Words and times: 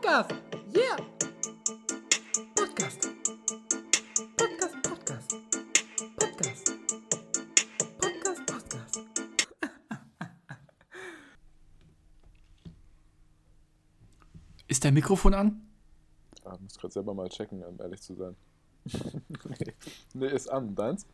Podcast. 0.00 0.32
Yeah. 0.74 0.96
Podcast. 2.54 3.08
Podcast, 4.34 4.82
Podcast. 4.82 5.36
Podcast. 6.16 6.72
Podcast, 7.98 8.46
Podcast. 8.46 9.00
Ist 14.68 14.84
dein 14.84 14.94
Mikrofon 14.94 15.34
an? 15.34 15.68
Ah, 16.46 16.56
muss 16.58 16.78
gerade 16.78 16.94
selber 16.94 17.12
mal 17.12 17.28
checken, 17.28 17.62
um 17.62 17.78
ehrlich 17.78 18.00
zu 18.00 18.14
sein. 18.14 18.34
nee. 18.86 19.74
nee, 20.14 20.28
ist 20.28 20.50
an. 20.50 20.74
Deins? 20.74 21.04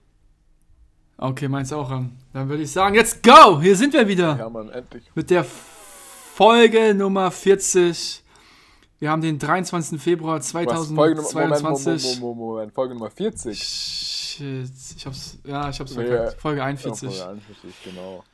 Okay, 1.17 1.49
meins 1.49 1.73
auch 1.73 1.91
an. 1.91 2.17
Dann 2.33 2.49
würde 2.49 2.63
ich 2.63 2.71
sagen, 2.71 2.95
let's 2.95 3.21
go! 3.21 3.61
Hier 3.61 3.75
sind 3.75 3.95
wir 3.95 4.07
wieder. 4.07 4.39
Ja, 4.39 4.49
Mann, 4.49 4.69
endlich. 4.69 5.11
Mit 5.17 5.31
der 5.31 5.43
Folge 5.43 6.95
Nummer 6.95 7.33
40. 7.33 8.23
Wir 8.99 9.11
haben 9.11 9.21
den 9.21 9.39
23. 9.39 10.01
Februar 10.01 10.39
Was? 10.39 10.51
Folge 10.53 10.71
Nummer, 10.73 10.95
Moment, 10.95 11.21
2022. 11.29 12.21
Moment, 12.21 12.21
Moment, 12.21 12.39
Moment, 12.39 12.73
Folge 12.73 12.95
Nummer 12.95 13.11
40. 13.11 13.59
Shit, 13.63 14.71
ich 14.97 15.07
hab's, 15.07 15.39
ja, 15.45 15.69
ich 15.69 15.81
hab's 15.81 15.95
Nee, 15.97 16.07
verkackt. 16.07 16.41
Folge 16.41 16.59
Ja, 16.61 16.65
41. 16.67 17.09
Folge 17.09 17.27
41, 17.31 17.75
genau. 17.85 18.25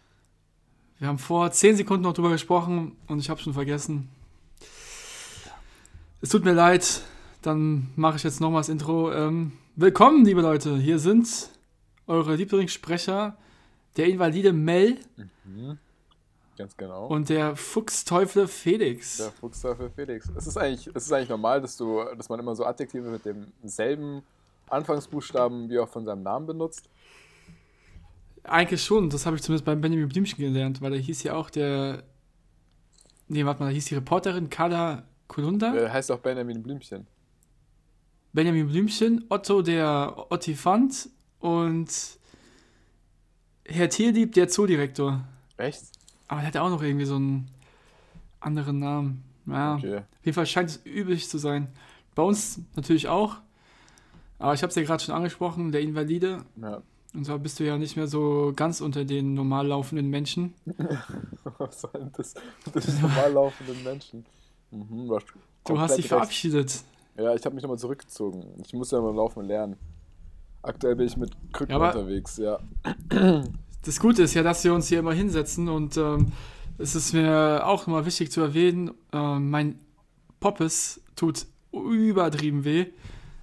Wir 0.98 1.08
haben 1.08 1.18
vor 1.18 1.50
10 1.50 1.76
Sekunden 1.76 2.02
noch 2.04 2.12
drüber 2.12 2.30
gesprochen 2.30 2.96
und 3.08 3.18
ich 3.18 3.28
hab's 3.28 3.42
schon 3.42 3.54
vergessen. 3.54 4.08
Es 6.20 6.28
tut 6.28 6.44
mir 6.44 6.52
leid, 6.52 7.00
dann 7.42 7.90
mache 7.96 8.16
ich 8.16 8.22
jetzt 8.22 8.40
nochmal 8.40 8.60
das 8.60 8.68
Intro. 8.68 9.12
Ähm, 9.12 9.52
willkommen, 9.74 10.24
liebe 10.24 10.42
Leute. 10.42 10.76
Hier 10.76 11.00
sind 11.00 11.28
eure 12.06 12.36
Lieblingssprecher, 12.36 13.36
der 13.96 14.06
Invalide 14.06 14.52
Mel 14.52 14.98
Mhm. 15.44 15.78
Ganz 16.56 16.76
genau. 16.76 17.06
und 17.06 17.28
der 17.28 17.56
Fuchsteufel 17.56 18.46
Felix. 18.46 19.16
der 19.16 19.32
Fuchsteufel 19.32 19.90
Felix. 19.90 20.30
Es 20.36 20.46
ist, 20.46 20.56
eigentlich, 20.56 20.86
es 20.94 21.06
ist 21.06 21.12
eigentlich 21.12 21.30
normal, 21.30 21.60
dass, 21.60 21.76
du, 21.76 22.04
dass 22.16 22.28
man 22.28 22.38
immer 22.40 22.54
so 22.54 22.64
Adjektive 22.64 23.08
mit 23.08 23.22
demselben 23.24 24.22
Anfangsbuchstaben 24.68 25.70
wie 25.70 25.78
auch 25.78 25.88
von 25.88 26.04
seinem 26.04 26.22
Namen 26.22 26.46
benutzt. 26.46 26.88
Eigentlich 28.44 28.82
schon, 28.82 29.08
das 29.08 29.24
habe 29.24 29.36
ich 29.36 29.42
zumindest 29.42 29.64
beim 29.64 29.80
Benjamin 29.80 30.08
Blümchen 30.08 30.38
gelernt, 30.38 30.82
weil 30.82 30.90
da 30.90 30.96
hieß 30.96 31.22
ja 31.22 31.34
auch 31.34 31.48
der. 31.48 32.02
Nee, 33.28 33.44
warte 33.46 33.60
mal, 33.60 33.66
da 33.68 33.72
hieß 33.72 33.86
die 33.86 33.94
Reporterin 33.94 34.50
Carla 34.50 35.04
Kolunda, 35.28 35.72
Der 35.72 35.92
heißt 35.92 36.10
auch 36.10 36.18
Benjamin 36.18 36.62
Blümchen. 36.62 37.06
Benjamin 38.32 38.66
Blümchen, 38.68 39.24
Otto 39.28 39.62
der 39.62 40.26
Ottifant 40.30 41.08
und 41.38 41.88
Herr 43.64 43.88
Tierlieb 43.88 44.32
der 44.32 44.48
Zoodirektor. 44.48 45.22
Echt? 45.56 45.84
Aber 46.32 46.40
der 46.40 46.46
hat 46.48 46.54
ja 46.54 46.62
auch 46.62 46.70
noch 46.70 46.82
irgendwie 46.82 47.04
so 47.04 47.16
einen 47.16 47.46
anderen 48.40 48.78
Namen. 48.78 49.22
Ja, 49.44 49.74
Okay. 49.74 49.98
auf 49.98 50.24
jeden 50.24 50.34
Fall 50.34 50.46
scheint 50.46 50.70
es 50.70 50.80
üblich 50.86 51.28
zu 51.28 51.36
sein. 51.36 51.68
Bei 52.14 52.22
uns 52.22 52.58
natürlich 52.74 53.06
auch. 53.08 53.36
Aber 54.38 54.54
ich 54.54 54.62
habe 54.62 54.70
es 54.70 54.74
ja 54.76 54.82
gerade 54.82 55.02
schon 55.04 55.14
angesprochen, 55.14 55.72
der 55.72 55.82
Invalide. 55.82 56.38
Ja. 56.56 56.80
Und 57.12 57.26
zwar 57.26 57.38
bist 57.38 57.60
du 57.60 57.64
ja 57.64 57.76
nicht 57.76 57.96
mehr 57.96 58.06
so 58.08 58.54
ganz 58.56 58.80
unter 58.80 59.04
den 59.04 59.34
normal 59.34 59.66
laufenden 59.66 60.08
Menschen. 60.08 60.54
Was 61.58 61.82
soll 61.82 61.90
denn 61.92 62.10
das? 62.16 62.32
Das 62.72 62.86
ist 62.86 63.02
normal 63.02 63.30
laufenden 63.30 63.84
Menschen. 63.84 64.24
Mhm, 64.70 65.08
du 65.66 65.78
hast, 65.78 65.96
dich 65.96 66.04
recht. 66.06 66.08
verabschiedet. 66.08 66.82
Ja, 67.18 67.34
ich 67.34 67.44
habe 67.44 67.54
mich 67.54 67.62
nochmal 67.62 67.78
zurückgezogen. 67.78 68.42
Ich 68.64 68.72
muss 68.72 68.90
ja 68.90 69.02
mal 69.02 69.14
laufen 69.14 69.44
lernen. 69.44 69.76
Aktuell 70.62 70.96
bin 70.96 71.06
ich 71.08 71.16
mit 71.18 71.30
Krücken 71.52 71.72
Ja, 71.78 71.88
unterwegs, 71.88 72.38
ja. 72.38 72.58
Das 73.84 73.98
Gute 73.98 74.22
ist 74.22 74.34
ja, 74.34 74.42
dass 74.42 74.62
wir 74.64 74.74
uns 74.74 74.88
hier 74.88 75.00
immer 75.00 75.12
hinsetzen 75.12 75.68
und 75.68 75.96
ähm, 75.96 76.32
es 76.78 76.94
ist 76.94 77.12
mir 77.12 77.62
auch 77.66 77.86
immer 77.86 78.06
wichtig 78.06 78.30
zu 78.30 78.40
erwähnen, 78.40 78.92
ähm, 79.12 79.50
mein 79.50 79.78
Poppes 80.40 81.00
tut 81.16 81.46
übertrieben 81.72 82.64
weh, 82.64 82.86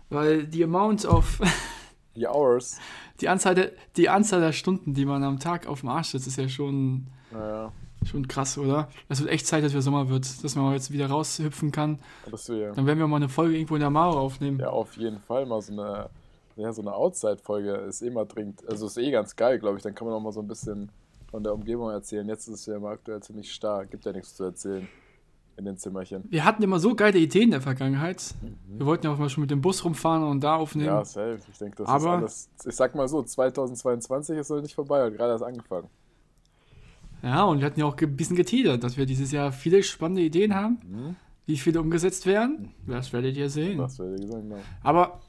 weil 0.09 0.45
die 0.45 0.63
Amount 0.63 1.05
of, 1.05 1.41
Die 2.15 2.27
Hours. 2.27 2.79
die 3.21 3.29
Anzahl 3.29 3.55
der, 3.55 3.71
die 3.97 4.09
Anzahl 4.09 4.39
der 4.41 4.53
Stunden, 4.53 4.93
die 4.93 5.05
man 5.05 5.23
am 5.23 5.39
Tag 5.39 5.67
auf 5.67 5.81
dem 5.81 5.89
Arsch 5.89 6.09
sitzt, 6.09 6.27
ist 6.27 6.37
ja 6.37 6.47
schon, 6.49 7.07
Naja, 7.31 7.71
schon 8.05 8.27
krass, 8.27 8.57
oder? 8.57 8.89
Es 9.07 9.19
wird 9.19 9.29
echt 9.31 9.45
Zeit, 9.47 9.63
dass 9.63 9.73
wir 9.73 9.81
Sommer 9.81 10.09
wird, 10.09 10.43
dass 10.43 10.55
man 10.55 10.73
jetzt 10.73 10.91
wieder 10.91 11.07
raushüpfen 11.07 11.71
kann. 11.71 11.99
wir 12.25 12.71
Dann 12.73 12.85
werden 12.85 12.99
wir 12.99 13.07
mal 13.07 13.17
eine 13.17 13.29
Folge 13.29 13.55
irgendwo 13.55 13.75
in 13.75 13.81
der 13.81 13.89
Mauer 13.89 14.17
aufnehmen. 14.17 14.59
ja 14.59 14.69
auf 14.69 14.95
jeden 14.97 15.19
Fall 15.19 15.45
mal 15.45 15.61
so 15.61 15.73
eine, 15.73 16.09
ja, 16.59 16.71
so 16.73 16.81
eine 16.81 16.93
Outside-Folge 16.93 17.71
ist 17.87 18.01
eh 18.01 18.09
mal 18.09 18.25
dringend. 18.25 18.67
Also 18.69 18.87
ist 18.87 18.97
eh 18.97 19.11
ganz 19.11 19.35
geil, 19.35 19.59
glaube 19.59 19.77
ich. 19.77 19.83
Dann 19.83 19.95
kann 19.95 20.07
man 20.07 20.15
auch 20.15 20.21
mal 20.21 20.31
so 20.33 20.41
ein 20.41 20.47
bisschen 20.47 20.91
von 21.29 21.43
der 21.43 21.53
Umgebung 21.53 21.89
erzählen. 21.89 22.27
Jetzt 22.27 22.47
ist 22.47 22.55
es 22.55 22.65
ja 22.65 22.75
immer 22.75 22.89
aktuell 22.89 23.21
ziemlich 23.21 23.51
stark. 23.53 23.91
Gibt 23.91 24.05
ja 24.05 24.11
nichts 24.11 24.35
zu 24.35 24.43
erzählen 24.43 24.87
in 25.57 25.65
den 25.65 25.77
Zimmerchen. 25.77 26.23
Wir 26.29 26.45
hatten 26.45 26.63
immer 26.63 26.79
so 26.79 26.95
geile 26.95 27.19
Ideen 27.19 27.45
in 27.45 27.51
der 27.51 27.61
Vergangenheit. 27.61 28.33
Wir 28.67 28.85
wollten 28.85 29.05
ja 29.05 29.13
auch 29.13 29.17
mal 29.17 29.29
schon 29.29 29.41
mit 29.41 29.51
dem 29.51 29.61
Bus 29.61 29.83
rumfahren 29.83 30.23
und 30.23 30.41
da 30.41 30.55
aufnehmen. 30.55 30.87
Ja, 30.87 31.03
safe. 31.03 31.39
Ich 31.51 31.57
denke, 31.57 31.77
das 31.77 31.87
Aber- 31.89 32.15
ist 32.25 32.49
alles. 32.49 32.49
Ich 32.65 32.75
sag 32.75 32.95
mal 32.95 33.07
so, 33.09 33.21
2022 33.21 34.37
ist 34.37 34.49
noch 34.49 34.61
nicht 34.61 34.73
vorbei, 34.75 35.03
hat 35.03 35.15
gerade 35.17 35.33
erst 35.33 35.43
angefangen. 35.43 35.87
Ja, 37.21 37.43
und 37.43 37.59
wir 37.59 37.65
hatten 37.65 37.79
ja 37.79 37.85
auch 37.85 37.97
ein 37.97 38.15
bisschen 38.15 38.37
geteasert, 38.37 38.83
dass 38.83 38.95
wir 38.97 39.05
dieses 39.05 39.31
Jahr 39.31 39.51
viele 39.51 39.83
spannende 39.83 40.21
Ideen 40.21 40.55
haben. 40.55 40.79
Mhm. 40.87 41.15
Wie 41.45 41.57
viele 41.57 41.81
umgesetzt 41.81 42.25
werden, 42.25 42.71
das 42.87 43.11
werdet 43.11 43.35
ihr 43.35 43.49
sehen. 43.49 43.79
Das 43.79 43.97
werde 43.99 44.15
ich 44.23 44.29
sagen, 44.29 44.49
genau. 44.49 44.61
Aber 44.83 45.19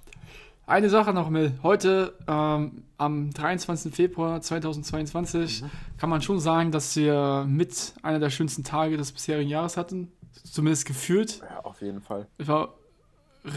eine 0.70 0.88
Sache 0.88 1.12
noch, 1.12 1.28
Mel. 1.30 1.52
Heute, 1.62 2.14
ähm, 2.28 2.84
am 2.96 3.30
23. 3.32 3.92
Februar 3.94 4.40
2022, 4.40 5.62
Mhm. 5.62 5.70
kann 5.98 6.10
man 6.10 6.22
schon 6.22 6.38
sagen, 6.40 6.70
dass 6.70 6.94
wir 6.96 7.44
mit 7.48 7.94
einer 8.02 8.18
der 8.20 8.30
schönsten 8.30 8.62
Tage 8.64 8.96
des 8.96 9.12
bisherigen 9.12 9.50
Jahres 9.50 9.76
hatten. 9.76 10.12
Zumindest 10.44 10.86
gefühlt. 10.86 11.40
Ja, 11.40 11.60
auf 11.64 11.80
jeden 11.82 12.00
Fall. 12.00 12.26
Es 12.38 12.46
war 12.48 12.74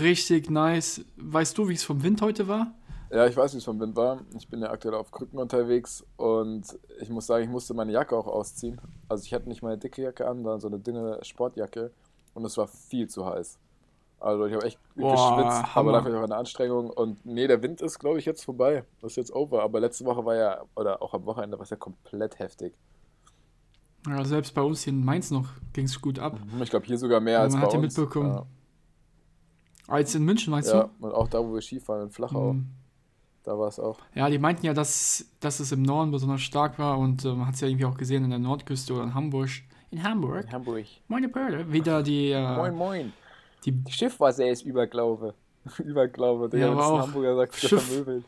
richtig 0.01 0.49
nice. 0.49 1.05
Weißt 1.17 1.57
du, 1.57 1.69
wie 1.69 1.73
es 1.73 1.83
vom 1.83 2.03
Wind 2.03 2.21
heute 2.21 2.47
war? 2.47 2.73
Ja, 3.11 3.27
ich 3.27 3.37
weiß, 3.37 3.53
wie 3.53 3.57
es 3.59 3.63
vom 3.63 3.79
Wind 3.79 3.95
war. 3.95 4.21
Ich 4.35 4.47
bin 4.49 4.61
ja 4.61 4.71
aktuell 4.71 4.95
auf 4.95 5.11
Krücken 5.11 5.37
unterwegs 5.37 6.03
und 6.17 6.65
ich 6.99 7.09
muss 7.09 7.27
sagen, 7.27 7.43
ich 7.43 7.49
musste 7.49 7.75
meine 7.75 7.91
Jacke 7.91 8.17
auch 8.17 8.25
ausziehen. 8.27 8.81
Also 9.07 9.23
ich 9.23 9.33
hatte 9.35 9.47
nicht 9.49 9.61
meine 9.61 9.77
dicke 9.77 10.01
Jacke 10.01 10.27
an, 10.27 10.37
sondern 10.37 10.59
so 10.59 10.67
eine 10.67 10.79
dünne 10.79 11.19
Sportjacke 11.21 11.91
und 12.33 12.43
es 12.43 12.57
war 12.57 12.67
viel 12.67 13.07
zu 13.07 13.25
heiß. 13.25 13.59
Also 14.23 14.45
ich 14.45 14.53
habe 14.53 14.63
echt 14.65 14.79
Boah, 14.95 15.11
geschwitzt, 15.11 15.75
Hammer. 15.75 15.89
aber 15.89 15.91
dafür 15.91 16.19
auch 16.19 16.23
eine 16.23 16.37
Anstrengung. 16.37 16.89
Und 16.89 17.25
nee, 17.25 17.45
der 17.45 17.61
Wind 17.61 17.81
ist, 17.81 17.99
glaube 17.99 18.19
ich, 18.19 18.25
jetzt 18.25 18.45
vorbei. 18.45 18.85
Das 19.01 19.11
ist 19.11 19.15
jetzt 19.17 19.33
over. 19.35 19.61
Aber 19.63 19.81
letzte 19.81 20.05
Woche 20.05 20.23
war 20.23 20.35
ja, 20.35 20.61
oder 20.75 21.01
auch 21.01 21.13
am 21.13 21.25
Wochenende 21.25 21.57
war 21.57 21.63
es 21.63 21.69
ja 21.71 21.75
komplett 21.75 22.39
heftig. 22.39 22.73
Ja, 24.07 24.23
selbst 24.23 24.53
bei 24.53 24.61
uns 24.61 24.83
hier 24.83 24.93
in 24.93 25.03
Mainz 25.03 25.29
noch 25.29 25.49
ging 25.73 25.85
es 25.85 25.99
gut 26.01 26.19
ab. 26.19 26.39
Ich 26.61 26.69
glaube, 26.69 26.85
hier 26.85 26.97
sogar 26.97 27.19
mehr 27.19 27.33
Ja, 27.33 27.39
als 27.41 27.53
man 27.53 27.61
bei 27.61 27.67
hat 27.67 27.73
ja 27.73 27.79
uns. 27.79 27.97
mitbekommen. 27.97 28.45
Als 29.87 30.15
in 30.15 30.23
München, 30.23 30.51
meinst 30.51 30.69
Ja, 30.71 30.77
ja, 30.83 30.89
und 31.01 31.13
auch 31.13 31.27
da, 31.27 31.39
wo 31.39 31.53
wir 31.53 31.61
Skifahren 31.61 32.03
in 32.03 32.07
du? 32.07 32.13
Flachau, 32.13 32.53
Mhm. 32.53 32.67
da 33.43 33.59
war 33.59 33.67
es 33.67 33.77
auch. 33.79 33.99
Ja, 34.15 34.29
die 34.29 34.39
meinten 34.39 34.65
ja, 34.65 34.73
dass, 34.73 35.25
dass 35.41 35.59
es 35.59 35.73
im 35.73 35.81
Norden 35.81 36.11
besonders 36.11 36.41
stark 36.41 36.79
war 36.79 36.97
und 36.97 37.25
äh, 37.25 37.33
man 37.33 37.47
hat 37.47 37.55
es 37.55 37.61
ja 37.61 37.67
irgendwie 37.67 37.85
auch 37.85 37.97
gesehen 37.97 38.23
in 38.23 38.29
der 38.29 38.39
Nordküste 38.39 38.93
oder 38.93 39.03
in 39.03 39.13
Hamburg. 39.13 39.49
In 39.91 40.01
Hamburg? 40.01 40.51
Hamburg. 40.51 40.85
Meine 41.09 41.27
Perle. 41.27 41.69
Wieder 41.71 42.01
die, 42.01 42.31
äh, 42.31 42.55
Moin, 42.55 42.73
moin. 42.75 43.13
Die 43.65 43.71
Die 43.71 43.91
Schiffwasser 43.91 44.47
ist 44.49 44.63
Überglaube. 44.63 45.33
Überglaube. 45.83 46.49
Der 46.49 46.59
Ja, 46.59 46.71
aber 46.71 46.85
auch 46.85 46.99
Hamburger 47.01 47.35
sagt, 47.35 47.55
Schiff. 47.55 47.81
vermöbelt. 47.83 48.23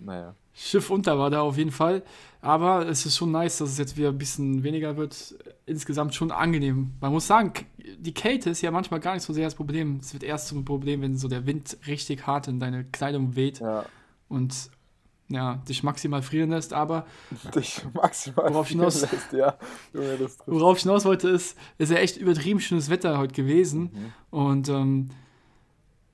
Naja. 0.00 0.34
Schiff 0.54 0.90
unter 0.90 1.18
war 1.18 1.30
da 1.30 1.40
auf 1.40 1.56
jeden 1.56 1.70
Fall. 1.70 2.02
Aber 2.42 2.86
es 2.88 3.06
ist 3.06 3.16
schon 3.16 3.30
nice, 3.30 3.58
dass 3.58 3.70
es 3.70 3.78
jetzt 3.78 3.96
wieder 3.96 4.08
ein 4.10 4.18
bisschen 4.18 4.62
weniger 4.64 4.96
wird. 4.96 5.34
Insgesamt 5.64 6.14
schon 6.14 6.30
angenehm. 6.30 6.90
Man 7.00 7.12
muss 7.12 7.26
sagen, 7.26 7.52
die 7.98 8.12
Kälte 8.12 8.50
ist 8.50 8.60
ja 8.62 8.70
manchmal 8.70 9.00
gar 9.00 9.14
nicht 9.14 9.22
so 9.22 9.32
sehr 9.32 9.44
das 9.46 9.54
Problem. 9.54 9.98
Es 10.02 10.12
wird 10.12 10.24
erst 10.24 10.48
zum 10.48 10.64
Problem, 10.64 11.00
wenn 11.02 11.16
so 11.16 11.28
der 11.28 11.46
Wind 11.46 11.78
richtig 11.86 12.26
hart 12.26 12.48
in 12.48 12.58
deine 12.60 12.84
Kleidung 12.84 13.36
weht 13.36 13.60
Ja. 13.60 13.86
und 14.28 14.70
ja, 15.32 15.56
dich 15.68 15.82
maximal 15.82 16.22
frieren 16.22 16.50
lässt. 16.50 16.72
Aber 16.72 17.06
Dich 17.54 17.82
maximal 17.94 18.50
Worauf 18.52 18.66
frieren 18.68 18.80
hinaus- 18.82 19.02
lässt, 19.02 19.32
ja. 19.32 19.56
Junge, 19.92 20.16
das 20.18 20.36
trifft. 20.36 20.42
worauf 20.46 20.76
ich 20.76 20.82
hinaus 20.84 21.04
wollte, 21.04 21.28
ist, 21.28 21.56
ist 21.78 21.90
ja 21.90 21.98
echt 21.98 22.16
übertrieben 22.16 22.60
schönes 22.60 22.90
Wetter 22.90 23.18
heute 23.18 23.34
gewesen. 23.34 23.82
Mhm. 23.82 24.12
Und 24.30 24.68
ähm, 24.68 25.08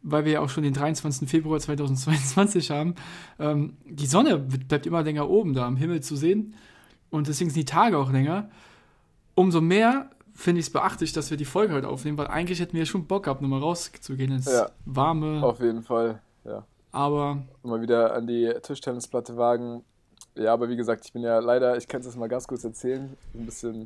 weil 0.03 0.25
wir 0.25 0.33
ja 0.33 0.41
auch 0.41 0.49
schon 0.49 0.63
den 0.63 0.73
23. 0.75 1.29
Februar 1.29 1.59
2022 1.61 2.71
haben, 2.71 2.95
ähm, 3.39 3.77
die 3.85 4.07
Sonne 4.07 4.39
bleibt 4.39 4.87
immer 4.87 5.03
länger 5.03 5.29
oben 5.29 5.55
da 5.55 5.67
am 5.67 5.77
Himmel 5.77 6.01
zu 6.03 6.17
sehen. 6.17 6.55
Und 7.11 7.27
deswegen 7.29 7.51
sind 7.51 7.59
die 7.61 7.65
Tage 7.65 7.99
auch 7.99 8.11
länger. 8.13 8.49
Umso 9.35 9.61
mehr 9.61 10.11
finde 10.35 10.61
ich 10.61 10.67
es 10.67 10.73
beachtlich, 10.73 11.13
dass 11.13 11.31
wir 11.31 11.37
die 11.37 11.45
Folge 11.45 11.75
heute 11.75 11.89
aufnehmen, 11.89 12.17
weil 12.17 12.29
eigentlich 12.29 12.61
hätten 12.61 12.77
wir 12.77 12.87
schon 12.87 13.07
Bock 13.07 13.25
gehabt, 13.25 13.43
nochmal 13.43 13.61
rauszugehen 13.61 14.31
ins 14.33 14.47
Ja. 14.47 14.71
Warme. 14.85 15.43
Auf 15.43 15.59
jeden 15.61 15.83
Fall, 15.83 16.21
ja. 16.45 16.65
Aber 16.93 17.43
Mal 17.63 17.83
wieder 17.83 18.15
an 18.15 18.27
die 18.27 18.53
Tischtennisplatte 18.63 19.37
wagen. 19.37 19.85
Ja, 20.35 20.53
aber 20.53 20.69
wie 20.69 20.77
gesagt, 20.77 21.05
ich 21.05 21.13
bin 21.13 21.23
ja 21.23 21.39
leider, 21.39 21.77
ich 21.77 21.89
kann 21.89 22.01
es 22.01 22.07
jetzt 22.07 22.17
mal 22.17 22.29
ganz 22.29 22.47
kurz 22.47 22.65
erzählen, 22.65 23.17
ein 23.35 23.47
bisschen, 23.47 23.83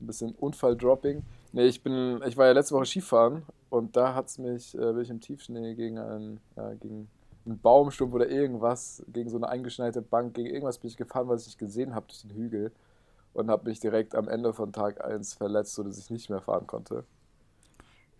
ein 0.00 0.06
bisschen 0.06 0.34
Unfall-Dropping. 0.36 1.22
Nee, 1.52 1.66
ich 1.66 1.82
bin, 1.82 2.20
ich 2.26 2.36
war 2.36 2.46
ja 2.46 2.52
letzte 2.52 2.74
Woche 2.74 2.86
Skifahren 2.86 3.42
und 3.70 3.96
da 3.96 4.14
hat's 4.14 4.38
mich, 4.38 4.74
äh, 4.74 4.92
bin 4.92 5.00
ich 5.00 5.10
im 5.10 5.20
Tiefschnee 5.20 5.74
gegen 5.74 5.98
einen, 5.98 6.40
äh, 6.56 6.76
gegen 6.76 7.08
einen 7.44 7.58
Baumstumpf 7.58 8.14
oder 8.14 8.28
irgendwas, 8.28 9.02
gegen 9.12 9.30
so 9.30 9.36
eine 9.36 9.48
eingeschneite 9.48 10.02
Bank, 10.02 10.34
gegen 10.34 10.48
irgendwas 10.48 10.78
bin 10.78 10.90
ich 10.90 10.96
gefahren, 10.96 11.28
was 11.28 11.42
ich 11.42 11.48
nicht 11.48 11.58
gesehen 11.58 11.94
habe 11.94 12.06
durch 12.06 12.22
den 12.22 12.30
Hügel 12.30 12.72
und 13.32 13.50
habe 13.50 13.68
mich 13.68 13.80
direkt 13.80 14.14
am 14.14 14.28
Ende 14.28 14.52
von 14.52 14.72
Tag 14.72 15.04
1 15.04 15.34
verletzt, 15.34 15.74
sodass 15.74 15.98
ich 15.98 16.10
nicht 16.10 16.30
mehr 16.30 16.40
fahren 16.40 16.66
konnte. 16.66 17.04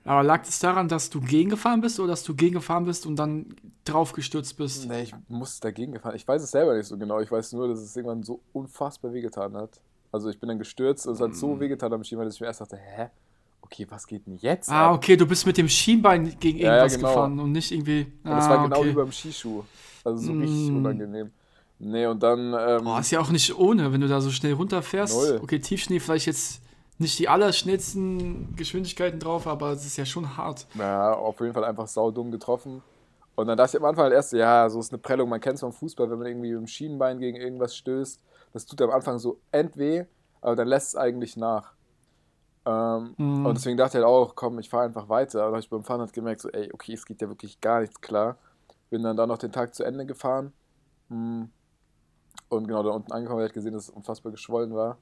Aber 0.07 0.23
lag 0.23 0.43
es 0.43 0.59
daran, 0.59 0.89
dass 0.89 1.11
du 1.11 1.21
gegengefahren 1.21 1.81
bist 1.81 1.99
oder 2.01 2.11
dass 2.11 2.23
du 2.23 2.35
gegengefahren 2.35 2.85
bist 2.85 3.07
und 3.07 3.17
dann 3.17 3.55
draufgestürzt 3.85 4.57
bist? 4.57 4.89
Nee, 4.89 5.03
ich 5.03 5.15
musste 5.29 5.63
dagegen 5.69 5.93
gefahren. 5.93 6.15
Ich 6.17 6.27
weiß 6.27 6.43
es 6.43 6.51
selber 6.51 6.77
nicht 6.77 6.87
so 6.87 6.97
genau. 6.97 7.21
Ich 7.21 7.31
weiß 7.31 7.53
nur, 7.53 7.69
dass 7.69 7.81
es 7.81 7.97
irgendwann 7.97 8.23
so 8.23 8.41
unfassbar 8.53 9.13
wehgetan 9.13 9.57
hat. 9.57 9.81
Also 10.13 10.29
ich 10.31 10.39
bin 10.39 10.49
dann 10.49 10.59
gestürzt 10.59 11.07
und 11.07 11.15
es 11.15 11.21
hat 11.21 11.31
Mm. 11.31 11.35
so 11.35 11.61
wehgetan 11.61 11.93
am 11.93 12.03
Schienbein, 12.05 12.27
dass 12.27 12.37
ich 12.37 12.41
mir 12.41 12.47
erst 12.47 12.61
dachte, 12.61 12.77
hä? 12.77 13.09
Okay, 13.61 13.87
was 13.91 14.07
geht 14.07 14.27
denn 14.27 14.37
jetzt? 14.39 14.69
Ah, 14.71 14.91
ab? 14.91 14.95
okay, 14.97 15.17
du 15.17 15.27
bist 15.27 15.45
mit 15.45 15.57
dem 15.59 15.69
Schienbein 15.69 16.37
gegen 16.39 16.59
Ja, 16.59 16.67
ja, 16.67 16.73
irgendwas 16.77 16.97
genau. 16.97 17.09
gefahren 17.09 17.41
und 17.41 17.53
nicht 17.53 17.73
irgendwie. 17.73 18.07
Und 18.23 18.31
das 18.31 18.47
ah, 18.47 18.51
war 18.51 18.63
genau 18.63 18.79
okay. 18.79 18.89
wie 18.91 18.93
beim 18.95 19.13
Skischuh. 19.13 19.63
Also 20.05 20.19
so 20.19 20.33
richtig 20.33 20.71
Mm. 20.71 20.77
unangenehm. 20.77 21.31
Nee, 21.79 22.07
und 22.07 22.23
dann, 22.23 22.55
ähm, 22.59 22.85
Boah, 22.85 23.01
ist 23.01 23.11
ja 23.11 23.21
auch 23.21 23.31
nicht 23.31 23.55
ohne, 23.59 23.93
wenn 23.93 24.01
du 24.01 24.09
da 24.09 24.21
so 24.21 24.31
schnell 24.31 24.55
runterfährst. 24.55 25.15
Null. 25.15 25.41
Okay, 25.43 25.59
Tiefschnee 25.59 26.01
vielleicht 26.01 26.27
jetzt 26.27 26.63
nicht 26.99 27.19
die 27.19 27.29
allerschnellsten 27.29 28.55
Geschwindigkeiten 28.57 29.21
drauf, 29.21 29.47
aber 29.47 29.73
es 29.73 29.85
ist 29.85 29.97
ja 29.97 30.07
schon 30.07 30.37
hart. 30.37 30.67
ja, 30.75 31.13
auf 31.13 31.41
jeden 31.41 31.53
Fall 31.53 31.65
einfach 31.65 31.87
saudumm 31.89 32.31
getroffen. 32.31 32.83
Und 33.35 33.49
dann 33.49 33.59
dachte 33.59 33.77
ich 33.77 33.83
am 33.83 33.89
Anfang 33.89 34.05
halt 34.05 34.15
erst, 34.15 34.33
ja, 34.33 34.69
so 34.71 34.81
ist 34.81 34.93
eine 34.93 34.99
Prellung. 34.99 35.29
Man 35.29 35.41
kennt 35.41 35.57
es 35.57 35.61
vom 35.61 35.73
Fußball, 35.73 36.11
wenn 36.11 36.19
man 36.19 36.27
irgendwie 36.27 36.53
mit 36.53 36.61
dem 36.61 36.67
Schienbein 36.67 37.19
gegen 37.19 37.37
irgendwas 37.37 37.77
stößt. 37.77 38.19
Das 38.55 38.65
tut 38.65 38.81
am 38.81 38.91
Anfang 38.91 39.19
so 39.19 39.39
endweh, 39.53 40.05
aber 40.41 40.57
dann 40.57 40.69
lässt 40.69 40.89
es 40.89 40.97
eigentlich 40.97 41.37
nach. 41.37 41.75
Ähm, 42.65 43.15
Mhm. 43.19 43.45
Und 43.47 43.55
deswegen 43.59 43.77
dachte 43.77 43.99
ich 43.99 44.05
halt 44.05 44.11
auch, 44.13 44.35
komm, 44.35 44.59
ich 44.59 44.71
fahre 44.71 44.85
einfach 44.87 45.09
weiter. 45.11 45.41
Und 45.41 45.45
dann 45.45 45.53
habe 45.53 45.61
ich 45.61 45.69
beim 45.71 45.85
Fahren 45.85 46.01
halt 46.01 46.15
gemerkt, 46.15 46.41
so, 46.41 46.49
ey, 46.49 46.71
okay, 46.73 46.95
es 46.95 47.05
geht 47.05 47.21
ja 47.21 47.29
wirklich 47.29 47.61
gar 47.61 47.81
nichts 47.81 48.01
klar. 48.01 48.39
Bin 48.89 49.03
dann 49.03 49.17
da 49.17 49.27
noch 49.27 49.39
den 49.39 49.53
Tag 49.53 49.75
zu 49.75 49.85
Ende 49.85 50.07
gefahren. 50.07 50.53
Hm. 51.11 51.51
Und 52.49 52.69
genau 52.69 52.83
da 52.83 52.91
unten 52.91 53.13
angekommen, 53.13 53.41
habe 53.41 53.49
ich 53.49 53.53
gesehen, 53.53 53.75
dass 53.75 53.85
es 53.85 53.91
unfassbar 53.91 54.33
geschwollen 54.33 54.75
war. 54.75 54.97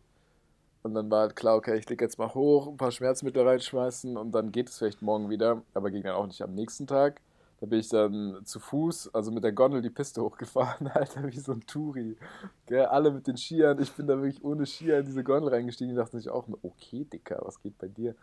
Und 0.85 0.93
dann 0.93 1.11
war 1.11 1.23
halt 1.23 1.35
klar, 1.35 1.57
okay, 1.57 1.79
ich 1.79 1.89
lege 1.89 2.05
jetzt 2.05 2.19
mal 2.19 2.35
hoch, 2.35 2.69
ein 2.69 2.77
paar 2.77 2.91
Schmerzmittel 2.91 3.49
reinschmeißen 3.49 4.19
und 4.19 4.33
dann 4.33 4.53
geht 4.53 4.69
es 4.69 4.77
vielleicht 4.77 5.01
morgen 5.01 5.31
wieder. 5.31 5.63
Aber 5.73 5.91
ging 5.91 6.03
dann 6.03 6.13
auch 6.13 6.27
nicht 6.27 6.43
am 6.43 6.55
nächsten 6.55 6.87
Tag. 6.87 7.23
Da 7.61 7.67
bin 7.67 7.79
ich 7.81 7.89
dann 7.89 8.43
zu 8.45 8.61
Fuß, 8.61 9.15
also 9.15 9.33
mit 9.33 9.45
der 9.45 9.53
Gondel 9.53 9.81
die 9.81 9.89
Piste 9.89 10.21
hochgefahren, 10.23 10.89
Alter, 10.89 11.27
wie 11.27 11.39
so 11.39 11.53
ein 11.53 11.67
Touri. 11.67 12.19
Gell, 12.67 12.85
alle 12.85 13.11
mit 13.11 13.27
den 13.27 13.39
Skiern. 13.39 13.81
Ich 13.81 13.93
bin 13.93 14.07
da 14.07 14.21
wirklich 14.21 14.45
ohne 14.45 14.67
Skier 14.67 14.99
in 14.99 15.07
diese 15.07 15.25
Gondel 15.25 15.49
reingestiegen. 15.55 15.95
Die 15.95 15.99
dachten 15.99 16.19
sich 16.19 16.29
auch, 16.29 16.47
okay, 16.63 17.07
Dicker, 17.11 17.41
was 17.43 17.63
geht 17.63 17.79
bei 17.79 17.89
dir? 17.89 18.15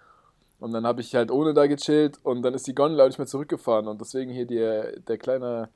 Und 0.59 0.71
dann 0.71 0.85
habe 0.85 1.01
ich 1.01 1.15
halt 1.15 1.31
ohne 1.31 1.55
da 1.55 1.65
gechillt 1.65 2.19
und 2.23 2.43
dann 2.43 2.53
ist 2.53 2.67
die 2.67 2.75
Gondel 2.75 3.01
auch 3.01 3.07
nicht 3.07 3.17
mehr 3.17 3.25
zurückgefahren. 3.25 3.87
Und 3.87 3.99
deswegen 4.01 4.31
hier 4.31 4.45
die, 4.45 5.01
der 5.01 5.17
kleine 5.17 5.69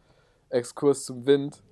Exkurs 0.49 1.03
zum 1.03 1.25
Wind. 1.25 1.63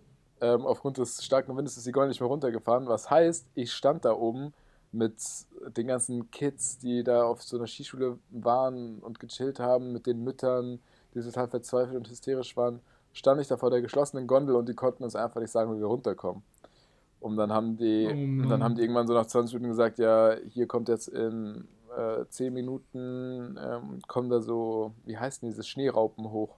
Ähm, 0.41 0.65
aufgrund 0.65 0.97
des 0.97 1.23
starken 1.23 1.55
Windes 1.55 1.77
ist 1.77 1.85
die 1.85 1.91
Gondel 1.91 2.09
nicht 2.09 2.19
mehr 2.19 2.29
runtergefahren. 2.29 2.87
Was 2.87 3.11
heißt, 3.11 3.45
ich 3.53 3.71
stand 3.71 4.05
da 4.05 4.13
oben 4.13 4.53
mit 4.93 5.15
den 5.75 5.87
ganzen 5.87 6.29
Kids, 6.31 6.77
die 6.77 7.03
da 7.03 7.23
auf 7.23 7.41
so 7.41 7.57
einer 7.57 7.67
Skischule 7.67 8.17
waren 8.29 8.99
und 8.99 9.19
gechillt 9.19 9.59
haben, 9.59 9.91
mit 9.91 10.05
den 10.05 10.23
Müttern, 10.23 10.79
die 11.13 11.21
total 11.21 11.47
verzweifelt 11.47 11.97
und 11.97 12.09
hysterisch 12.09 12.55
waren, 12.55 12.79
stand 13.11 13.41
ich 13.41 13.47
da 13.47 13.57
vor 13.57 13.69
der 13.69 13.81
geschlossenen 13.81 14.27
Gondel 14.27 14.55
und 14.55 14.69
die 14.69 14.75
konnten 14.75 15.03
uns 15.03 15.15
einfach 15.15 15.41
nicht 15.41 15.51
sagen, 15.51 15.75
wie 15.75 15.79
wir 15.79 15.87
runterkommen. 15.87 16.43
Und 17.19 17.37
dann 17.37 17.51
haben 17.53 17.77
die, 17.77 18.07
Oh 18.07 18.49
dann 18.49 18.63
haben 18.63 18.75
die 18.75 18.81
irgendwann 18.81 19.07
so 19.07 19.13
nach 19.13 19.25
20 19.25 19.55
Minuten 19.55 19.71
gesagt, 19.71 19.97
ja, 19.97 20.35
hier 20.49 20.67
kommt 20.67 20.89
jetzt 20.89 21.07
in 21.07 21.67
äh, 21.97 22.25
10 22.27 22.53
Minuten, 22.53 23.57
ähm, 23.63 23.99
kommen 24.07 24.29
da 24.29 24.41
so, 24.41 24.93
wie 25.05 25.17
heißt 25.17 25.41
denn 25.41 25.49
diese 25.49 25.63
Schneeraupen 25.63 26.31
hoch? 26.31 26.57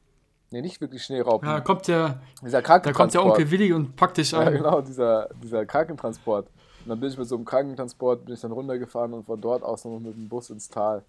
Nee, 0.51 0.61
nicht 0.61 0.79
wirklich 0.81 1.03
Schneeraupen. 1.03 1.47
Ja, 1.47 1.59
kommt 1.59 1.87
der, 1.87 2.21
dieser 2.41 2.61
da 2.61 2.91
kommt 2.93 3.13
der. 3.13 3.25
Onkel 3.25 3.49
Willi 3.51 3.73
und 3.73 3.95
packt 3.95 4.17
dich 4.17 4.31
Ja, 4.31 4.39
ein. 4.39 4.53
genau, 4.53 4.81
dieser, 4.81 5.29
dieser 5.43 5.65
Krankentransport. 5.65 6.49
Und 6.85 6.89
dann 6.89 6.99
bin 6.99 7.09
ich 7.09 7.17
mit 7.17 7.27
so 7.27 7.35
einem 7.35 7.45
Krankentransport, 7.45 8.25
bin 8.25 8.35
ich 8.35 8.41
dann 8.41 8.51
runtergefahren 8.51 9.13
und 9.13 9.25
von 9.25 9.41
dort 9.41 9.63
aus 9.63 9.85
noch 9.85 9.99
mit 9.99 10.15
dem 10.15 10.29
Bus 10.29 10.51
ins 10.51 10.69
Tal. 10.69 11.03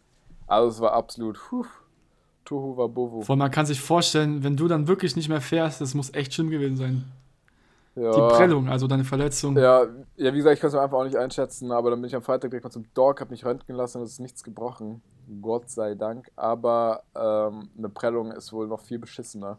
Also 0.46 0.68
es 0.68 0.80
war 0.80 0.94
absolut, 0.94 1.38
puh, 1.38 1.66
Tohu 2.46 2.78
Wabohu. 2.78 3.20
Vor 3.20 3.36
man 3.36 3.50
kann 3.50 3.66
sich 3.66 3.80
vorstellen, 3.80 4.42
wenn 4.42 4.56
du 4.56 4.68
dann 4.68 4.88
wirklich 4.88 5.16
nicht 5.16 5.28
mehr 5.28 5.42
fährst, 5.42 5.82
das 5.82 5.94
muss 5.94 6.14
echt 6.14 6.32
schlimm 6.32 6.48
gewesen 6.48 6.78
sein. 6.78 7.04
Ja. 7.94 8.10
Die 8.10 8.34
Prellung, 8.34 8.68
also 8.68 8.86
deine 8.86 9.04
Verletzung. 9.04 9.56
Ja, 9.56 9.86
ja, 10.16 10.32
wie 10.32 10.38
gesagt, 10.38 10.54
ich 10.54 10.60
kann 10.60 10.68
es 10.68 10.74
mir 10.74 10.80
einfach 10.80 10.98
auch 10.98 11.04
nicht 11.04 11.16
einschätzen, 11.16 11.70
aber 11.72 11.90
dann 11.90 12.00
bin 12.00 12.08
ich 12.08 12.16
am 12.16 12.22
Freitag 12.22 12.50
direkt 12.50 12.64
mal 12.64 12.70
zum 12.70 12.86
Dog, 12.94 13.20
habe 13.20 13.30
mich 13.30 13.44
röntgen 13.44 13.76
lassen 13.76 13.98
und 13.98 14.04
es 14.04 14.12
ist 14.12 14.20
nichts 14.20 14.42
gebrochen. 14.42 15.02
Gott 15.42 15.68
sei 15.68 15.94
Dank. 15.94 16.30
Aber 16.36 17.02
ähm, 17.14 17.68
eine 17.76 17.88
Prellung 17.88 18.32
ist 18.32 18.52
wohl 18.52 18.66
noch 18.66 18.80
viel 18.80 18.98
beschissener. 18.98 19.58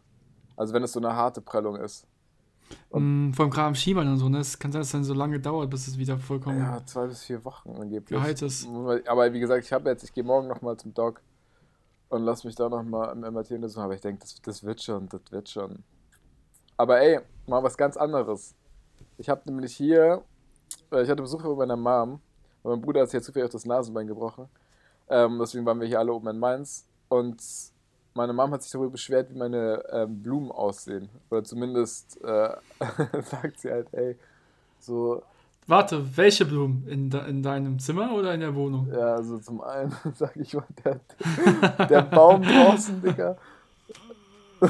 Also 0.56 0.74
wenn 0.74 0.84
es 0.84 0.94
so 0.94 1.00
eine 1.00 1.16
harte 1.16 1.42
Prellung 1.42 1.75
ist. 1.75 2.08
Mm, 2.92 3.31
vor 3.34 3.44
allem 3.44 3.52
gerade 3.52 3.68
am 3.68 3.75
Schienbein 3.75 4.08
und 4.08 4.18
so, 4.18 4.30
ne? 4.30 4.40
Es 4.40 4.58
kann 4.58 4.72
sein, 4.72 4.81
dass 4.81 4.88
es 4.88 4.92
dann 4.92 5.04
so 5.04 5.14
lange 5.14 5.40
dauert, 5.40 5.69
bis 5.69 5.88
es 5.88 5.98
wieder 5.98 6.18
vollkommen. 6.18 6.60
Ja, 6.60 6.84
zwei 6.86 7.08
bis 7.08 7.24
vier 7.24 7.44
Wochen 7.46 7.69
angeblich. 7.72 8.18
Geheilt 8.18 8.42
ist. 8.42 8.68
Aber 9.08 9.34
wie 9.34 9.40
gesagt, 9.40 9.66
ich 9.66 9.74
habe 9.74 9.90
jetzt, 9.90 10.04
ich 10.04 10.14
gehe 10.14 10.24
morgen 10.24 10.48
nochmal 10.48 10.78
zum 10.78 10.94
Doc 10.94 11.22
und 12.10 12.24
lass 12.24 12.44
mich 12.44 12.56
da 12.56 12.69
nochmal 12.69 13.12
im 13.12 13.22
MRT 13.22 13.52
untersuchen. 13.52 13.84
Aber 13.84 13.96
ich 13.96 14.02
denke, 14.02 14.22
das, 14.22 14.42
das 14.42 14.64
wird 14.64 14.81
schon, 14.81 15.10
das 15.10 15.22
wird 15.30 15.50
schon. 15.50 15.84
Aber 16.78 17.00
ey, 17.02 17.19
mal 17.46 17.64
was 17.64 17.78
ganz 17.78 17.98
anderes. 17.98 18.56
Ich 19.18 19.30
habe 19.30 19.42
nämlich 19.46 19.75
hier, 19.75 20.24
äh, 20.92 21.04
ich 21.04 21.10
hatte 21.10 21.22
Besuch 21.22 21.44
bei 21.44 21.56
meiner 21.56 21.75
Mom. 21.75 22.22
Und 22.63 22.72
mein 22.72 22.81
Bruder 22.81 23.02
hat 23.02 23.10
sich 23.10 23.16
jetzt 23.16 23.25
zufällig 23.25 23.46
auf 23.46 23.52
das 23.52 23.66
Nasenbein 23.66 24.08
gebrochen. 24.08 24.48
Ähm, 25.10 25.38
deswegen 25.40 25.66
waren 25.66 25.80
wir 25.80 25.88
hier 25.88 26.00
alle 26.00 26.13
oben 26.13 26.28
in 26.28 26.40
Mainz. 26.40 26.88
Und 27.10 27.42
meine 28.18 28.34
Mom 28.34 28.52
hat 28.52 28.64
sich 28.64 28.72
darüber 28.72 28.92
beschwert, 28.92 29.30
wie 29.34 29.38
meine 29.38 29.84
ähm, 29.92 30.22
Blumen 30.22 30.52
aussehen. 30.52 31.08
Oder 31.30 31.44
zumindest 31.44 32.22
äh, 32.24 32.50
sagt 33.24 33.60
sie 33.62 33.72
halt, 33.72 33.88
ey, 33.94 34.18
so, 34.80 35.24
Warte, 35.69 36.16
welche 36.16 36.46
Blumen? 36.46 36.88
In, 36.88 37.10
de 37.10 37.30
in 37.30 37.44
deinem 37.44 37.78
Zimmer 37.78 38.14
oder 38.14 38.34
in 38.34 38.40
der 38.40 38.56
Wohnung? 38.56 38.88
Ja, 38.90 39.16
also 39.16 39.38
zum 39.38 39.60
einen 39.62 39.94
sag 40.16 40.36
ich 40.38 40.54
mal, 40.54 40.64
der, 40.84 41.00
der 41.88 42.02
Baum 42.04 42.42
draußen, 42.42 43.02
Digga. 43.02 43.36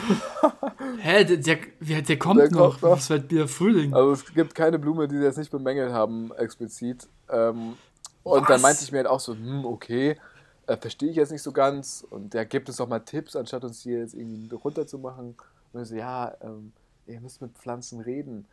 Hä, 0.98 1.24
der, 1.24 1.38
der, 1.38 2.02
der 2.02 2.20
kommt 2.20 2.40
Der 2.42 2.50
noch. 2.52 2.72
kommt 2.72 2.82
noch. 2.82 2.98
Es 2.98 3.10
wird 3.10 3.30
wieder 3.32 3.48
Frühling. 3.48 3.94
Also 3.94 4.12
es 4.12 4.34
gibt 4.34 4.56
keine 4.56 4.80
Blume, 4.80 5.08
die 5.08 5.18
sie 5.18 5.24
jetzt 5.24 5.38
nicht 5.38 5.52
bemängelt 5.52 5.94
haben, 5.94 6.32
explizit. 6.36 7.08
Ähm, 7.30 7.76
und 8.24 8.50
dann 8.50 8.60
meinte 8.62 8.84
ich 8.84 8.92
mir 8.92 8.98
halt 8.98 9.08
auch 9.08 9.20
so, 9.20 9.34
hm, 9.34 9.66
okay, 9.66 10.18
äh, 10.68 10.78
verstehe 10.78 11.10
ich 11.10 11.16
jetzt 11.16 11.31
nicht 11.31 11.42
so 11.42 11.52
ganz. 11.52 12.06
Und 12.10 12.34
der 12.34 12.46
gibt 12.46 12.68
uns 12.68 12.78
doch 12.78 12.88
mal 12.88 13.00
Tipps, 13.00 13.36
anstatt 13.36 13.64
uns 13.64 13.81
hier 13.81 14.00
jetzt 14.00 14.14
irgendwie 14.14 14.54
runterzumachen. 14.54 15.36
Und 15.74 15.81
ich 15.81 15.88
so, 15.88 15.96
ja, 15.96 16.36
ähm, 16.42 16.74
ihr 17.08 17.19
müsst 17.22 17.42
mit 17.42 17.58
Pflanzen 17.58 18.02
reden. 18.02 18.46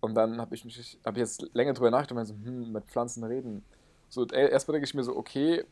Und 0.00 0.14
dann 0.14 0.40
habe 0.40 0.54
ich 0.54 0.64
mich, 0.64 0.98
habe 1.04 1.18
jetzt 1.18 1.48
länger 1.54 1.72
drüber 1.72 1.90
nachgedacht 1.90 2.18
und 2.18 2.26
so, 2.26 2.34
hm, 2.34 2.72
mit 2.72 2.84
Pflanzen 2.84 3.24
reden. 3.24 3.64
So, 4.10 4.26
erstmal 4.26 4.74
denke 4.74 4.86
ich 4.86 4.94
mir 4.94 5.02
so, 5.02 5.16
okay, 5.16 5.64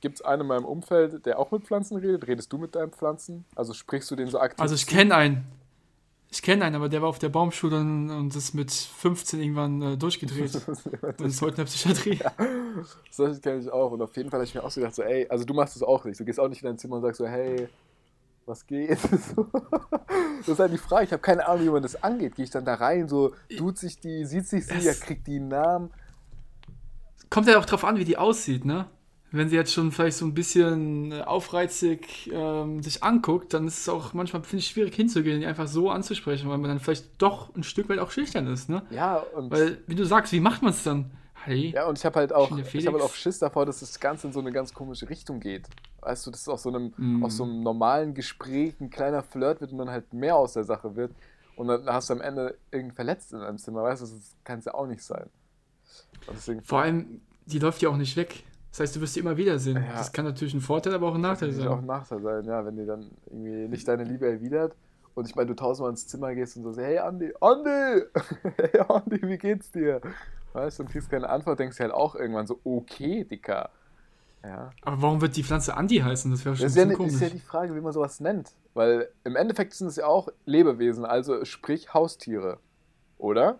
gibt 0.00 0.16
es 0.16 0.22
einen 0.22 0.42
in 0.42 0.48
meinem 0.48 0.64
Umfeld, 0.64 1.24
der 1.24 1.38
auch 1.38 1.50
mit 1.52 1.64
Pflanzen 1.64 1.96
redet? 1.96 2.26
Redest 2.26 2.52
du 2.52 2.58
mit 2.58 2.74
deinen 2.74 2.90
Pflanzen? 2.90 3.44
Also 3.54 3.72
sprichst 3.72 4.10
du 4.10 4.16
den 4.16 4.28
so 4.28 4.40
aktiv? 4.40 4.60
Also 4.60 4.74
ich 4.74 4.86
kenne 4.86 5.14
einen. 5.14 5.46
Ich 6.36 6.42
kenne 6.42 6.66
einen, 6.66 6.76
aber 6.76 6.90
der 6.90 7.00
war 7.00 7.08
auf 7.08 7.18
der 7.18 7.30
Baumschule 7.30 7.80
und, 7.80 8.10
und 8.10 8.36
ist 8.36 8.52
mit 8.52 8.70
15 8.70 9.40
irgendwann 9.40 9.80
äh, 9.80 9.96
durchgedreht. 9.96 10.54
und 11.18 11.20
ist 11.22 11.40
heute 11.40 11.52
in 11.52 11.56
der 11.56 11.64
Psychiatrie. 11.64 12.18
Das 13.16 13.40
kenne 13.40 13.60
ich 13.60 13.70
auch. 13.70 13.92
Und 13.92 14.02
auf 14.02 14.14
jeden 14.18 14.28
Fall 14.28 14.40
habe 14.40 14.44
ich 14.44 14.54
mir 14.54 14.62
auch 14.62 14.70
so 14.70 14.82
gedacht, 14.82 14.94
so, 14.94 15.02
ey, 15.02 15.26
also 15.30 15.46
du 15.46 15.54
machst 15.54 15.76
das 15.76 15.82
auch 15.82 16.04
nicht. 16.04 16.20
Du 16.20 16.26
gehst 16.26 16.38
auch 16.38 16.48
nicht 16.48 16.60
in 16.60 16.66
dein 16.66 16.76
Zimmer 16.76 16.96
und 16.96 17.02
sagst 17.02 17.16
so, 17.16 17.26
hey, 17.26 17.68
was 18.44 18.66
geht? 18.66 18.98
Das 20.40 20.48
ist 20.48 20.58
halt 20.58 20.72
die 20.72 20.78
Frage. 20.78 21.04
Ich 21.06 21.12
habe 21.12 21.22
keine 21.22 21.48
Ahnung, 21.48 21.64
wie 21.64 21.70
man 21.70 21.82
das 21.82 22.02
angeht. 22.02 22.36
Gehe 22.36 22.44
ich 22.44 22.50
dann 22.50 22.66
da 22.66 22.74
rein, 22.74 23.08
so, 23.08 23.32
tut 23.56 23.78
sich 23.78 23.98
die, 23.98 24.26
sieht 24.26 24.46
sich 24.46 24.66
sie, 24.66 24.78
ja, 24.78 24.92
kriegt 24.92 25.26
die 25.26 25.36
einen 25.36 25.48
Namen. 25.48 25.90
Kommt 27.30 27.48
ja 27.48 27.58
auch 27.58 27.64
drauf 27.64 27.84
an, 27.84 27.96
wie 27.96 28.04
die 28.04 28.18
aussieht, 28.18 28.66
ne? 28.66 28.86
Wenn 29.32 29.48
sie 29.48 29.56
jetzt 29.56 29.72
schon 29.72 29.90
vielleicht 29.92 30.16
so 30.16 30.24
ein 30.24 30.34
bisschen 30.34 31.12
äh, 31.12 31.20
aufreizig 31.22 32.30
ähm, 32.32 32.82
sich 32.82 33.02
anguckt, 33.02 33.52
dann 33.54 33.66
ist 33.66 33.80
es 33.80 33.88
auch 33.88 34.14
manchmal, 34.14 34.42
finde 34.42 34.58
ich, 34.58 34.68
schwierig 34.68 34.94
hinzugehen, 34.94 35.40
die 35.40 35.46
einfach 35.46 35.66
so 35.66 35.90
anzusprechen, 35.90 36.48
weil 36.48 36.58
man 36.58 36.70
dann 36.70 36.80
vielleicht 36.80 37.20
doch 37.20 37.54
ein 37.54 37.64
Stück 37.64 37.88
weit 37.88 37.98
auch 37.98 38.10
schüchtern 38.10 38.46
ist, 38.46 38.68
ne? 38.68 38.82
Ja, 38.90 39.16
und, 39.16 39.50
Weil, 39.50 39.78
wie 39.86 39.94
du 39.96 40.04
sagst, 40.04 40.32
wie 40.32 40.40
macht 40.40 40.62
man 40.62 40.70
es 40.72 40.82
dann? 40.84 41.10
Hey, 41.34 41.70
ja, 41.70 41.86
und 41.86 41.98
ich 41.98 42.04
habe 42.04 42.18
halt 42.18 42.32
auch, 42.32 42.56
ich 42.58 42.86
habe 42.86 42.98
halt 42.98 43.02
auch 43.02 43.14
Schiss 43.14 43.38
davor, 43.38 43.66
dass 43.66 43.80
das 43.80 44.00
Ganze 44.00 44.28
in 44.28 44.32
so 44.32 44.40
eine 44.40 44.52
ganz 44.52 44.72
komische 44.74 45.08
Richtung 45.08 45.38
geht. 45.40 45.66
Weißt 46.00 46.26
du, 46.26 46.30
dass 46.30 46.42
es 46.42 46.48
aus 46.48 46.62
so 46.62 46.70
einem, 46.70 46.92
Mhm. 46.96 47.24
aus 47.24 47.36
so 47.36 47.44
einem 47.44 47.62
normalen 47.62 48.14
Gespräch 48.14 48.74
ein 48.80 48.90
kleiner 48.90 49.22
Flirt 49.22 49.60
wird 49.60 49.72
und 49.72 49.78
dann 49.78 49.90
halt 49.90 50.12
mehr 50.12 50.36
aus 50.36 50.54
der 50.54 50.64
Sache 50.64 50.96
wird. 50.96 51.12
Und 51.56 51.68
dann 51.68 51.86
hast 51.86 52.10
du 52.10 52.14
am 52.14 52.20
Ende 52.20 52.56
irgendeinen 52.70 52.94
Verletzt 52.94 53.32
in 53.32 53.40
deinem 53.40 53.58
Zimmer, 53.58 53.82
weißt 53.82 54.02
du, 54.02 54.06
das 54.06 54.36
kann 54.44 54.58
es 54.60 54.64
ja 54.66 54.74
auch 54.74 54.86
nicht 54.86 55.02
sein. 55.02 55.28
Vor 56.64 56.80
allem, 56.80 57.20
die 57.46 57.58
läuft 57.58 57.82
ja 57.82 57.88
auch 57.90 57.96
nicht 57.96 58.16
weg. 58.16 58.42
Das 58.76 58.80
heißt, 58.80 58.96
du 58.96 59.00
wirst 59.00 59.16
die 59.16 59.20
immer 59.20 59.38
wiedersehen. 59.38 59.76
Ja. 59.76 59.96
Das 59.96 60.12
kann 60.12 60.26
natürlich 60.26 60.52
ein 60.52 60.60
Vorteil, 60.60 60.92
aber 60.92 61.08
auch 61.08 61.14
ein 61.14 61.22
Nachteil 61.22 61.48
Das 61.48 61.56
kann 61.56 61.68
auch 61.68 61.78
ein 61.78 61.78
sein. 61.78 61.86
Nachteil 61.86 62.20
sein, 62.20 62.44
ja, 62.44 62.66
wenn 62.66 62.76
die 62.76 62.84
dann 62.84 63.10
irgendwie 63.24 63.68
nicht 63.68 63.88
deine 63.88 64.04
Liebe 64.04 64.28
erwidert. 64.28 64.76
Und 65.14 65.26
ich 65.26 65.34
meine, 65.34 65.46
du 65.46 65.54
tausendmal 65.54 65.92
ins 65.92 66.06
Zimmer 66.06 66.34
gehst 66.34 66.58
und 66.58 66.64
so, 66.64 66.78
hey 66.78 66.98
Andi, 66.98 67.32
Andi, 67.40 67.70
hey 68.58 68.80
Andi, 68.86 69.22
wie 69.22 69.38
geht's 69.38 69.70
dir? 69.70 70.02
Weißt 70.52 70.78
du, 70.78 70.82
und 70.82 70.90
kriegst 70.90 71.08
keine 71.08 71.26
Antwort, 71.26 71.58
denkst 71.58 71.78
du 71.78 71.84
halt 71.84 71.92
auch 71.94 72.16
irgendwann 72.16 72.46
so, 72.46 72.60
okay, 72.64 73.24
Dicker. 73.24 73.70
Ja. 74.44 74.72
Aber 74.82 75.00
warum 75.00 75.22
wird 75.22 75.34
die 75.36 75.42
Pflanze 75.42 75.74
Andi 75.74 75.96
heißen? 75.96 76.30
Das 76.30 76.44
wäre 76.44 76.54
schon 76.54 76.64
Das 76.64 76.72
ist 76.72 76.76
ja, 76.76 76.84
bisschen 76.84 77.06
ist 77.06 77.12
komisch. 77.14 77.20
ja 77.22 77.30
die 77.30 77.40
Frage, 77.40 77.74
wie 77.74 77.80
man 77.80 77.94
sowas 77.94 78.20
nennt. 78.20 78.52
Weil 78.74 79.08
im 79.24 79.36
Endeffekt 79.36 79.72
sind 79.72 79.86
es 79.86 79.96
ja 79.96 80.04
auch 80.04 80.28
Lebewesen, 80.44 81.06
also 81.06 81.46
sprich 81.46 81.94
Haustiere. 81.94 82.58
Oder? 83.16 83.58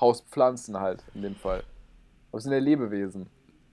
Hauspflanzen 0.00 0.80
halt, 0.80 1.04
in 1.14 1.22
dem 1.22 1.36
Fall. 1.36 1.62
Aber 2.32 2.38
es 2.38 2.42
sind 2.42 2.52
ja 2.52 2.58
Lebewesen. 2.58 3.28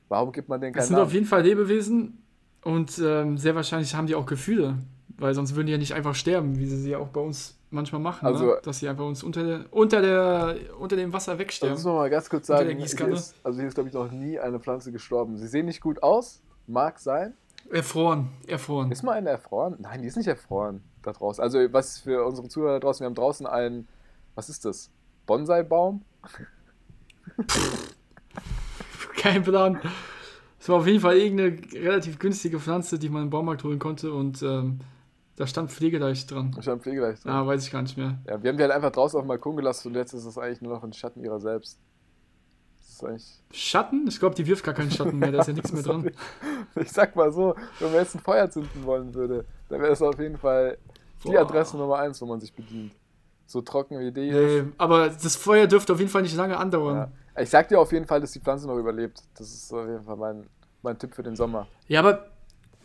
Warum 0.09 0.31
gibt 0.31 0.49
man 0.49 0.61
denen 0.61 0.73
Das 0.73 0.81
keinen 0.83 0.87
sind 0.87 0.95
Namen? 0.97 1.07
auf 1.07 1.13
jeden 1.13 1.25
Fall 1.25 1.41
Lebewesen, 1.43 2.23
Und 2.63 2.99
ähm, 2.99 3.37
sehr 3.37 3.55
wahrscheinlich 3.55 3.93
haben 3.95 4.07
die 4.07 4.15
auch 4.15 4.25
Gefühle, 4.25 4.77
weil 5.17 5.33
sonst 5.33 5.55
würden 5.55 5.67
die 5.67 5.71
ja 5.73 5.77
nicht 5.77 5.93
einfach 5.93 6.15
sterben, 6.15 6.57
wie 6.59 6.65
sie 6.65 6.77
sie 6.77 6.89
ja 6.91 6.97
auch 6.97 7.07
bei 7.09 7.21
uns 7.21 7.57
manchmal 7.69 8.01
machen, 8.01 8.25
Also- 8.25 8.45
ne? 8.45 8.57
dass 8.63 8.79
sie 8.79 8.87
einfach 8.89 9.05
uns 9.05 9.23
unter, 9.23 9.43
der, 9.43 9.65
unter, 9.71 10.01
der, 10.01 10.55
unter 10.79 10.95
dem 10.95 11.11
Wasser 11.13 11.33
Das 11.33 11.39
wegsterben. 11.39 11.75
muss 11.75 11.83
man 11.85 11.95
mal 11.95 12.09
ganz 12.09 12.29
kurz 12.29 12.47
sagen. 12.47 12.69
Hier 12.69 12.85
ist, 12.85 13.35
also 13.43 13.59
hier 13.59 13.67
ist, 13.67 13.73
glaube 13.75 13.89
ich, 13.89 13.93
noch 13.95 14.11
nie 14.11 14.39
eine 14.39 14.59
Pflanze 14.59 14.91
gestorben. 14.91 15.37
Sie 15.37 15.47
sehen 15.47 15.65
nicht 15.65 15.81
gut 15.81 16.01
aus, 16.03 16.41
mag 16.67 16.99
sein. 16.99 17.33
Erfroren, 17.69 18.29
erfroren. 18.47 18.91
Ist 18.91 19.03
mal 19.03 19.13
eine 19.13 19.29
erfroren? 19.29 19.75
Nein, 19.79 20.01
die 20.01 20.07
ist 20.07 20.15
nicht 20.15 20.27
erfroren 20.27 20.81
da 21.03 21.11
draußen. 21.11 21.43
Also 21.43 21.59
was 21.73 21.99
für 21.99 22.25
unsere 22.25 22.47
Zuhörer 22.47 22.73
da 22.73 22.79
draußen, 22.79 23.01
wir 23.01 23.07
haben 23.07 23.15
draußen 23.15 23.45
einen, 23.45 23.87
was 24.35 24.47
ist 24.49 24.63
das? 24.65 24.89
Bonsai-Baum? 25.25 26.01
Kein 29.17 29.43
Plan. 29.43 29.79
Es 30.59 30.69
war 30.69 30.77
auf 30.77 30.87
jeden 30.87 30.99
Fall 30.99 31.17
irgendeine 31.17 31.59
relativ 31.73 32.17
günstige 32.19 32.59
Pflanze, 32.59 32.97
die 32.97 33.09
man 33.09 33.23
im 33.23 33.29
Baumarkt 33.29 33.63
holen 33.63 33.79
konnte 33.79 34.11
und 34.11 34.41
ähm, 34.41 34.79
da 35.35 35.45
stand 35.45 35.71
Pflegeleicht 35.71 36.31
dran. 36.31 36.55
Ich 36.59 36.67
habe 36.67 36.79
Pflegeleicht 36.81 37.23
drin. 37.23 37.31
Ah, 37.31 37.45
weiß 37.45 37.63
ich 37.65 37.71
gar 37.71 37.83
nicht 37.83 37.95
mehr. 37.97 38.17
Ja, 38.27 38.41
wir 38.41 38.49
haben 38.49 38.57
die 38.57 38.63
halt 38.63 38.73
einfach 38.73 38.91
draußen 38.91 39.17
auf 39.17 39.25
dem 39.25 39.27
Balkon 39.27 39.55
gelassen 39.55 39.89
und 39.89 39.95
jetzt 39.95 40.13
ist 40.13 40.25
es 40.25 40.37
eigentlich 40.37 40.61
nur 40.61 40.73
noch 40.73 40.83
ein 40.83 40.93
Schatten 40.93 41.23
ihrer 41.23 41.39
selbst. 41.39 41.79
Das 42.79 42.89
ist 42.89 43.03
eigentlich. 43.03 43.43
Schatten? 43.51 44.07
Ich 44.07 44.19
glaube, 44.19 44.33
die 44.33 44.47
wirft 44.47 44.63
gar 44.63 44.73
keinen 44.73 44.89
Schatten 44.89 45.19
mehr, 45.19 45.31
da 45.31 45.41
ist 45.41 45.47
ja 45.47 45.53
nichts 45.53 45.71
mehr 45.71 45.83
dran. 45.83 46.09
Ich 46.75 46.91
sag 46.91 47.15
mal 47.15 47.31
so, 47.31 47.55
wenn 47.79 47.91
man 47.91 47.99
jetzt 48.01 48.15
ein 48.15 48.21
Feuer 48.21 48.49
zünden 48.49 48.83
wollen 48.83 49.13
würde, 49.13 49.45
dann 49.69 49.79
wäre 49.81 49.91
es 49.93 50.01
auf 50.01 50.19
jeden 50.19 50.37
Fall 50.37 50.79
die 51.23 51.29
Boah. 51.29 51.41
Adresse 51.41 51.77
Nummer 51.77 51.99
1, 51.99 52.19
wo 52.21 52.25
man 52.25 52.39
sich 52.39 52.53
bedient. 52.53 52.93
So 53.49 53.61
trocken 53.61 53.97
wie 53.99 54.11
die 54.11 54.27
ist. 54.27 54.63
Nee, 54.65 54.71
aber 54.77 55.07
das 55.09 55.35
Feuer 55.37 55.67
dürfte 55.67 55.93
auf 55.93 55.99
jeden 55.99 56.11
Fall 56.11 56.21
nicht 56.21 56.35
lange 56.35 56.57
andauern. 56.57 57.11
Ja. 57.35 57.41
Ich 57.41 57.49
sag 57.49 57.69
dir 57.69 57.79
auf 57.79 57.91
jeden 57.93 58.05
Fall, 58.05 58.19
dass 58.19 58.31
die 58.33 58.39
Pflanze 58.39 58.67
noch 58.67 58.77
überlebt. 58.77 59.23
Das 59.37 59.49
ist 59.51 59.71
auf 59.73 59.87
jeden 59.87 60.03
Fall 60.03 60.17
mein, 60.17 60.45
mein 60.81 60.99
Tipp 60.99 61.15
für 61.15 61.23
den 61.23 61.35
Sommer. 61.35 61.67
Ja, 61.87 62.01
aber 62.01 62.27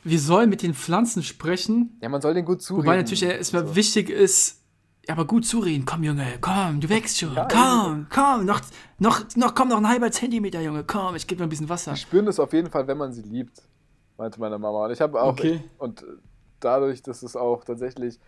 wir 0.04 0.19
sollen 0.21 0.49
mit 0.50 0.62
den 0.62 0.73
Pflanzen 0.75 1.23
sprechen, 1.23 1.99
Ja, 2.00 2.09
man 2.09 2.21
soll 2.21 2.35
den 2.35 2.45
gut 2.45 2.62
zureden. 2.62 2.87
wobei 2.87 2.97
natürlich 2.97 3.23
erstmal 3.25 3.66
So. 3.66 3.75
wichtig 3.76 4.09
ist, 4.09 4.62
aber 5.09 5.25
gut 5.25 5.45
zureden. 5.47 5.85
Komm, 5.85 6.04
Junge, 6.04 6.26
komm, 6.40 6.81
du 6.81 6.88
wächst 6.88 7.19
schon. 7.19 7.35
Ja, 7.35 7.49
komm, 7.50 8.07
komm, 8.09 8.45
noch, 8.45 8.61
noch, 8.99 9.25
noch, 9.35 9.54
komm, 9.57 9.69
noch 9.69 9.78
ein 9.78 9.88
halber 9.88 10.12
Zentimeter, 10.12 10.61
Junge, 10.61 10.85
komm, 10.85 11.16
ich 11.16 11.26
gebe 11.26 11.38
dir 11.40 11.45
ein 11.47 11.49
bisschen 11.49 11.69
Wasser. 11.69 11.92
Die 11.95 11.99
spüren 12.00 12.26
das 12.26 12.38
auf 12.38 12.52
jeden 12.52 12.71
Fall, 12.71 12.87
wenn 12.87 12.99
man 12.99 13.12
sie 13.12 13.23
liebt, 13.23 13.62
meinte 14.16 14.38
meine 14.38 14.59
Mama. 14.61 14.85
Und 14.87 14.92
ich 14.92 15.00
habe 15.00 15.21
auch. 15.21 15.33
Okay. 15.33 15.61
Und 15.78 16.04
dadurch, 16.61 17.02
dass 17.02 17.23
es 17.25 17.35
auch 17.35 17.64
tatsächlich 17.64 18.21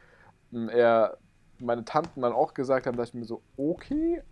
m, 0.53 0.69
eher 0.69 1.17
meine 1.59 1.85
Tanten 1.85 2.23
dann 2.23 2.33
auch 2.33 2.55
gesagt 2.55 2.87
haben, 2.87 2.97
dachte 2.97 3.11
ich 3.11 3.15
mir 3.15 3.25
so, 3.25 3.43
okay. 3.57 4.23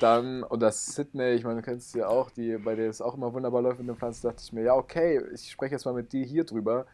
Dann, 0.00 0.42
und 0.42 0.60
das 0.60 0.86
Sydney, 0.86 1.32
ich 1.32 1.44
meine, 1.44 1.56
du 1.56 1.62
kennst 1.62 1.92
sie 1.92 2.00
ja 2.00 2.08
auch, 2.08 2.30
die, 2.30 2.56
bei 2.58 2.74
der 2.74 2.90
es 2.90 3.00
auch 3.00 3.14
immer 3.14 3.32
wunderbar 3.32 3.62
läuft 3.62 3.78
mit 3.78 3.88
den 3.88 3.96
Pflanzen, 3.96 4.26
dachte 4.26 4.42
ich 4.44 4.52
mir, 4.52 4.62
ja, 4.62 4.74
okay, 4.74 5.20
ich 5.32 5.50
spreche 5.50 5.72
jetzt 5.72 5.84
mal 5.84 5.94
mit 5.94 6.12
dir 6.12 6.24
hier 6.24 6.44
drüber. 6.44 6.86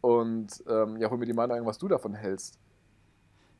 Und 0.00 0.64
ähm, 0.68 0.96
ja, 0.96 1.10
hol 1.10 1.18
mir 1.18 1.26
die 1.26 1.32
Meinung 1.32 1.58
ein, 1.58 1.66
was 1.66 1.78
du 1.78 1.86
davon 1.86 2.14
hältst. 2.14 2.58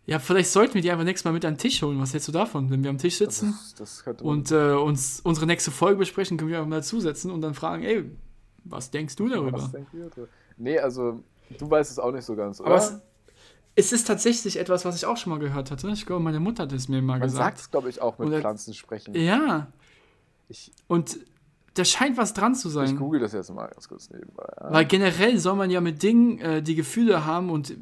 Ja, 0.07 0.19
vielleicht 0.19 0.51
sollten 0.51 0.75
wir 0.75 0.83
die 0.83 0.91
einfach 0.91 1.05
nächstes 1.05 1.25
Mal 1.25 1.33
mit 1.33 1.45
an 1.45 1.55
den 1.55 1.59
Tisch 1.59 1.83
holen. 1.83 2.01
Was 2.01 2.13
hältst 2.13 2.27
du 2.29 2.33
davon, 2.33 2.71
wenn 2.71 2.83
wir 2.83 2.91
am 2.91 2.99
Tisch 2.99 3.19
sitzen? 3.19 3.55
Das, 3.79 4.03
das 4.05 4.23
und 4.23 4.51
äh, 4.51 4.73
uns 4.73 5.21
unsere 5.21 5.47
nächste 5.47 5.71
Folge 5.71 5.99
besprechen, 5.99 6.37
können 6.37 6.51
wir 6.51 6.59
einfach 6.59 6.69
mal 6.69 6.83
zusetzen 6.83 7.31
und 7.31 7.43
dann 7.43 7.55
fragen, 7.55 7.85
ey, 7.85 8.11
was 8.65 8.91
denkst 8.91 9.17
du 9.17 9.29
darüber? 9.29 9.53
was 9.59 9.71
denkt 9.71 9.95
ihr 9.95 10.09
drüber? 10.09 10.29
Nee, 10.57 10.79
also, 10.79 11.21
du 11.59 11.71
weißt 11.71 11.91
es 11.91 11.99
auch 11.99 12.13
nicht 12.13 12.25
so 12.25 12.35
ganz, 12.35 12.61
oder? 12.61 12.71
Aber 12.71 12.77
es, 12.79 13.01
es 13.77 13.93
ist 13.93 14.07
tatsächlich 14.07 14.59
etwas, 14.59 14.85
was 14.85 14.97
ich 14.97 15.07
auch 15.07 15.17
schon 15.17 15.31
mal 15.31 15.39
gehört 15.39 15.71
hatte. 15.71 15.89
Ich 15.91 16.05
glaube, 16.07 16.23
meine 16.23 16.41
Mutter 16.41 16.65
hat 16.65 16.73
es 16.73 16.89
mir 16.89 17.01
mal 17.03 17.19
man 17.19 17.29
sagt 17.29 17.57
gesagt. 17.57 17.61
es, 17.61 17.71
glaube 17.71 17.89
ich, 17.89 18.03
auch 18.03 18.19
mit 18.19 18.29
Oder- 18.29 18.41
Pflanzen 18.41 18.75
sprechen. 18.75 19.15
Ja, 19.15 19.69
Ich, 20.49 20.73
und 20.89 21.19
da 21.75 21.85
scheint 21.85 22.17
was 22.17 22.35
dran 22.35 22.55
zu 22.57 22.69
ich 22.69 22.75
sein. 22.75 22.97
google 22.97 23.21
das 23.21 23.33
jetzt 23.33 23.53
mal 23.55 23.69
ganz 23.69 23.89
kurz 23.89 24.11
nebenbei. 24.11 24.45
Ja. 24.61 24.73
Weil 24.73 24.85
generell 24.87 25.39
soll 25.39 25.55
man 25.55 25.71
ja 25.71 25.81
mit 25.81 26.03
Dingen, 26.03 26.39
äh, 26.41 26.63
die 26.63 26.75
Gefühle 26.75 27.25
haben 27.25 27.49
und 27.51 27.75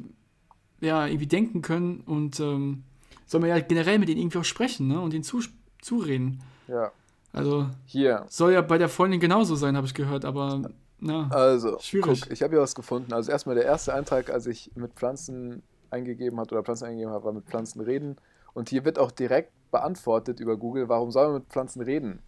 ja, 0.79 1.07
irgendwie 1.07 1.27
denken 1.27 1.61
können 1.61 2.01
und 2.01 2.39
ähm, 2.39 2.83
soll 3.25 3.41
man 3.41 3.49
ja 3.49 3.59
generell 3.59 3.99
mit 3.99 4.07
denen 4.07 4.19
irgendwie 4.21 4.37
auch 4.37 4.43
sprechen 4.45 4.87
ne? 4.87 5.01
und 5.01 5.13
ihnen 5.13 5.23
zu, 5.23 5.41
zureden. 5.81 6.41
ja. 6.67 6.91
Also 7.31 7.69
Hier, 7.85 8.25
soll 8.27 8.53
ja 8.53 8.61
bei 8.61 8.79
der 8.79 8.89
Freundin 8.89 9.19
genauso 9.19 9.55
sein, 9.55 9.77
habe 9.77 9.85
ich 9.85 9.93
gehört, 9.93 10.25
aber 10.25 10.71
na. 10.99 11.29
Also, 11.29 11.77
Schwierig. 11.79 12.21
guck, 12.23 12.31
ich 12.31 12.41
habe 12.41 12.55
hier 12.55 12.61
was 12.61 12.73
gefunden. 12.73 13.13
Also 13.13 13.31
erstmal 13.31 13.53
der 13.53 13.65
erste 13.65 13.93
Eintrag, 13.93 14.31
als 14.31 14.47
ich 14.47 14.71
mit 14.75 14.93
Pflanzen 14.93 15.61
eingegeben 15.91 16.39
habe 16.39 16.51
oder 16.51 16.63
Pflanzen 16.63 16.85
eingegeben 16.85 17.13
habe, 17.13 17.25
war 17.25 17.33
mit 17.33 17.45
Pflanzen 17.45 17.81
reden. 17.81 18.17
Und 18.53 18.69
hier 18.69 18.85
wird 18.85 18.99
auch 18.99 19.11
direkt 19.11 19.51
beantwortet 19.71 20.39
über 20.39 20.57
Google, 20.57 20.89
warum 20.89 21.11
soll 21.11 21.27
man 21.27 21.35
mit 21.35 21.47
Pflanzen 21.47 21.81
reden? 21.81 22.19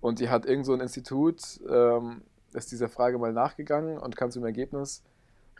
Und 0.00 0.20
die 0.20 0.28
hat 0.28 0.46
irgend 0.46 0.66
so 0.66 0.72
ein 0.72 0.80
Institut, 0.80 1.60
ähm, 1.68 2.22
ist 2.52 2.72
dieser 2.72 2.88
Frage 2.88 3.18
mal 3.18 3.32
nachgegangen 3.32 3.98
und 3.98 4.16
kam 4.16 4.30
zum 4.30 4.44
Ergebnis, 4.44 5.02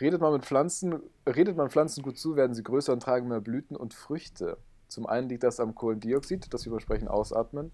redet 0.00 0.21
man 0.21 0.33
mit 0.33 0.45
Pflanzen, 0.45 1.02
redet 1.26 1.57
man 1.57 1.71
Pflanzen 1.71 2.02
gut 2.02 2.19
zu, 2.19 2.37
werden 2.37 2.55
sie 2.55 2.62
größer 2.62 2.93
und 2.93 3.02
tragen 3.02 3.28
mehr 3.28 3.40
Blüten 3.40 3.76
und 3.76 3.95
Früchte. 3.95 4.57
Zum 4.87 5.07
einen 5.07 5.28
liegt 5.28 5.43
das 5.43 5.61
am 5.61 5.75
Kohlendioxid, 5.75 6.52
das 6.52 6.64
wir 6.64 6.73
besprechen, 6.73 7.09
ausatmen. 7.09 7.73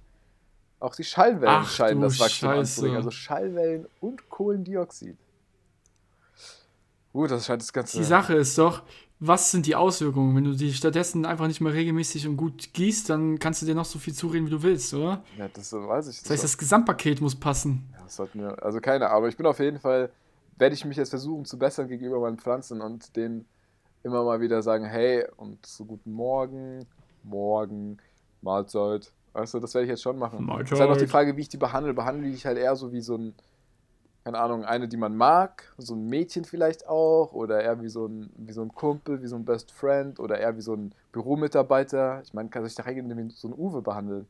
Auch 0.80 0.96
die 0.96 1.04
Schallwellen 1.04 1.62
Ach 1.62 1.70
scheinen 1.70 2.00
das 2.00 2.18
Wachstum 2.18 2.50
anzuregen. 2.50 2.96
Also 2.96 3.10
Schallwellen 3.10 3.86
und 4.00 4.28
Kohlendioxid. 4.28 5.16
Gut, 7.12 7.30
das 7.30 7.46
scheint 7.46 7.62
das 7.62 7.72
Ganze. 7.72 7.96
Die 7.96 8.04
Sache 8.04 8.34
ist 8.34 8.58
doch, 8.58 8.82
was 9.26 9.50
sind 9.50 9.66
die 9.66 9.74
Auswirkungen? 9.74 10.36
Wenn 10.36 10.44
du 10.44 10.52
die 10.54 10.72
stattdessen 10.72 11.24
einfach 11.24 11.46
nicht 11.46 11.60
mehr 11.60 11.72
regelmäßig 11.72 12.26
und 12.28 12.36
gut 12.36 12.72
gießt, 12.72 13.08
dann 13.08 13.38
kannst 13.38 13.62
du 13.62 13.66
dir 13.66 13.74
noch 13.74 13.84
so 13.84 13.98
viel 13.98 14.14
zureden, 14.14 14.46
wie 14.46 14.50
du 14.50 14.62
willst, 14.62 14.92
oder? 14.94 15.22
Ja, 15.38 15.48
das 15.52 15.72
weiß 15.72 16.08
ich 16.08 16.22
Das 16.22 16.30
heißt, 16.30 16.44
das 16.44 16.58
Gesamtpaket 16.58 17.20
muss 17.20 17.34
passen. 17.34 17.88
Ja, 17.92 18.02
das 18.02 18.16
sollten 18.16 18.40
wir, 18.40 18.62
also 18.62 18.80
keine 18.80 19.10
Ahnung. 19.10 19.28
Ich 19.28 19.36
bin 19.36 19.46
auf 19.46 19.58
jeden 19.58 19.78
Fall, 19.78 20.10
werde 20.56 20.74
ich 20.74 20.84
mich 20.84 20.96
jetzt 20.96 21.10
versuchen 21.10 21.44
zu 21.44 21.58
bessern 21.58 21.88
gegenüber 21.88 22.20
meinen 22.20 22.38
Pflanzen 22.38 22.80
und 22.80 23.16
denen 23.16 23.46
immer 24.02 24.22
mal 24.24 24.40
wieder 24.40 24.62
sagen, 24.62 24.84
hey, 24.84 25.24
und 25.36 25.64
so 25.64 25.84
guten 25.84 26.12
Morgen, 26.12 26.86
Morgen, 27.22 27.98
Mahlzeit. 28.42 29.12
Weißt 29.32 29.54
du, 29.54 29.60
das 29.60 29.74
werde 29.74 29.86
ich 29.86 29.90
jetzt 29.90 30.02
schon 30.02 30.18
machen. 30.18 30.44
Mahlzeit. 30.44 30.66
Es 30.66 30.72
ist 30.72 30.80
halt 30.80 30.90
noch 30.90 30.96
die 30.96 31.06
Frage, 31.06 31.36
wie 31.36 31.40
ich 31.40 31.48
die 31.48 31.56
behandle. 31.56 31.94
Behandle 31.94 32.28
ich 32.28 32.46
halt 32.46 32.58
eher 32.58 32.76
so 32.76 32.92
wie 32.92 33.00
so 33.00 33.16
ein, 33.16 33.34
keine 34.24 34.38
Ahnung, 34.38 34.64
eine, 34.64 34.88
die 34.88 34.96
man 34.96 35.14
mag, 35.16 35.74
so 35.76 35.94
ein 35.94 36.06
Mädchen 36.06 36.46
vielleicht 36.46 36.88
auch, 36.88 37.32
oder 37.34 37.62
eher 37.62 37.82
wie 37.82 37.90
so 37.90 38.06
ein, 38.06 38.30
wie 38.38 38.52
so 38.52 38.62
ein 38.62 38.72
Kumpel, 38.72 39.22
wie 39.22 39.26
so 39.26 39.36
ein 39.36 39.44
Best 39.44 39.70
Friend, 39.70 40.18
oder 40.18 40.38
eher 40.38 40.56
wie 40.56 40.62
so 40.62 40.74
ein 40.74 40.94
Büromitarbeiter. 41.12 42.22
Ich 42.24 42.32
meine, 42.32 42.48
kann 42.48 42.64
sich 42.64 42.74
da 42.74 42.84
reingehen, 42.84 43.28
wie 43.28 43.34
so 43.34 43.48
ein 43.48 43.54
Uwe 43.54 43.82
behandeln. 43.82 44.26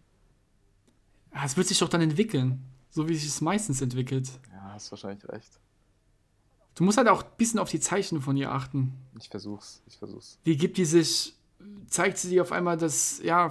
Es 1.44 1.56
wird 1.56 1.68
sich 1.68 1.78
doch 1.78 1.88
dann 1.88 2.00
entwickeln. 2.00 2.64
So 2.90 3.08
wie 3.08 3.14
sich 3.14 3.28
es 3.28 3.40
meistens 3.40 3.80
entwickelt. 3.80 4.28
Ja, 4.52 4.72
hast 4.72 4.90
wahrscheinlich 4.90 5.28
recht. 5.28 5.60
Du 6.74 6.82
musst 6.82 6.98
halt 6.98 7.08
auch 7.08 7.22
ein 7.22 7.30
bisschen 7.36 7.60
auf 7.60 7.70
die 7.70 7.80
Zeichen 7.80 8.20
von 8.20 8.36
ihr 8.36 8.50
achten. 8.50 8.94
Ich 9.18 9.28
versuch's, 9.28 9.80
ich 9.86 9.96
versuch's. 9.96 10.38
Wie 10.42 10.56
gibt 10.56 10.76
die 10.76 10.84
sich, 10.84 11.36
zeigt 11.86 12.18
sie 12.18 12.30
dir 12.30 12.42
auf 12.42 12.50
einmal 12.50 12.76
das, 12.76 13.20
ja, 13.22 13.50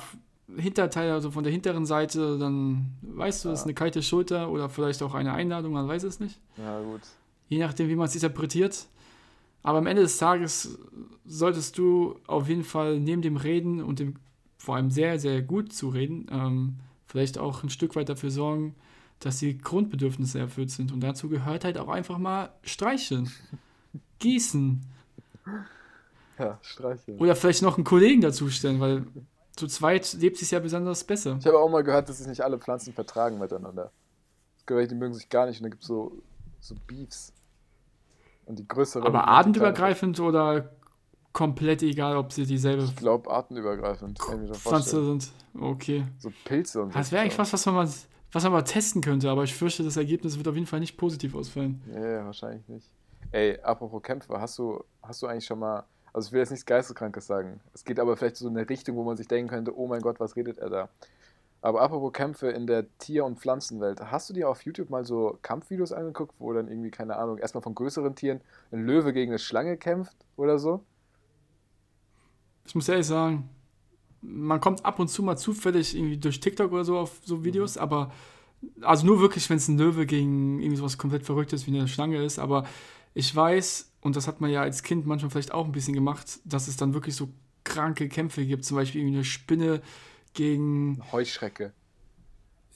Hinterteil, 0.58 1.12
also 1.12 1.32
von 1.32 1.44
der 1.44 1.52
hinteren 1.54 1.86
Seite, 1.86 2.38
dann 2.38 2.92
weißt 3.02 3.46
du, 3.46 3.50
das 3.50 3.60
ist 3.62 3.66
eine 3.66 3.74
kalte 3.74 4.04
Schulter 4.04 4.50
oder 4.50 4.70
vielleicht 4.70 5.02
auch 5.02 5.14
eine 5.14 5.34
Einladung, 5.34 5.74
man 5.74 5.88
weiß 5.88 6.04
es 6.04 6.20
nicht. 6.20 6.40
Ja, 6.58 6.82
gut. 6.82 7.02
Je 7.50 7.60
nachdem, 7.60 7.88
wie 7.90 7.96
man 7.96 8.08
es 8.08 8.16
interpretiert. 8.16 8.88
Aber 9.64 9.78
am 9.78 9.88
Ende 9.88 10.02
des 10.02 10.18
Tages 10.18 10.78
solltest 11.26 11.78
du 11.78 12.20
auf 12.28 12.50
jeden 12.50 12.64
Fall 12.66 13.00
neben 13.00 13.22
dem 13.22 13.38
Reden 13.38 13.82
und 13.82 14.00
dem 14.00 14.16
vor 14.58 14.76
allem 14.76 14.92
sehr, 14.92 15.20
sehr 15.20 15.42
gut 15.42 15.72
zu 15.74 15.90
reden, 15.90 16.28
ähm, 16.32 16.76
vielleicht 17.08 17.38
auch 17.38 17.64
ein 17.64 17.70
Stück 17.70 17.96
weit 17.96 18.10
dafür 18.10 18.30
sorgen, 18.32 18.76
dass 19.20 19.40
die 19.40 19.58
Grundbedürfnisse 19.58 20.40
erfüllt 20.40 20.72
sind. 20.72 20.92
Und 20.92 21.00
dazu 21.02 21.30
gehört 21.30 21.64
halt 21.64 21.78
auch 21.78 21.88
einfach 21.90 22.18
mal 22.18 22.52
streicheln, 22.64 23.30
gießen 24.20 24.82
Ja, 26.40 26.60
streicheln. 26.62 27.18
oder 27.20 27.36
vielleicht 27.36 27.62
noch 27.62 27.76
einen 27.78 27.84
Kollegen 27.86 28.22
dazustellen, 28.22 28.80
weil 28.80 29.06
zu 29.55 29.67
zweit 29.67 30.13
lebt 30.13 30.41
es 30.41 30.51
ja 30.51 30.60
besonders 30.60 31.03
besser. 31.03 31.38
Ich 31.39 31.45
habe 31.45 31.60
auch 31.60 31.69
mal 31.69 31.83
gehört, 31.83 32.10
dass 32.10 32.17
sich 32.17 32.27
nicht 32.27 32.41
alle 32.41 32.57
Pflanzen 32.57 32.93
vertragen 32.93 33.39
miteinander. 33.39 33.91
Es 34.57 34.65
gibt 34.65 34.77
welche, 34.77 34.89
die 34.89 34.95
mögen 34.95 35.13
sich 35.13 35.29
gar 35.29 35.45
nicht 35.45 35.60
und 35.60 35.63
dann 35.63 35.72
gibt 35.72 35.83
es 35.83 35.88
so, 35.88 36.22
so 36.60 36.75
Beefs. 36.88 37.33
Und 38.45 38.60
die 38.60 38.67
größere. 38.67 39.05
Aber 39.05 39.27
artenübergreifend 39.27 40.19
oder 40.19 40.72
komplett 41.31 41.81
egal, 41.81 42.17
ob 42.17 42.33
sie 42.33 42.45
dieselbe 42.45 42.83
Ich 42.83 42.95
glaube, 42.95 43.29
artenübergreifend. 43.29 44.19
Kann 44.19 44.36
ich 44.36 44.41
mir 44.41 44.48
schon 44.48 44.55
Pflanze 44.55 44.89
vorstellen. 44.89 45.19
sind. 45.19 45.33
Okay. 45.62 46.05
So 46.19 46.31
Pilze 46.45 46.81
und 46.81 46.91
so. 46.91 47.00
Das 47.00 47.12
wäre 47.12 47.22
eigentlich 47.24 47.38
was, 47.38 47.53
was 47.53 47.65
man 47.65 47.75
mal, 47.75 47.89
was 48.31 48.43
man 48.43 48.51
mal 48.51 48.62
testen 48.63 49.01
könnte, 49.01 49.29
aber 49.29 49.43
ich 49.43 49.53
fürchte, 49.53 49.83
das 49.83 49.98
Ergebnis 49.98 50.38
wird 50.38 50.48
auf 50.48 50.55
jeden 50.55 50.67
Fall 50.67 50.79
nicht 50.79 50.98
positiv 50.98 51.36
ausfallen. 51.36 51.81
Ja, 51.93 52.07
ja, 52.07 52.25
wahrscheinlich 52.25 52.67
nicht. 52.67 52.89
Ey, 53.31 53.60
apropos 53.62 54.01
Kämpfe, 54.01 54.39
hast 54.39 54.57
du, 54.57 54.83
hast 55.01 55.22
du 55.22 55.27
eigentlich 55.27 55.45
schon 55.45 55.60
mal. 55.60 55.83
Also, 56.13 56.27
ich 56.27 56.32
will 56.34 56.39
jetzt 56.39 56.51
nichts 56.51 56.65
Geisteskrankes 56.65 57.27
sagen. 57.27 57.60
Es 57.74 57.84
geht 57.84 58.00
aber 58.00 58.15
vielleicht 58.15 58.38
so 58.38 58.48
in 58.48 58.58
eine 58.58 58.70
Richtung, 58.70 58.96
wo 58.96 59.03
man 59.03 59.17
sich 59.17 59.27
denken 59.27 59.50
könnte: 59.50 59.77
oh 59.77 59.88
mein 59.88 60.01
Gott, 60.01 60.20
was 60.20 60.36
redet 60.36 60.60
er 60.60 60.70
da? 60.70 60.89
Aber 61.63 61.82
apropos 61.82 62.12
Kämpfe 62.12 62.50
in 62.50 62.67
der 62.67 62.86
Tier- 62.98 63.24
und 63.24 63.39
Pflanzenwelt, 63.39 64.01
hast 64.12 64.29
du 64.29 64.34
dir 64.34 64.50
auf 64.50 64.63
YouTube 64.63 64.89
mal 64.89 65.05
so 65.05 65.39
Kampfvideos 65.43 65.93
angeguckt, 65.93 66.36
wo 66.38 66.51
dann 66.51 66.67
irgendwie, 66.67 66.91
keine 66.91 67.15
Ahnung, 67.15 67.38
erstmal 67.38 67.62
von 67.62 67.74
größeren 67.74 68.15
Tieren 68.15 68.41
ein 68.74 68.86
Löwe 68.86 69.13
gegen 69.13 69.32
eine 69.32 69.39
Schlange 69.39 69.77
kämpft 69.77 70.17
oder 70.36 70.60
so? 70.60 70.84
Ich 72.65 72.75
muss 72.75 72.89
ehrlich 72.89 73.08
sagen, 73.08 73.50
man 74.22 74.60
kommt 74.60 74.84
ab 74.84 75.00
und 75.00 75.08
zu 75.08 75.24
mal 75.24 75.38
zufällig 75.38 75.96
irgendwie 75.96 76.17
durch 76.17 76.41
TikTok 76.41 76.70
oder 76.74 76.84
so 76.84 76.98
auf 76.98 77.22
so 77.24 77.46
Videos, 77.46 77.77
aber 77.77 78.12
also 78.82 79.05
nur 79.05 79.22
wirklich, 79.22 79.50
wenn 79.50 79.55
es 79.55 79.70
ein 79.70 79.77
Löwe 79.77 80.05
gegen 80.05 80.60
irgendwie 80.60 80.77
sowas 80.77 80.98
komplett 80.98 81.24
Verrücktes 81.24 81.65
wie 81.65 81.77
eine 81.77 81.88
Schlange 81.88 82.22
ist, 82.22 82.39
aber 82.39 82.65
ich 83.13 83.34
weiß, 83.34 83.93
und 84.03 84.15
das 84.15 84.27
hat 84.27 84.41
man 84.41 84.51
ja 84.51 84.62
als 84.62 84.83
Kind 84.83 85.05
manchmal 85.05 85.31
vielleicht 85.31 85.53
auch 85.53 85.65
ein 85.65 85.72
bisschen 85.72 85.93
gemacht, 85.93 86.39
dass 86.45 86.67
es 86.67 86.77
dann 86.77 86.93
wirklich 86.93 87.15
so 87.15 87.29
kranke 87.63 88.10
Kämpfe 88.10 88.45
gibt, 88.45 88.65
zum 88.65 88.75
Beispiel 88.77 89.01
irgendwie 89.01 89.17
eine 89.17 89.25
Spinne 89.25 89.81
gegen, 90.33 91.01
Heuschrecke. 91.12 91.74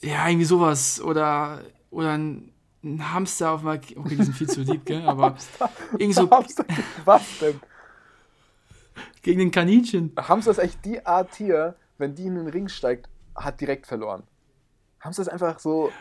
ja, 0.00 0.26
irgendwie 0.26 0.46
sowas, 0.46 1.00
oder, 1.00 1.62
oder 1.90 2.12
ein, 2.16 2.52
ein 2.82 3.12
Hamster 3.12 3.52
auf 3.52 3.62
mal, 3.62 3.76
okay, 3.76 4.16
die 4.16 4.24
sind 4.24 4.34
viel 4.34 4.48
zu 4.48 4.62
lieb, 4.62 4.86
gell, 4.86 5.02
aber 5.06 5.36
irgendwie 5.92 6.12
so 6.14 6.30
Hamster, 6.30 6.64
was 7.04 7.22
denn? 7.40 7.60
gegen 9.22 9.40
den 9.40 9.50
Kaninchen. 9.50 10.12
Hamster 10.16 10.52
ist 10.52 10.58
echt 10.58 10.84
die 10.84 11.04
Art 11.04 11.32
Tier, 11.32 11.76
wenn 11.98 12.14
die 12.14 12.26
in 12.26 12.36
den 12.36 12.48
Ring 12.48 12.68
steigt, 12.68 13.08
hat 13.34 13.60
direkt 13.60 13.86
verloren. 13.86 14.22
Hamster 15.00 15.22
ist 15.22 15.28
einfach 15.28 15.58
so 15.58 15.92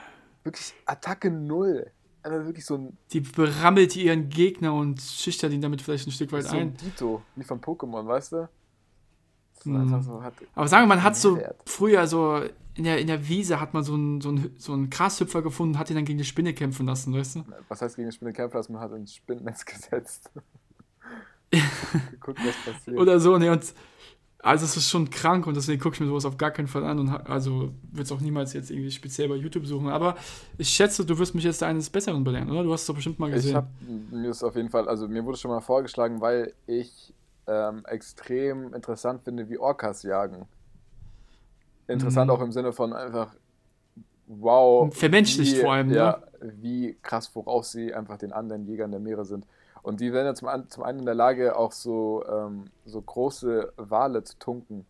wirklich 0.43 0.73
Attacke 0.85 1.29
null. 1.29 1.91
Einfach 2.23 2.45
wirklich 2.45 2.65
so 2.65 2.75
ein, 2.75 2.97
Die 3.11 3.21
berammelt 3.21 3.95
ihren 3.95 4.29
Gegner 4.29 4.73
und 4.73 5.01
schüchtert 5.01 5.53
ihn 5.53 5.61
damit 5.61 5.81
vielleicht 5.81 6.07
ein 6.07 6.11
Stück 6.11 6.31
weit 6.31 6.45
so 6.45 6.55
ein. 6.55 6.69
ein 6.69 6.77
Dito, 6.77 7.21
wie 7.35 7.43
von 7.43 7.61
Pokémon, 7.61 8.05
weißt 8.05 8.33
du? 8.33 8.49
So 9.63 9.73
einfach 9.73 10.03
so 10.03 10.21
hat, 10.21 10.33
Aber 10.53 10.67
sagen 10.67 10.83
wir, 10.83 10.87
man 10.87 11.03
hat 11.03 11.15
so 11.15 11.39
früher 11.65 12.05
so 12.07 12.43
in 12.75 12.83
der, 12.83 12.99
in 12.99 13.07
der 13.07 13.27
Wiese 13.27 13.59
hat 13.59 13.73
man 13.73 13.83
so 13.83 13.95
einen, 13.95 14.21
so 14.21 14.29
einen, 14.29 14.55
so 14.57 14.71
einen 14.73 14.89
Grashüpfer 14.89 15.41
gefunden, 15.41 15.79
hat 15.79 15.89
ihn 15.89 15.95
dann 15.95 16.05
gegen 16.05 16.19
die 16.19 16.25
Spinne 16.25 16.53
kämpfen 16.53 16.85
lassen, 16.85 17.13
weißt 17.13 17.37
du? 17.37 17.45
was 17.67 17.81
heißt 17.81 17.95
gegen 17.95 18.05
eine 18.05 18.11
Spinne 18.11 18.33
kämpfen 18.33 18.55
lassen? 18.57 18.73
Man 18.73 18.81
hat 18.81 18.91
ins 18.91 19.15
Spinnennetz 19.15 19.65
gesetzt. 19.65 20.29
Gucken, 22.19 22.45
was 22.45 22.73
passiert. 22.73 22.99
Oder 22.99 23.19
so, 23.19 23.37
ne? 23.37 23.51
Und 23.51 23.73
also 24.47 24.65
es 24.65 24.75
ist 24.77 24.89
schon 24.89 25.09
krank 25.09 25.45
und 25.47 25.55
deswegen 25.55 25.81
gucke 25.81 25.95
ich 25.95 25.99
mir 25.99 26.07
sowas 26.07 26.25
auf 26.25 26.37
gar 26.37 26.51
keinen 26.51 26.67
Fall 26.67 26.83
an 26.85 26.99
und 26.99 27.09
also 27.09 27.71
würde 27.91 28.03
es 28.03 28.11
auch 28.11 28.21
niemals 28.21 28.53
jetzt 28.53 28.71
irgendwie 28.71 28.91
speziell 28.91 29.27
bei 29.29 29.35
YouTube 29.35 29.65
suchen. 29.65 29.89
Aber 29.89 30.15
ich 30.57 30.69
schätze, 30.69 31.05
du 31.05 31.17
wirst 31.19 31.35
mich 31.35 31.43
jetzt 31.43 31.61
eines 31.63 31.89
Besseren 31.89 32.23
belehren, 32.23 32.49
oder? 32.49 32.63
Du 32.63 32.73
hast 32.73 32.81
es 32.81 32.87
doch 32.87 32.95
bestimmt 32.95 33.19
mal 33.19 33.29
Ich 33.29 33.35
gesehen. 33.35 33.55
habe 33.55 33.67
mir 34.11 34.29
ist 34.29 34.43
auf 34.43 34.55
jeden 34.55 34.69
Fall, 34.69 34.87
also 34.87 35.07
mir 35.07 35.23
wurde 35.25 35.37
schon 35.37 35.51
mal 35.51 35.61
vorgeschlagen, 35.61 36.21
weil 36.21 36.53
ich 36.65 37.13
ähm, 37.47 37.83
extrem 37.85 38.73
interessant 38.73 39.23
finde, 39.23 39.49
wie 39.49 39.57
Orcas 39.57 40.03
jagen. 40.03 40.45
Interessant 41.87 42.27
Mhm. 42.27 42.35
auch 42.35 42.41
im 42.41 42.51
Sinne 42.51 42.73
von 42.73 42.93
einfach, 42.93 43.33
wow. 44.27 44.93
Vermenschlicht 44.93 45.57
vor 45.57 45.73
allem, 45.73 45.87
ne? 45.87 45.95
Ja, 45.95 46.23
wie 46.41 46.97
krass 47.01 47.27
voraus 47.27 47.71
sie 47.71 47.93
einfach 47.93 48.17
den 48.17 48.33
anderen 48.33 48.65
Jägern 48.65 48.91
der 48.91 48.99
Meere 48.99 49.25
sind. 49.25 49.45
Und 49.87 50.01
die 50.01 50.11
werden 50.11 50.25
ja 50.27 50.35
zum, 50.35 50.49
zum 50.69 50.83
einen 50.83 50.99
in 50.99 51.05
der 51.05 51.15
Lage, 51.15 51.55
auch 51.57 51.71
so, 51.71 52.23
ähm, 52.27 52.65
so 52.85 53.01
große 53.01 53.71
Wale 53.77 54.23
zu 54.23 54.37
tunken. 54.37 54.85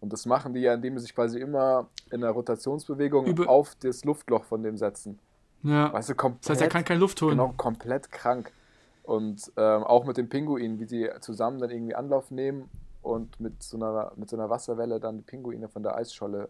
Und 0.00 0.12
das 0.12 0.26
machen 0.26 0.52
die 0.52 0.60
ja, 0.60 0.74
indem 0.74 0.98
sie 0.98 1.02
sich 1.02 1.14
quasi 1.14 1.38
immer 1.38 1.86
in 2.10 2.24
einer 2.24 2.32
Rotationsbewegung 2.32 3.26
Über- 3.26 3.48
auf 3.48 3.76
das 3.80 4.04
Luftloch 4.04 4.42
von 4.44 4.62
dem 4.64 4.76
setzen. 4.76 5.18
ja. 5.62 5.92
Weißt 5.92 6.08
du, 6.10 6.14
komplett. 6.16 6.42
Das 6.44 6.50
heißt, 6.50 6.62
er 6.62 6.68
kann 6.68 6.84
keine 6.84 6.98
Luft 7.00 7.22
holen. 7.22 7.38
Genau, 7.38 7.54
komplett 7.56 8.10
krank. 8.10 8.52
Und 9.04 9.52
ähm, 9.56 9.84
auch 9.84 10.04
mit 10.04 10.16
den 10.16 10.28
Pinguinen, 10.28 10.80
wie 10.80 10.86
sie 10.86 11.08
zusammen 11.20 11.58
dann 11.60 11.70
irgendwie 11.70 11.94
Anlauf 11.94 12.30
nehmen 12.32 12.68
und 13.00 13.38
mit 13.40 13.62
so 13.62 13.76
einer, 13.76 14.12
mit 14.16 14.28
so 14.28 14.36
einer 14.36 14.50
Wasserwelle 14.50 14.98
dann 15.00 15.18
die 15.18 15.22
Pinguine 15.22 15.68
von 15.68 15.82
der 15.84 15.94
Eisscholle 15.96 16.48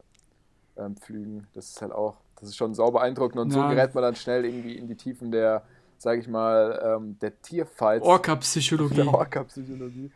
ähm, 0.79 0.97
pflügen. 0.97 1.47
Das 1.55 1.69
ist 1.71 1.83
halt 1.83 1.93
auch, 1.93 2.17
das 2.41 2.49
ist 2.49 2.57
schon 2.57 2.75
sauber 2.75 3.01
beeindruckend 3.01 3.39
und 3.41 3.51
so 3.51 3.59
Ja. 3.61 3.69
gerät 3.71 3.95
man 3.95 4.03
dann 4.03 4.15
schnell 4.17 4.45
irgendwie 4.47 4.77
in 4.79 4.87
die 4.89 4.97
Tiefen 4.97 5.31
der, 5.31 5.63
sag 6.03 6.19
ich 6.19 6.29
mal, 6.29 6.81
ähm, 6.85 7.19
der 7.21 7.41
Tierfights. 7.41 8.05
Orca-Psychologie. 8.05 8.95
Der 8.97 9.09
Orca-Psychologie. 9.09 10.11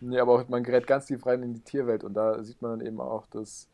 Nee, 0.00 0.18
aber 0.18 0.34
auch, 0.34 0.48
man 0.48 0.62
gerät 0.62 0.86
ganz 0.86 1.06
tief 1.06 1.26
rein 1.26 1.42
in 1.42 1.54
die 1.54 1.60
Tierwelt 1.60 2.04
und 2.04 2.14
da 2.14 2.42
sieht 2.42 2.62
man 2.62 2.78
dann 2.78 2.86
eben 2.86 3.00
auch, 3.00 3.26
dass 3.26 3.68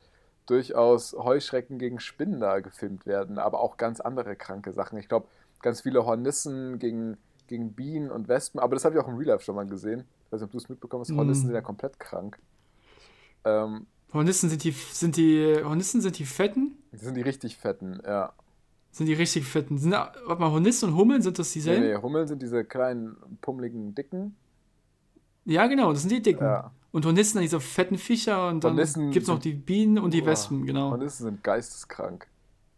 durchaus 0.47 1.13
Heuschrecken 1.13 1.79
gegen 1.79 2.01
Spinnen 2.01 2.41
da 2.41 2.61
gefilmt 2.61 3.07
werden, 3.07 3.39
aber 3.39 3.61
auch 3.61 3.77
ganz 3.77 4.01
andere 4.01 4.35
kranke 4.35 4.73
Sachen. 4.73 4.99
Ich 4.99 5.09
glaube, 5.09 5.29
ganz 5.61 5.83
viele 5.83 6.07
Hornissen 6.07 6.79
gegen, 6.79 7.19
gegen 7.47 7.73
Bienen 7.75 8.11
und 8.11 8.29
Wespen, 8.29 8.61
aber 8.61 8.75
das 8.75 8.85
habe 8.85 8.97
ich 8.97 9.03
auch 9.03 9.09
im 9.09 9.17
Real 9.17 9.29
Life 9.29 9.45
schon 9.45 9.55
mal 9.55 9.67
gesehen. 9.67 10.05
Ich 10.27 10.33
weiß 10.33 10.41
nicht, 10.41 10.49
ob 10.49 10.53
du 10.53 10.59
es 10.59 10.69
mitbekommen 10.69 11.03
hast. 11.03 11.13
Hornissen 11.13 11.47
sind 11.47 11.55
ja 11.55 11.61
komplett 11.61 12.01
krank. 12.01 12.39
Ähm, 13.45 13.87
Hornissen 14.13 14.49
sind 14.49 14.65
die, 14.65 14.71
sind 14.71 15.17
die, 15.17 15.61
Hornissen 15.63 16.01
sind 16.01 16.19
die 16.19 16.25
fetten? 16.25 16.79
die 16.93 17.05
sind 17.05 17.15
die 17.15 17.23
richtig 17.23 17.59
fetten, 17.59 18.01
ja. 18.07 18.33
Sind 18.99 19.07
die 19.07 19.15
richtig 19.15 19.45
fetten? 19.45 19.79
Sind, 19.79 19.93
da- 19.93 20.13
warte 20.27 20.41
mal, 20.41 20.51
Hornissen 20.51 20.89
und 20.89 20.97
Hummeln, 20.97 21.23
sind 21.23 21.39
das 21.39 21.51
Nee, 21.51 21.61
dieselben? 21.61 21.87
nee, 21.87 21.95
Hummeln 22.03 22.27
sind 22.27 22.43
diese 22.43 22.65
kleinen, 22.65 23.17
pummeligen, 23.41 23.95
dicken. 23.95 24.35
Ja, 25.45 25.69
genau, 25.69 25.93
das 25.93 26.03
sind 26.03 26.11
die 26.11 26.21
dicken. 26.21 26.43
Ja. 26.43 26.73
Und 26.91 27.07
Hornissen 27.07 27.35
sind 27.35 27.43
diese 27.43 27.61
fetten 27.61 27.97
Viecher 27.97 28.49
und 28.49 28.65
dann 28.65 28.73
Hornissen 28.73 29.13
gibt 29.13 29.23
es 29.23 29.29
noch 29.29 29.39
die 29.39 29.53
Bienen 29.55 29.99
und 30.01 30.13
die 30.15 30.21
Boah, 30.21 30.27
Wespen, 30.31 30.67
genau. 30.67 30.91
Hornissen 30.91 31.27
sind 31.27 31.45
geisteskrank. 31.45 32.27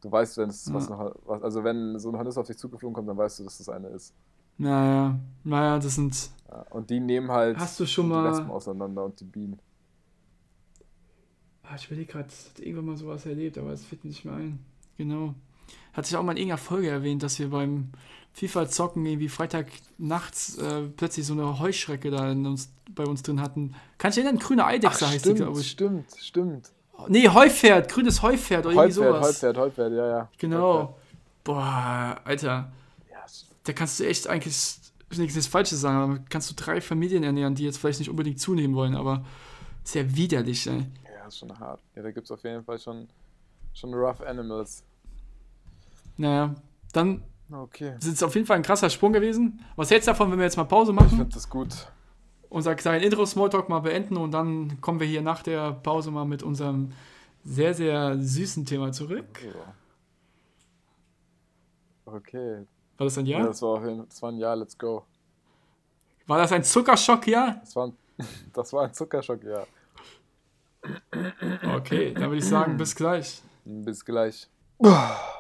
Du 0.03 0.13
weißt, 0.13 0.37
wenn 0.37 0.51
es 0.51 0.71
was, 0.75 0.91
Ja. 0.91 0.97
noch, 0.97 1.15
was, 1.25 1.43
also 1.43 1.65
wenn 1.65 1.99
so 1.99 2.11
ein 2.11 2.17
Horniss 2.19 2.37
auf 2.37 2.47
dich 2.47 2.59
zugeflogen 2.59 2.95
kommt, 2.95 3.09
dann 3.09 3.17
weißt 3.17 3.39
du, 3.41 3.45
dass 3.45 3.57
das 3.57 3.71
eine 3.71 3.89
ist. 3.89 4.13
Naja, 4.59 5.19
naja, 5.43 5.79
das 5.79 5.95
sind. 5.95 6.31
Ja, 6.51 6.67
und 6.69 6.91
die 6.91 7.01
nehmen 7.01 7.31
halt 7.31 7.57
Hast 7.57 7.81
du 7.81 7.87
schon 7.87 8.05
die 8.07 8.11
mal- 8.13 8.31
Wespen 8.31 8.51
auseinander 8.51 9.07
und 9.07 9.19
die 9.19 9.25
Bienen. 9.25 9.59
Ah, 11.63 11.77
ich 11.77 11.87
überlege 11.87 12.13
gerade, 12.13 12.29
ich 12.29 12.51
hatte 12.51 12.63
irgendwann 12.63 12.85
mal 12.87 12.97
sowas 12.99 13.25
erlebt, 13.25 13.57
aber 13.57 13.71
es 13.73 13.87
fällt 13.87 14.05
mir 14.05 14.11
nicht 14.11 14.27
mehr 14.27 14.35
ein. 14.35 14.59
Genau. 14.99 15.35
Hatte 15.93 16.09
ich 16.09 16.17
auch 16.17 16.23
mal 16.23 16.33
in 16.33 16.39
irgendeiner 16.39 16.59
Folge 16.59 16.89
erwähnt, 16.89 17.23
dass 17.23 17.39
wir 17.39 17.51
beim 17.51 17.91
FIFA-Zocken 18.33 19.05
irgendwie 19.05 19.29
Freitag 19.29 19.67
nachts 19.99 20.57
äh, 20.59 20.83
plötzlich 20.97 21.27
so 21.27 21.33
eine 21.33 21.59
Heuschrecke 21.59 22.11
da 22.11 22.31
in 22.31 22.47
uns, 22.47 22.73
bei 22.95 23.05
uns 23.05 23.23
drin 23.23 23.41
hatten. 23.41 23.75
Kann 23.99 24.11
ich 24.13 24.19
erinnern? 24.19 24.39
Grüne 24.39 24.65
Eidechse 24.65 25.09
heißt 25.09 25.27
die, 25.27 25.35
glaube 25.35 25.63
stimmt, 25.63 26.07
ich. 26.15 26.21
stimmt, 26.23 26.65
stimmt. 26.65 26.73
Nee, 27.09 27.29
Heupferd, 27.29 27.91
grünes 27.91 28.23
Heupferd 28.23 28.67
oder 28.67 28.75
irgendwie 28.75 29.01
Heupferd, 29.01 29.15
sowas. 29.15 29.29
Heupferd, 29.29 29.57
Heupferd, 29.57 29.93
ja, 29.95 30.07
ja. 30.07 30.29
Genau. 30.39 30.97
Boah, 31.45 32.21
Alter. 32.25 32.71
Ja, 33.11 33.25
Da 33.65 33.73
kannst 33.73 33.99
du 33.99 34.07
echt 34.07 34.29
eigentlich 34.29 34.55
nichts 35.17 35.35
das 35.35 35.47
Falsches 35.47 35.81
sagen, 35.81 35.97
aber 35.97 36.25
kannst 36.29 36.51
du 36.51 36.55
drei 36.55 36.81
Familien 36.81 37.25
ernähren, 37.25 37.55
die 37.55 37.65
jetzt 37.65 37.79
vielleicht 37.79 37.99
nicht 37.99 38.11
unbedingt 38.11 38.39
zunehmen 38.39 38.75
wollen, 38.77 38.95
aber 38.95 39.25
sehr 39.83 40.15
widerlich, 40.15 40.67
ey. 40.67 40.87
ja, 41.05 41.27
ist 41.27 41.39
schon 41.39 41.59
hart. 41.59 41.81
Ja, 41.97 42.03
da 42.03 42.11
gibt 42.11 42.27
es 42.27 42.31
auf 42.31 42.45
jeden 42.45 42.63
Fall 42.63 42.79
schon, 42.79 43.09
schon 43.73 43.95
rough 43.95 44.21
Animals. 44.21 44.85
Naja, 46.21 46.55
dann 46.93 47.23
Okay. 47.51 47.97
ist 47.99 48.07
es 48.07 48.23
auf 48.23 48.35
jeden 48.35 48.47
Fall 48.47 48.57
ein 48.59 48.63
krasser 48.63 48.91
Sprung 48.91 49.13
gewesen. 49.13 49.65
Was 49.75 49.91
hältst 49.91 50.07
du 50.07 50.13
davon, 50.13 50.31
wenn 50.31 50.39
wir 50.39 50.45
jetzt 50.45 50.57
mal 50.59 50.65
Pause 50.65 50.93
Ich 50.93 50.97
machen? 50.97 51.09
finde 51.17 51.35
das 51.35 51.49
gut. 51.49 51.89
unser 52.51 52.75
kleinen 52.75 53.03
Intro-Smalltalk 53.05 53.69
mal 53.71 53.81
beenden 53.81 54.17
und 54.19 54.33
dann 54.33 54.81
kommen 54.83 55.01
wir 55.01 55.07
hier 55.07 55.23
nach 55.23 55.43
der 55.43 55.73
Pause 55.73 56.11
mal 56.11 56.25
mit 56.27 56.43
unserem 56.43 56.93
sehr, 57.43 57.73
sehr 57.75 58.19
süßen 58.19 58.67
Thema 58.67 58.93
zurück. 58.93 59.41
Okay. 62.05 62.67
War 62.99 63.05
das 63.07 63.17
ein 63.19 63.27
Ja, 63.27 63.39
Ja? 63.39 63.47
das, 63.47 63.63
war 63.63 63.69
auf 63.71 63.85
jeden, 63.85 64.07
das 64.09 64.21
war 64.23 64.31
ein 64.31 64.39
Ja, 64.39 64.53
let's 64.55 64.77
go. 64.77 65.05
War 66.27 66.39
das 66.39 66.53
ein 66.53 66.63
Zuckerschock, 66.63 67.27
ja? 67.29 67.57
Das 67.61 67.75
war 67.75 67.87
ein, 67.89 67.97
das 68.53 68.73
war 68.75 68.85
ein 68.85 68.93
Zuckerschock, 68.95 69.43
ja. 69.43 69.65
Okay, 71.75 72.13
dann 72.13 72.25
würde 72.25 72.39
ich 72.39 72.45
sagen, 72.45 72.77
bis 72.77 72.95
gleich. 72.95 73.41
Bis 73.65 74.05
gleich. 74.05 74.49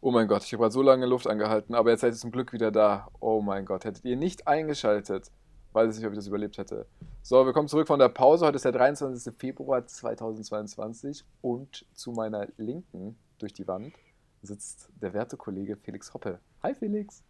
Oh 0.00 0.10
mein 0.10 0.28
Gott, 0.28 0.44
ich 0.44 0.52
habe 0.52 0.62
gerade 0.62 0.72
so 0.72 0.82
lange 0.82 1.06
Luft 1.06 1.26
angehalten, 1.26 1.74
aber 1.74 1.90
jetzt 1.90 2.02
seid 2.02 2.12
ihr 2.12 2.18
zum 2.18 2.30
Glück 2.30 2.52
wieder 2.52 2.70
da. 2.70 3.08
Oh 3.18 3.40
mein 3.40 3.64
Gott, 3.64 3.84
hättet 3.84 4.04
ihr 4.04 4.16
nicht 4.16 4.46
eingeschaltet, 4.46 5.30
weiß 5.72 5.94
ich 5.94 5.98
nicht, 6.00 6.06
ob 6.06 6.12
ich 6.12 6.18
das 6.18 6.26
überlebt 6.26 6.58
hätte. 6.58 6.86
So, 7.22 7.44
wir 7.46 7.52
kommen 7.52 7.66
zurück 7.66 7.86
von 7.86 7.98
der 7.98 8.10
Pause. 8.10 8.46
Heute 8.46 8.56
ist 8.56 8.64
der 8.64 8.72
23. 8.72 9.34
Februar 9.36 9.86
2022 9.86 11.24
und 11.40 11.86
zu 11.94 12.12
meiner 12.12 12.46
Linken 12.58 13.16
durch 13.38 13.54
die 13.54 13.66
Wand 13.66 13.94
sitzt 14.42 14.90
der 15.00 15.14
werte 15.14 15.36
Kollege 15.36 15.76
Felix 15.76 16.12
Hoppe. 16.12 16.40
Hi 16.62 16.74
Felix. 16.74 17.22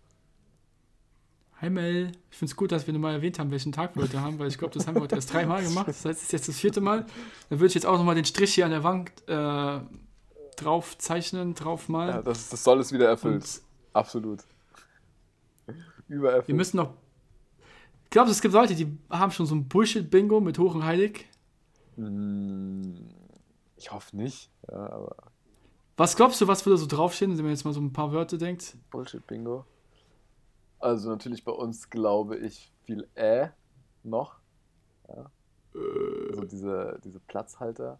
Hi 1.60 1.70
Mel, 1.70 2.12
ich 2.30 2.36
finde 2.36 2.50
es 2.50 2.56
gut, 2.56 2.72
dass 2.72 2.86
wir 2.86 2.92
nochmal 2.92 3.14
erwähnt 3.14 3.38
haben, 3.38 3.50
welchen 3.50 3.72
Tag 3.72 3.96
wir 3.96 4.02
heute 4.02 4.20
haben, 4.20 4.38
weil 4.38 4.48
ich 4.48 4.58
glaube, 4.58 4.74
das 4.74 4.86
haben 4.86 4.96
wir 4.96 5.02
heute 5.02 5.14
erst 5.14 5.32
dreimal 5.32 5.62
gemacht. 5.62 5.88
Das 5.88 6.04
heißt, 6.04 6.18
es 6.18 6.24
ist 6.24 6.32
jetzt 6.32 6.48
das 6.48 6.56
vierte 6.58 6.82
Mal. 6.82 7.06
Dann 7.48 7.58
würde 7.60 7.68
ich 7.68 7.74
jetzt 7.74 7.86
auch 7.86 7.96
nochmal 7.96 8.16
den 8.16 8.26
Strich 8.26 8.52
hier 8.52 8.66
an 8.66 8.72
der 8.72 8.84
Wand 8.84 9.10
äh, 9.28 9.80
drauf 10.56 10.96
zeichnen, 10.98 11.54
drauf 11.54 11.88
malen. 11.88 12.16
Ja, 12.16 12.22
das, 12.22 12.48
das 12.48 12.64
soll 12.64 12.80
es 12.80 12.92
wieder 12.92 13.08
erfüllt. 13.08 13.42
Und 13.42 13.62
Absolut. 13.92 14.44
Übererfüllt. 16.08 16.48
wir 16.48 16.54
müssen 16.54 16.76
noch. 16.76 16.94
Ich 18.04 18.10
glaube, 18.10 18.30
es 18.30 18.40
gibt 18.40 18.54
Leute, 18.54 18.74
die 18.74 18.96
haben 19.10 19.32
schon 19.32 19.46
so 19.46 19.54
ein 19.54 19.66
Bullshit-Bingo 19.68 20.40
mit 20.40 20.58
Hoch 20.58 20.74
und 20.74 20.84
Heilig. 20.84 21.26
Hm, 21.96 23.08
Ich 23.76 23.90
hoffe 23.90 24.16
nicht, 24.16 24.50
ja, 24.70 24.78
aber 24.90 25.16
Was 25.96 26.14
glaubst 26.16 26.40
du, 26.40 26.46
was 26.46 26.64
würde 26.64 26.76
so 26.78 26.86
draufstehen, 26.86 27.36
wenn 27.36 27.44
man 27.44 27.52
jetzt 27.52 27.64
mal 27.64 27.72
so 27.74 27.80
ein 27.80 27.92
paar 27.92 28.12
Wörter 28.12 28.38
denkt? 28.38 28.76
Bullshit-Bingo. 28.90 29.64
Also 30.78 31.08
natürlich 31.10 31.42
bei 31.44 31.52
uns 31.52 31.90
glaube 31.90 32.36
ich 32.36 32.70
viel 32.84 33.08
Äh 33.14 33.48
noch. 34.04 34.36
Ja. 35.08 35.30
Also 36.30 36.44
diese, 36.44 37.00
diese 37.02 37.18
Platzhalter. 37.20 37.98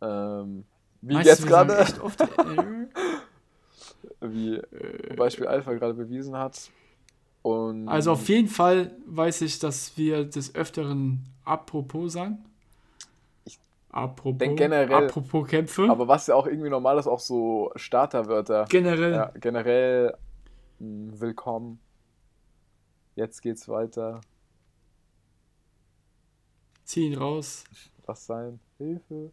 Ähm, 0.00 0.64
wie 1.02 1.14
Meinst 1.14 1.28
jetzt 1.28 1.46
gerade, 1.46 1.74
äh, 1.78 2.86
wie 4.20 4.60
zum 5.08 5.16
Beispiel 5.16 5.46
Alpha 5.46 5.72
gerade 5.74 5.94
bewiesen 5.94 6.36
hat. 6.36 6.70
Und 7.42 7.88
Also 7.88 8.12
auf 8.12 8.28
jeden 8.28 8.48
Fall 8.48 8.92
weiß 9.06 9.40
ich, 9.42 9.58
dass 9.58 9.96
wir 9.96 10.24
des 10.24 10.54
Öfteren 10.54 11.24
apropos 11.44 12.12
sagen. 12.12 12.38
Ich 13.44 13.58
Apropos, 13.90 14.38
denk 14.38 14.58
generell- 14.58 15.06
apropos 15.08 15.48
Kämpfe. 15.48 15.88
aber 15.90 16.06
was 16.08 16.28
ja 16.28 16.34
auch 16.36 16.46
irgendwie 16.46 16.70
normal 16.70 16.98
ist, 16.98 17.06
auch 17.08 17.18
so 17.20 17.72
Starterwörter. 17.74 18.64
generell. 18.68 19.12
Ja, 19.12 19.32
generell 19.40 20.16
mh, 20.78 21.20
willkommen. 21.20 21.80
Jetzt 23.16 23.42
geht's 23.42 23.68
weiter. 23.68 24.20
Zieh 26.84 27.06
ihn 27.08 27.18
raus. 27.18 27.64
Was 28.06 28.24
sein? 28.26 28.60
Hilfe. 28.78 29.32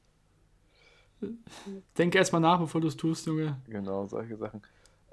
Denk 1.98 2.16
erstmal 2.16 2.42
nach, 2.42 2.60
bevor 2.60 2.82
du 2.82 2.88
es 2.88 2.98
tust, 2.98 3.26
Junge. 3.26 3.58
Genau, 3.68 4.06
solche 4.08 4.38
Sachen. 4.38 4.62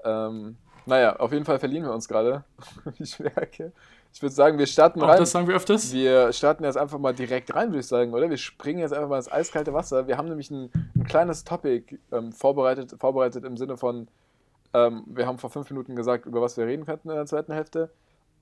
Ähm, 0.03 0.57
naja, 0.85 1.17
auf 1.17 1.33
jeden 1.33 1.43
Fall 1.43 1.59
verlieren 1.59 1.83
wir 1.83 1.93
uns 1.93 2.07
gerade. 2.07 2.43
ich 2.99 3.19
merke. 3.19 3.73
Ich 4.13 4.21
würde 4.21 4.33
sagen, 4.33 4.57
wir 4.57 4.65
starten 4.67 5.01
Auch 5.01 5.09
rein. 5.09 5.19
das 5.19 5.31
sagen 5.31 5.47
wir 5.47 5.55
öfters. 5.55 5.91
Wir 5.91 6.31
starten 6.31 6.63
jetzt 6.63 6.77
einfach 6.77 6.97
mal 6.97 7.13
direkt 7.13 7.53
rein, 7.53 7.69
würde 7.69 7.81
ich 7.81 7.87
sagen, 7.87 8.13
oder? 8.13 8.29
Wir 8.29 8.37
springen 8.37 8.79
jetzt 8.79 8.93
einfach 8.93 9.09
mal 9.09 9.17
ins 9.17 9.31
eiskalte 9.31 9.73
Wasser. 9.73 10.07
Wir 10.07 10.17
haben 10.17 10.29
nämlich 10.29 10.49
ein, 10.49 10.71
ein 10.95 11.03
kleines 11.03 11.43
Topic 11.43 11.99
ähm, 12.11 12.31
vorbereitet, 12.31 12.95
vorbereitet 12.99 13.43
im 13.43 13.57
Sinne 13.57 13.77
von, 13.77 14.07
ähm, 14.73 15.03
wir 15.07 15.27
haben 15.27 15.37
vor 15.37 15.49
fünf 15.49 15.69
Minuten 15.69 15.95
gesagt, 15.95 16.25
über 16.25 16.41
was 16.41 16.57
wir 16.57 16.65
reden 16.65 16.85
könnten 16.85 17.09
in 17.09 17.15
der 17.15 17.25
zweiten 17.25 17.51
Hälfte. 17.51 17.91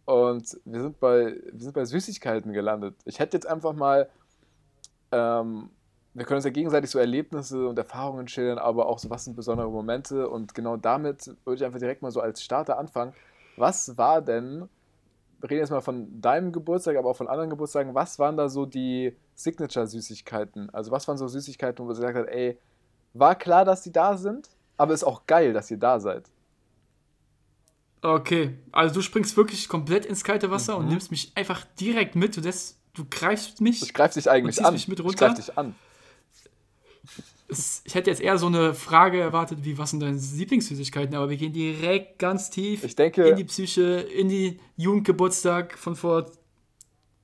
Und 0.05 0.59
wir 0.65 0.81
sind 0.81 0.99
bei, 0.99 1.35
wir 1.51 1.61
sind 1.61 1.73
bei 1.73 1.83
Süßigkeiten 1.83 2.53
gelandet. 2.53 2.95
Ich 3.05 3.17
hätte 3.19 3.35
jetzt 3.35 3.47
einfach 3.47 3.73
mal, 3.73 4.07
ähm, 5.11 5.71
wir 6.15 6.25
können 6.25 6.37
uns 6.37 6.45
ja 6.45 6.51
gegenseitig 6.51 6.89
so 6.89 6.97
Erlebnisse 6.99 7.67
und 7.67 7.77
Erfahrungen 7.77 8.27
schildern, 8.27 8.57
aber 8.57 8.87
auch 8.87 8.97
so, 8.99 9.09
was 9.09 9.25
sind 9.25 9.35
besondere 9.35 9.69
Momente. 9.69 10.27
Und 10.29 10.55
genau 10.55 10.77
damit 10.77 11.27
würde 11.45 11.55
ich 11.57 11.65
einfach 11.65 11.79
direkt 11.79 12.01
mal 12.01 12.11
so 12.11 12.21
als 12.21 12.41
Starter 12.43 12.77
anfangen. 12.79 13.13
Was 13.57 13.97
war 13.97 14.21
denn 14.21 14.67
wir 15.41 15.49
reden 15.51 15.59
jetzt 15.61 15.69
mal 15.69 15.81
von 15.81 16.21
deinem 16.21 16.51
Geburtstag, 16.51 16.97
aber 16.97 17.09
auch 17.09 17.17
von 17.17 17.27
anderen 17.27 17.49
Geburtstagen. 17.51 17.93
Was 17.93 18.17
waren 18.19 18.37
da 18.37 18.49
so 18.49 18.65
die 18.65 19.15
Signature-Süßigkeiten? 19.35 20.69
Also, 20.71 20.91
was 20.91 21.07
waren 21.07 21.17
so 21.17 21.27
Süßigkeiten, 21.27 21.83
wo 21.83 21.89
du 21.89 21.95
gesagt 21.95 22.17
hast, 22.17 22.27
ey, 22.27 22.57
war 23.13 23.35
klar, 23.35 23.65
dass 23.65 23.81
die 23.83 23.91
da 23.91 24.17
sind, 24.17 24.49
aber 24.77 24.93
ist 24.93 25.03
auch 25.03 25.27
geil, 25.27 25.53
dass 25.53 25.69
ihr 25.69 25.77
da 25.77 25.99
seid? 25.99 26.31
Okay, 28.01 28.57
also 28.71 28.93
du 28.95 29.01
springst 29.01 29.35
wirklich 29.35 29.67
komplett 29.67 30.05
ins 30.05 30.23
kalte 30.23 30.51
Wasser 30.51 30.77
und 30.77 30.85
Mhm. 30.85 30.91
nimmst 30.91 31.11
mich 31.11 31.31
einfach 31.35 31.65
direkt 31.79 32.15
mit. 32.15 32.37
Du, 32.37 32.41
lässt, 32.41 32.77
du 32.93 33.05
greifst 33.09 33.61
mich. 33.61 33.81
Ich 33.81 33.93
greife 33.93 34.13
dich 34.15 34.29
eigentlich 34.29 34.59
Und 34.59 34.65
an. 34.65 34.73
mich 34.73 34.87
mit 34.87 34.99
ich 34.99 35.05
runter? 35.05 35.27
greife 35.27 35.41
dich 35.41 35.57
an. 35.57 35.75
Es- 37.59 37.81
ich 37.85 37.95
hätte 37.95 38.09
jetzt 38.09 38.21
eher 38.21 38.37
so 38.37 38.47
eine 38.47 38.73
Frage 38.73 39.19
erwartet, 39.19 39.59
wie 39.63 39.77
was 39.77 39.91
sind 39.91 39.99
deine 40.01 40.17
Lieblingssüßigkeiten, 40.17 41.15
aber 41.15 41.29
wir 41.29 41.37
gehen 41.37 41.53
direkt 41.53 42.19
ganz 42.19 42.49
tief 42.49 42.83
Ich 42.83 42.95
denke- 42.95 43.23
in 43.27 43.35
die 43.35 43.43
Psyche, 43.45 43.83
in 44.01 44.29
die 44.29 44.59
Jugendgeburtstag 44.77 45.77
von 45.77 45.95
vor, 45.95 46.25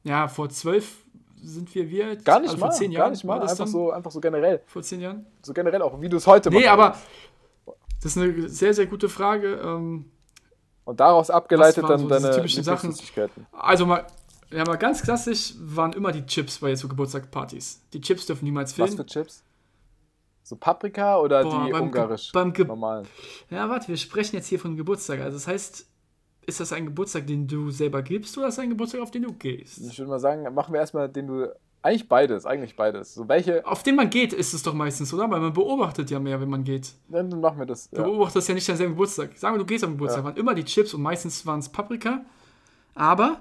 ja, 0.03 0.27
vor 0.27 0.49
zwölf 0.49 0.97
sind 1.43 1.73
wir 1.73 1.89
wir 1.89 2.07
jetzt? 2.09 2.25
Gar 2.25 2.39
nicht 2.41 2.49
Also 2.51 2.59
mal. 2.59 2.67
vor 2.67 2.75
zehn 2.77 2.91
gar 2.91 2.99
Jahren 2.99 3.11
nicht 3.13 3.25
war 3.27 3.37
mal. 3.37 3.41
das 3.41 3.51
Einfach 3.51 3.65
dann? 3.65 3.71
so, 3.71 3.91
einfach 3.91 4.11
so 4.11 4.19
generell. 4.21 4.61
Vor 4.67 4.83
zehn 4.83 5.01
Jahren? 5.01 5.25
So 5.41 5.53
generell 5.53 5.81
auch, 5.81 5.99
wie 5.99 6.07
du 6.09 6.17
es 6.17 6.27
heute 6.27 6.49
Nee, 6.49 6.57
machst. 6.57 6.69
aber 6.69 6.97
das 8.01 8.15
ist 8.15 8.17
eine 8.21 8.47
sehr, 8.49 8.73
sehr 8.73 8.85
gute 8.85 9.09
Frage. 9.09 9.59
Ähm, 9.63 10.05
Und 10.83 10.99
daraus 10.99 11.29
abgeleitet 11.29 11.83
Was 11.83 11.89
dann 11.89 11.99
so 11.99 12.07
deine 12.07 12.31
typischen 12.35 12.63
Sachen? 12.63 12.93
Also 13.51 13.85
mal, 13.85 14.05
ja, 14.51 14.65
mal 14.65 14.75
ganz 14.77 15.01
klassisch 15.03 15.53
waren 15.59 15.93
immer 15.93 16.11
die 16.11 16.25
Chips 16.25 16.59
bei 16.59 16.75
so 16.75 16.87
Geburtstagspartys. 16.87 17.81
Die 17.93 18.01
Chips 18.01 18.25
dürfen 18.25 18.45
niemals 18.45 18.77
Was 18.77 18.85
fehlen. 18.89 18.97
für 18.97 19.05
Chips? 19.05 19.43
So 20.51 20.57
Paprika 20.57 21.17
oder 21.17 21.43
Boah, 21.43 21.63
die 21.65 21.71
beim 21.71 21.83
Ge- 21.93 22.01
ungarisch 22.01 22.31
beim 22.33 22.51
Ge- 22.51 22.65
normalen? 22.65 23.07
Ja, 23.49 23.69
warte, 23.69 23.87
wir 23.87 23.95
sprechen 23.95 24.35
jetzt 24.35 24.47
hier 24.47 24.59
von 24.59 24.75
Geburtstag. 24.75 25.21
Also 25.21 25.37
das 25.37 25.47
heißt, 25.47 25.87
ist 26.45 26.59
das 26.59 26.73
ein 26.73 26.85
Geburtstag, 26.87 27.25
den 27.25 27.47
du 27.47 27.71
selber 27.71 28.01
gibst 28.01 28.37
oder 28.37 28.49
ist 28.49 28.57
das 28.57 28.63
ein 28.63 28.69
Geburtstag, 28.69 28.99
auf 28.99 29.11
den 29.11 29.23
du 29.23 29.31
gehst? 29.31 29.77
Ich 29.79 29.97
würde 29.97 30.09
mal 30.09 30.19
sagen, 30.19 30.53
machen 30.53 30.73
wir 30.73 30.81
erstmal 30.81 31.07
den 31.07 31.27
du. 31.27 31.47
Eigentlich 31.83 32.09
beides, 32.09 32.45
eigentlich 32.45 32.75
beides. 32.75 33.13
So 33.13 33.29
welche. 33.29 33.65
Auf 33.65 33.81
den 33.81 33.95
man 33.95 34.09
geht, 34.09 34.33
ist 34.33 34.53
es 34.53 34.61
doch 34.61 34.73
meistens, 34.73 35.13
oder? 35.13 35.31
Weil 35.31 35.39
man 35.39 35.53
beobachtet 35.53 36.11
ja 36.11 36.19
mehr, 36.19 36.41
wenn 36.41 36.49
man 36.49 36.65
geht. 36.65 36.91
Dann 37.07 37.29
machen 37.39 37.57
wir 37.57 37.65
das. 37.65 37.89
Du 37.89 38.01
Ja. 38.01 38.03
beobachtest 38.03 38.49
ja 38.49 38.53
nicht 38.53 38.67
deinen 38.67 38.75
selben 38.77 38.91
Geburtstag. 38.93 39.37
Sagen 39.37 39.55
wir, 39.55 39.59
du 39.59 39.65
gehst 39.65 39.85
am 39.85 39.91
Geburtstag, 39.91 40.19
Ja. 40.19 40.25
waren 40.25 40.35
immer 40.37 40.53
die 40.53 40.65
Chips 40.65 40.93
und 40.93 41.01
meistens 41.01 41.45
waren 41.45 41.59
es 41.59 41.69
Paprika. 41.69 42.25
Aber 42.93 43.39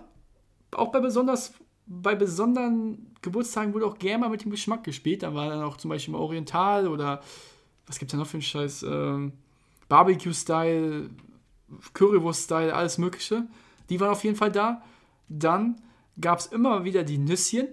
auch 0.71 0.93
bei 0.93 1.01
besonders 1.01 1.53
bei 1.93 2.15
besonderen 2.15 3.15
Geburtstagen 3.21 3.75
wurde 3.75 3.85
auch 3.87 3.99
gerne 3.99 4.19
mal 4.19 4.31
mit 4.31 4.45
dem 4.45 4.53
Geschmack 4.53 4.85
gespielt. 4.85 5.25
Da 5.25 5.35
war 5.35 5.49
dann 5.49 5.63
auch 5.63 5.77
zum 5.77 5.89
Beispiel 5.89 6.13
mal 6.13 6.21
Oriental 6.21 6.87
oder 6.87 7.21
was 7.87 7.99
gibt 7.99 8.11
es 8.11 8.13
da 8.13 8.19
noch 8.19 8.27
für 8.29 8.35
einen 8.35 8.43
Scheiß? 8.43 8.85
Ähm, 8.85 9.33
Barbecue-Style, 9.89 11.11
Currywurst-Style, 11.93 12.73
alles 12.75 12.99
Mögliche. 12.99 13.43
Die 13.89 13.99
waren 13.99 14.11
auf 14.11 14.23
jeden 14.23 14.37
Fall 14.37 14.53
da. 14.53 14.83
Dann 15.29 15.81
gab 16.21 16.39
es 16.39 16.47
immer 16.47 16.85
wieder 16.85 17.03
die 17.03 17.19
Nüsschen. 17.19 17.69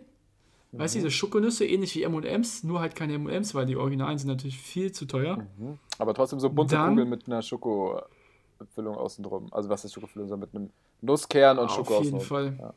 Weißt 0.71 0.95
du, 0.95 0.99
diese 0.99 1.11
Schokonüsse, 1.11 1.65
ähnlich 1.65 1.95
wie 1.95 2.03
M&M's, 2.03 2.63
nur 2.63 2.79
halt 2.81 2.95
keine 2.95 3.13
M&M's, 3.13 3.55
weil 3.55 3.65
die 3.65 3.75
Originalen 3.77 4.17
sind 4.17 4.27
natürlich 4.27 4.57
viel 4.57 4.91
zu 4.91 5.05
teuer. 5.05 5.45
Aber 5.97 6.13
trotzdem 6.13 6.39
so 6.39 6.49
bunte 6.49 6.75
Dann- 6.75 6.89
Kugeln 6.89 7.09
mit 7.09 7.27
einer 7.27 7.41
Schokofüllung 7.41 8.95
außen 8.95 9.23
drum. 9.23 9.47
Also 9.51 9.69
was 9.69 9.85
ist 9.85 9.93
Schokofüllung? 9.93 10.27
So 10.27 10.37
mit 10.37 10.53
einem 10.53 10.69
Nusskern 11.01 11.57
und 11.59 11.71
Schoko 11.71 11.97
Auf 11.97 12.03
jeden 12.03 12.19
Fall. 12.19 12.57
Ja. 12.59 12.73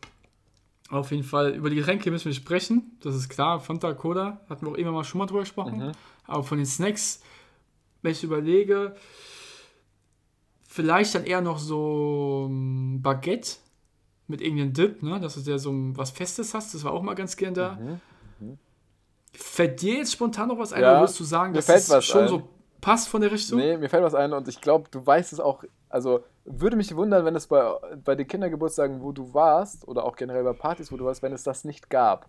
Auf 0.90 1.12
jeden 1.12 1.22
Fall. 1.22 1.54
Über 1.54 1.70
die 1.70 1.76
Getränke 1.76 2.10
müssen 2.10 2.26
wir 2.26 2.34
sprechen. 2.34 2.98
Das 3.00 3.14
ist 3.14 3.28
klar. 3.28 3.60
Fanta, 3.60 3.94
Cola, 3.94 4.40
hatten 4.48 4.66
wir 4.66 4.72
auch 4.72 4.76
immer 4.76 4.90
mal 4.90 5.04
schon 5.04 5.18
mal 5.18 5.26
drüber 5.26 5.40
gesprochen. 5.40 5.78
Mhm. 5.78 5.92
Aber 6.26 6.42
von 6.42 6.58
den 6.58 6.66
Snacks, 6.66 7.22
wenn 8.02 8.12
ich 8.12 8.24
überlege, 8.24 8.96
vielleicht 10.66 11.14
dann 11.14 11.24
eher 11.24 11.40
noch 11.40 11.58
so 11.58 12.48
ein 12.50 13.02
Baguette 13.02 13.56
mit 14.26 14.40
irgendeinem 14.40 14.72
Dip, 14.72 15.02
ne? 15.02 15.20
dass 15.20 15.42
du 15.42 15.48
ja 15.48 15.58
so 15.58 15.72
was 15.96 16.10
Festes 16.10 16.54
hast. 16.54 16.74
Das 16.74 16.82
war 16.82 16.92
auch 16.92 17.02
mal 17.02 17.14
ganz 17.14 17.36
gern 17.36 17.54
da. 17.54 17.78
Mhm. 18.40 18.58
Fällt 19.32 19.80
dir 19.80 19.98
jetzt 19.98 20.12
spontan 20.12 20.48
noch 20.48 20.58
was 20.58 20.72
ein? 20.72 20.82
Ja, 20.82 20.92
oder 20.92 21.00
würdest 21.02 21.20
du 21.20 21.24
sagen, 21.24 21.54
es 21.54 21.68
was 21.68 22.04
schon 22.04 22.22
ein. 22.22 22.28
so 22.28 22.48
passt 22.80 23.08
von 23.08 23.20
der 23.20 23.32
Richtung? 23.32 23.58
Nee, 23.58 23.76
mir 23.76 23.88
fällt 23.88 24.02
was 24.02 24.14
ein 24.14 24.32
und 24.32 24.48
ich 24.48 24.60
glaube, 24.60 24.88
du 24.90 25.04
weißt 25.04 25.32
es 25.32 25.40
auch. 25.40 25.64
Also 25.88 26.24
würde 26.44 26.76
mich 26.76 26.94
wundern, 26.94 27.24
wenn 27.24 27.36
es 27.36 27.46
bei, 27.46 27.72
bei 28.04 28.14
den 28.14 28.26
Kindergeburtstagen, 28.26 29.02
wo 29.02 29.12
du 29.12 29.34
warst, 29.34 29.86
oder 29.86 30.04
auch 30.04 30.16
generell 30.16 30.44
bei 30.44 30.52
Partys, 30.52 30.90
wo 30.90 30.96
du 30.96 31.04
warst, 31.04 31.22
wenn 31.22 31.32
es 31.32 31.42
das 31.42 31.64
nicht 31.64 31.90
gab. 31.90 32.26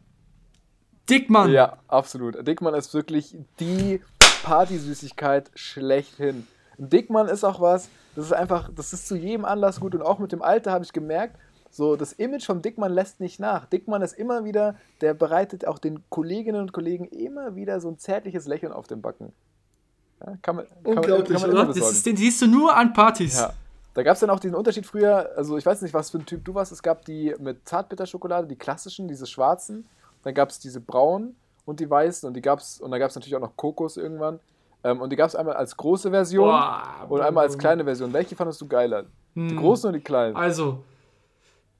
Dickmann! 1.10 1.52
Ja, 1.52 1.78
absolut. 1.88 2.48
Dickmann 2.48 2.74
ist 2.74 2.94
wirklich 2.94 3.36
die 3.60 4.02
Partysüßigkeit 4.44 5.52
schlechthin. 5.56 6.48
Dickmann 6.78 7.28
ist 7.28 7.44
auch 7.44 7.60
was, 7.60 7.90
das 8.16 8.26
ist 8.26 8.34
einfach, 8.34 8.70
das 8.74 8.94
ist 8.94 9.08
zu 9.08 9.16
jedem 9.16 9.46
Anlass 9.46 9.80
gut 9.80 9.94
und 9.94 10.02
auch 10.02 10.20
mit 10.20 10.32
dem 10.32 10.42
Alter 10.42 10.72
habe 10.72 10.84
ich 10.84 10.94
gemerkt, 10.94 11.38
so 11.70 11.96
das 11.96 12.14
Image 12.14 12.46
vom 12.46 12.62
Dickmann 12.62 12.92
lässt 12.92 13.20
nicht 13.20 13.40
nach. 13.40 13.66
Dickmann 13.66 14.02
ist 14.02 14.14
immer 14.14 14.44
wieder, 14.44 14.76
der 15.00 15.14
bereitet 15.14 15.66
auch 15.66 15.80
den 15.80 16.04
Kolleginnen 16.10 16.62
und 16.62 16.74
Kollegen 16.74 17.06
immer 17.06 17.56
wieder 17.56 17.80
so 17.80 17.90
ein 17.90 17.98
zärtliches 17.98 18.46
Lächeln 18.46 18.74
auf 18.74 18.88
den 18.88 19.02
Backen. 19.02 19.32
Ja, 20.26 20.38
kann 20.42 20.56
man, 20.56 20.66
kann 20.66 20.84
man, 20.84 20.96
Unglaublich, 20.98 21.42
kann 21.42 21.50
man 21.50 21.60
oder? 21.60 21.74
Das 21.74 21.92
ist, 21.92 22.06
den 22.06 22.18
siehst 22.18 22.42
du 22.42 22.48
nur 22.48 22.76
an 22.76 22.94
Partys. 22.94 23.40
Ja. 23.40 23.54
Da 23.94 24.04
gab 24.04 24.14
es 24.14 24.22
dann 24.22 24.30
auch 24.30 24.40
diesen 24.40 24.56
Unterschied 24.56 24.86
früher, 24.86 25.32
also 25.36 25.58
ich 25.58 25.66
weiß 25.66 25.82
nicht, 25.82 25.94
was 25.94 26.12
für 26.12 26.20
ein 26.20 26.26
Typ 26.26 26.46
du 26.46 26.54
warst, 26.54 26.72
es 26.72 26.82
gab 26.82 27.04
die 27.06 27.36
mit 27.40 27.68
Zartbitterschokolade, 27.68 28.48
die 28.48 28.56
klassischen, 28.56 29.08
diese 29.08 29.26
schwarzen, 29.26 29.86
dann 30.24 30.34
gab 30.34 30.50
es 30.50 30.60
diese 30.60 30.80
braunen 30.80 31.36
und 31.66 31.80
die 31.80 31.90
weißen 31.90 32.26
und 32.28 32.34
die 32.36 32.42
gab's, 32.42 32.80
und 32.80 32.92
dann 32.92 33.00
gab 33.00 33.10
es 33.10 33.16
natürlich 33.16 33.36
auch 33.36 33.42
noch 33.42 33.56
Kokos 33.58 33.98
irgendwann. 33.98 34.40
Ähm, 34.84 35.02
und 35.02 35.12
die 35.12 35.16
gab 35.16 35.28
es 35.28 35.36
einmal 35.36 35.56
als 35.56 35.76
große 35.76 36.10
Version 36.10 36.48
Boah, 36.48 37.06
und 37.10 37.22
einmal 37.22 37.46
als 37.46 37.58
kleine 37.58 37.84
Version. 37.84 38.14
Welche 38.14 38.36
fandest 38.36 38.62
du 38.62 38.68
geiler? 38.68 39.06
Die 39.36 39.50
Hm. 39.50 39.58
großen 39.58 39.90
oder 39.90 39.98
die 39.98 40.04
kleinen? 40.04 40.36
Also, 40.36 40.84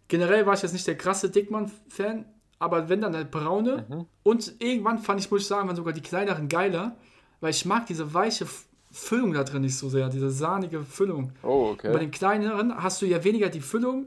generell 0.08 0.46
war 0.46 0.54
ich 0.54 0.62
jetzt 0.62 0.74
nicht 0.74 0.88
der 0.88 0.98
krasse 0.98 1.30
Dickmann-Fan, 1.30 2.26
aber 2.60 2.90
wenn 2.90 3.02
dann 3.02 3.14
der 3.14 3.24
braune. 3.24 3.86
Mhm. 3.90 4.06
Und 4.24 4.62
irgendwann 4.62 5.00
fand 5.00 5.20
ich, 5.20 5.32
muss 5.32 5.42
ich 5.42 5.48
sagen, 5.48 5.68
waren 5.68 5.76
sogar 5.76 5.94
die 5.94 6.02
kleineren 6.02 6.48
geiler, 6.48 6.96
weil 7.42 7.52
ich 7.52 7.66
mag 7.66 7.86
diese 7.88 8.14
weiche 8.14 8.48
Füllung 8.92 9.34
da 9.34 9.44
drin 9.44 9.62
nicht 9.62 9.78
so 9.78 9.90
sehr, 9.90 10.10
diese 10.10 10.30
sahnige 10.30 10.84
Füllung. 10.84 11.34
Oh, 11.44 11.76
Bei 11.82 11.90
okay. 11.90 12.00
den 12.00 12.12
kleineren 12.12 12.82
hast 12.82 13.02
du 13.02 13.06
ja 13.06 13.24
weniger 13.24 13.50
die 13.50 13.62
Füllung, 13.62 14.06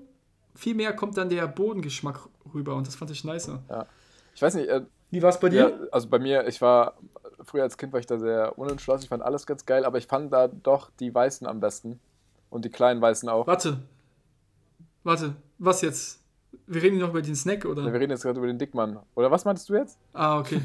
viel 0.55 0.75
mehr 0.75 0.95
kommt 0.95 1.17
dann 1.17 1.29
der 1.29 1.47
Bodengeschmack 1.47 2.21
rüber 2.55 2.75
und 2.75 2.87
das 2.87 2.95
fand 2.97 3.11
ich 3.11 3.25
nicer. 3.25 3.63
Ich 4.35 4.43
weiß 4.43 4.55
nicht, 4.55 4.69
äh, 4.69 4.83
Wie 5.11 5.23
war 5.23 5.31
es 5.31 5.41
bei 5.41 5.49
ja, 5.49 5.69
dir? 5.71 5.89
also 5.91 6.09
bei 6.09 6.19
mir, 6.19 6.47
ich 6.47 6.61
war, 6.61 6.95
früher 7.45 7.63
als 7.65 7.77
Kind 7.77 7.93
war 7.93 8.01
ich 8.01 8.07
da 8.07 8.19
sehr 8.19 8.59
unentschlossen, 8.59 9.05
ich 9.05 9.09
fand 9.09 9.23
alles 9.23 9.47
ganz 9.47 9.67
geil, 9.67 9.85
aber 9.85 9.99
ich 9.99 10.07
fand 10.07 10.33
da 10.33 10.49
doch 10.49 10.91
die 11.01 11.15
weißen 11.15 11.47
am 11.47 11.61
besten. 11.61 12.01
Und 12.51 12.65
die 12.65 12.71
kleinen 12.71 13.01
weißen 13.01 13.29
auch. 13.29 13.49
Warte. 13.49 13.81
Warte, 15.03 15.35
was 15.59 15.81
jetzt? 15.81 16.21
Wir 16.67 16.83
reden 16.83 16.99
noch 16.99 17.11
über 17.11 17.23
den 17.23 17.37
Snack, 17.37 17.65
oder? 17.65 17.85
Wir 17.85 18.01
reden 18.01 18.11
jetzt 18.11 18.23
gerade 18.23 18.39
über 18.39 18.47
den 18.47 18.59
Dickmann. 18.59 18.99
Oder 19.15 19.31
was 19.31 19.45
meintest 19.45 19.69
du 19.69 19.75
jetzt? 19.75 19.99
Ah, 20.13 20.39
okay. 20.39 20.61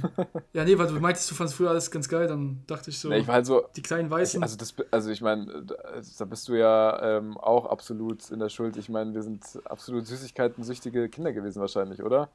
Ja, 0.53 0.63
nee, 0.63 0.77
weil 0.77 0.87
du 0.87 0.99
meintest, 0.99 1.29
du 1.29 1.35
fandest 1.35 1.57
früher 1.57 1.69
alles 1.69 1.91
ganz 1.91 2.09
geil, 2.09 2.27
dann 2.27 2.63
dachte 2.67 2.89
ich 2.89 2.99
so, 2.99 3.09
Nee, 3.09 3.19
ich 3.19 3.27
war 3.27 3.35
halt 3.35 3.45
so, 3.45 3.63
die 3.75 3.81
kleinen 3.81 4.09
Weißen. 4.09 4.41
Also, 4.41 4.57
das, 4.57 4.73
also 4.91 5.09
ich 5.09 5.21
meine, 5.21 5.65
da 5.65 6.25
bist 6.25 6.47
du 6.47 6.55
ja 6.55 7.17
ähm, 7.17 7.37
auch 7.37 7.65
absolut 7.65 8.29
in 8.31 8.39
der 8.39 8.49
Schuld. 8.49 8.77
Ich 8.77 8.89
meine, 8.89 9.13
wir 9.13 9.23
sind 9.23 9.43
absolut 9.65 10.07
Süßigkeiten-süchtige 10.07 11.09
Kinder 11.09 11.33
gewesen 11.33 11.59
wahrscheinlich, 11.59 12.03
oder? 12.03 12.29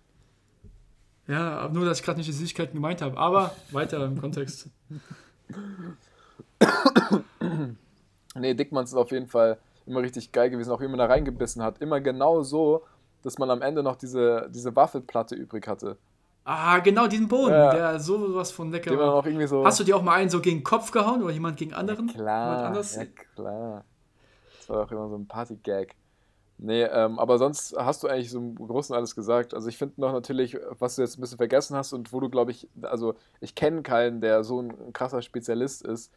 Ja, 1.26 1.68
nur, 1.72 1.84
dass 1.84 2.00
ich 2.00 2.04
gerade 2.04 2.18
nicht 2.18 2.28
die 2.28 2.32
Süßigkeiten 2.32 2.74
gemeint 2.74 3.02
habe. 3.02 3.16
Aber 3.16 3.54
weiter 3.70 4.04
im 4.04 4.20
Kontext. 4.20 4.68
Nee, 8.36 8.54
Dickmanns 8.54 8.90
ist 8.90 8.96
auf 8.96 9.10
jeden 9.10 9.28
Fall 9.28 9.58
immer 9.86 10.02
richtig 10.02 10.32
geil 10.32 10.50
gewesen, 10.50 10.70
auch 10.70 10.80
wie 10.80 10.88
man 10.88 10.98
da 10.98 11.06
reingebissen 11.06 11.62
hat. 11.62 11.80
Immer 11.80 12.00
genau 12.00 12.42
so, 12.42 12.82
dass 13.24 13.38
man 13.38 13.50
am 13.50 13.62
Ende 13.62 13.82
noch 13.82 13.96
diese, 13.96 14.48
diese 14.54 14.74
Waffelplatte 14.76 15.34
übrig 15.34 15.66
hatte. 15.66 15.96
Ah, 16.44 16.78
genau, 16.80 17.06
diesen 17.06 17.26
Boden, 17.26 17.52
Ja. 17.52 17.72
der 17.74 18.00
sowas 18.00 18.50
von 18.50 18.70
lecker 18.70 18.90
Den 18.90 18.98
war. 18.98 19.14
auch 19.14 19.24
irgendwie 19.24 19.46
so. 19.46 19.64
Hast 19.64 19.80
du 19.80 19.84
dir 19.84 19.96
auch 19.96 20.02
mal 20.02 20.14
einen 20.14 20.28
so 20.28 20.40
gegen 20.40 20.58
den 20.58 20.64
Kopf 20.64 20.90
gehauen 20.90 21.22
oder 21.22 21.32
jemand 21.32 21.56
gegen 21.56 21.72
anderen? 21.72 22.08
Jemand 22.08 22.14
Klar, 22.18 22.74
ja 22.82 23.04
klar. 23.34 23.84
Das 24.58 24.68
war 24.68 24.84
auch 24.84 24.90
immer 24.92 25.08
so 25.08 25.16
ein 25.16 25.26
Party-Gag. 25.26 25.94
Nee, 26.58 26.82
ähm, 26.84 27.18
aber 27.18 27.38
sonst 27.38 27.74
hast 27.76 28.02
du 28.02 28.08
eigentlich 28.08 28.30
so 28.30 28.38
im 28.38 28.54
Großen 28.54 28.94
alles 28.94 29.14
gesagt. 29.16 29.54
Also 29.54 29.68
ich 29.68 29.76
finde 29.76 30.00
noch 30.00 30.12
natürlich, 30.12 30.56
was 30.78 30.96
du 30.96 31.02
jetzt 31.02 31.18
ein 31.18 31.20
bisschen 31.20 31.38
vergessen 31.38 31.76
hast 31.76 31.92
und 31.92 32.12
wo 32.12 32.20
du, 32.20 32.28
glaube 32.28 32.52
ich, 32.52 32.68
also 32.82 33.14
ich 33.40 33.54
kenne 33.54 33.82
keinen, 33.82 34.20
der 34.20 34.44
so 34.44 34.60
ein 34.60 34.92
krasser 34.92 35.20
Spezialist 35.22 35.82
ist 35.82 36.12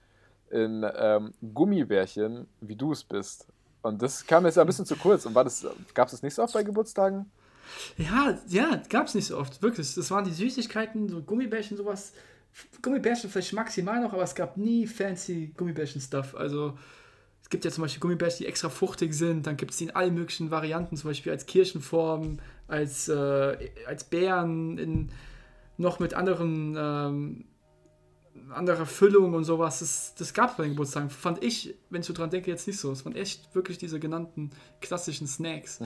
in 0.51 0.85
ähm, 0.95 1.33
Gummibärchen, 1.53 2.47
wie 2.61 2.75
du 2.75 2.91
es 2.91 3.03
bist. 3.03 3.47
Und 3.87 4.01
das 4.01 4.25
kam 4.25 4.45
jetzt 4.45 4.57
ein 4.57 4.67
bisschen 4.67 4.85
zu 4.85 4.95
kurz. 4.95 5.25
Und 5.25 5.33
das, 5.33 5.65
gab 5.93 6.07
es 6.07 6.11
das 6.11 6.23
nicht 6.23 6.33
so 6.33 6.43
oft 6.43 6.53
bei 6.53 6.63
Geburtstagen? 6.63 7.25
Ja, 7.97 8.37
ja, 8.47 8.81
gab 8.89 9.07
es 9.07 9.15
nicht 9.15 9.27
so 9.27 9.37
oft, 9.37 9.61
wirklich. 9.61 9.93
Das 9.95 10.11
waren 10.11 10.25
die 10.25 10.33
Süßigkeiten, 10.33 11.09
so 11.09 11.21
Gummibärchen, 11.21 11.77
sowas. 11.77 12.13
Gummibärchen 12.81 13.29
vielleicht 13.29 13.53
maximal 13.53 14.01
noch, 14.01 14.13
aber 14.13 14.23
es 14.23 14.33
gab 14.33 14.57
nie 14.57 14.87
fancy 14.87 15.53
Gummibärchen-Stuff. 15.57 16.35
Also 16.35 16.77
es 17.43 17.49
gibt 17.49 17.65
ja 17.65 17.71
zum 17.71 17.83
Beispiel 17.83 17.99
Gummibärchen, 17.99 18.39
die 18.39 18.45
extra 18.47 18.69
fruchtig 18.69 19.13
sind. 19.13 19.47
Dann 19.47 19.57
gibt 19.57 19.71
es 19.71 19.77
die 19.77 19.85
in 19.85 19.95
allen 19.95 20.13
möglichen 20.13 20.51
Varianten, 20.51 20.97
zum 20.97 21.09
Beispiel 21.09 21.31
als 21.31 21.45
Kirchenform, 21.45 22.39
als, 22.67 23.09
äh, 23.09 23.57
als 23.85 24.03
Beeren, 24.05 24.77
in, 24.77 25.09
noch 25.77 25.99
mit 25.99 26.13
anderen, 26.13 26.75
ähm, 26.77 27.45
anderer 28.51 28.85
Füllung 28.85 29.33
und 29.33 29.43
sowas. 29.43 29.79
Das, 29.79 30.13
das 30.17 30.33
gab 30.33 30.51
es 30.51 30.57
bei 30.57 30.63
den 30.63 30.71
Geburtstagen. 30.71 31.09
Fand 31.09 31.43
ich, 31.43 31.75
wenn 31.89 32.01
ich 32.01 32.07
so 32.07 32.13
dran 32.13 32.29
denke, 32.29 32.49
jetzt 32.49 32.67
nicht 32.67 32.79
so. 32.79 32.91
Es 32.91 33.05
waren 33.05 33.15
echt 33.15 33.53
wirklich 33.55 33.77
diese 33.77 33.99
genannten 33.99 34.51
klassischen 34.81 35.27
Snacks. 35.27 35.79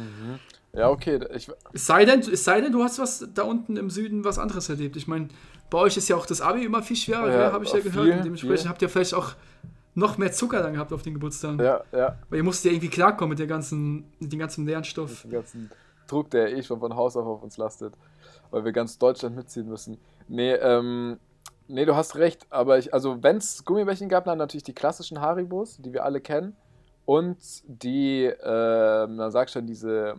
Ja, 0.74 0.90
okay. 0.90 1.20
Ich, 1.36 1.50
Es 1.74 1.86
sei, 1.86 2.06
denn, 2.06 2.20
es 2.20 2.44
sei 2.44 2.62
denn, 2.62 2.72
du 2.72 2.84
hast 2.84 3.00
was 3.00 3.28
da 3.34 3.44
unten 3.44 3.78
im 3.78 3.90
Süden 3.90 4.24
was 4.24 4.40
anderes 4.40 4.70
erlebt. 4.70 4.96
Ich 4.96 5.08
meine, 5.08 5.30
bei 5.70 5.78
euch 5.78 5.98
ist 5.98 6.08
ja 6.10 6.16
auch 6.16 6.26
das 6.26 6.42
Abi 6.42 6.66
immer 6.66 6.84
viel 6.84 6.98
schwerer, 6.98 7.32
Ja, 7.32 7.42
ja, 7.42 7.52
habe 7.52 7.64
ich 7.66 7.72
ja 7.72 7.82
viel, 7.82 7.92
gehört. 7.92 8.18
Und 8.18 8.26
dementsprechend 8.26 8.60
viel. 8.62 8.70
habt 8.70 8.82
ihr 8.82 8.90
vielleicht 8.90 9.14
auch 9.14 9.34
noch 9.94 10.18
mehr 10.18 10.32
Zucker 10.32 10.62
dann 10.62 10.74
gehabt 10.74 10.94
auf 10.94 11.02
den 11.02 11.14
Geburtstagen. 11.14 11.60
ja, 11.60 11.82
ja. 11.92 12.18
Weil 12.30 12.38
ihr 12.38 12.44
musstet 12.44 12.66
ja 12.66 12.72
irgendwie 12.72 12.90
klarkommen 12.90 13.30
mit, 13.30 13.40
der 13.40 13.48
ganzen, 13.48 14.06
mit 14.20 14.32
dem 14.32 14.40
ganzen 14.40 14.64
Nährstoff. 14.66 15.24
Den 15.24 15.32
ganzen 15.32 15.72
Druck, 16.08 16.30
der 16.32 16.56
eh 16.56 16.64
schon 16.64 16.80
von 16.80 16.96
Haus 16.96 17.16
auf 17.18 17.26
auf 17.26 17.44
uns 17.44 17.58
lastet. 17.58 17.94
Weil 18.52 18.66
wir 18.66 18.72
ganz 18.72 18.98
Deutschland 18.98 19.36
mitziehen 19.36 19.68
müssen. 19.68 19.98
Nee, 20.28 20.54
ähm, 20.54 21.18
nee, 21.68 21.86
du 21.86 21.96
hast 21.96 22.16
recht. 22.16 22.46
Aber 22.50 22.78
ich, 22.78 22.94
also 22.94 23.22
wenn 23.24 23.38
es 23.38 23.64
Gummibärchen 23.66 24.10
gab, 24.10 24.26
dann 24.26 24.38
natürlich 24.38 24.64
die 24.64 24.74
klassischen 24.74 25.22
Haribos, 25.22 25.78
die 25.78 25.94
wir 25.94 26.04
alle 26.06 26.22
kennen. 26.22 26.56
Und 27.06 27.38
die, 27.66 28.24
ähm, 28.26 29.16
na 29.16 29.32
sag 29.32 29.50
schon, 29.50 29.66
diese, 29.66 30.16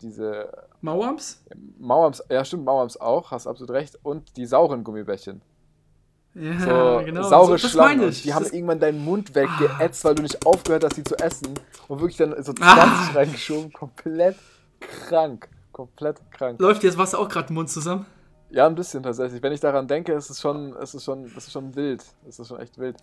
diese 0.00 0.50
Mauams? 0.80 1.44
Mauams, 1.78 2.22
ja 2.30 2.44
stimmt, 2.44 2.64
Mauams 2.64 2.96
auch, 3.00 3.30
hast 3.30 3.46
absolut 3.46 3.70
recht. 3.70 3.98
Und 4.02 4.36
die 4.36 4.46
sauren 4.46 4.82
Gummibärchen. 4.82 5.42
Ja, 6.34 6.58
So 6.98 7.04
genau. 7.04 7.22
saure 7.24 7.46
so, 7.58 7.62
das 7.64 7.70
Schlangen. 7.72 8.10
die 8.10 8.32
haben 8.32 8.44
das, 8.44 8.52
irgendwann 8.54 8.80
deinen 8.80 9.04
Mund 9.04 9.34
weggeätzt, 9.34 10.02
weil 10.04 10.14
du 10.14 10.22
nicht 10.22 10.46
aufgehört 10.46 10.82
hast, 10.82 10.96
die 10.96 11.04
zu 11.04 11.14
essen. 11.18 11.48
Und 11.88 12.00
wirklich 12.00 12.16
dann 12.16 12.30
so 12.42 12.54
20 12.54 12.60
Ah. 12.62 13.10
reingeschoben. 13.14 13.70
Komplett 13.72 14.36
krank. 14.80 15.48
Komplett 15.72 16.20
krank. 16.32 16.58
läuft 16.60 16.82
dir 16.82 16.88
das 16.88 16.96
Wasser 16.98 17.18
auch 17.18 17.28
gerade 17.28 17.48
im 17.48 17.54
Mund 17.54 17.68
zusammen? 17.70 18.06
Ja, 18.52 18.66
ein 18.66 18.74
bisschen 18.74 19.02
tatsächlich. 19.02 19.42
Wenn 19.42 19.52
ich 19.52 19.60
daran 19.60 19.88
denke, 19.88 20.12
ist 20.12 20.28
es 20.28 20.40
schon, 20.40 20.74
ist 20.76 20.92
es 20.92 21.02
schon, 21.02 21.24
ist 21.24 21.36
es 21.38 21.52
schon 21.52 21.74
wild. 21.74 22.04
Ist 22.28 22.38
es 22.38 22.46
schon 22.48 22.60
echt 22.60 22.78
wild. 22.78 22.96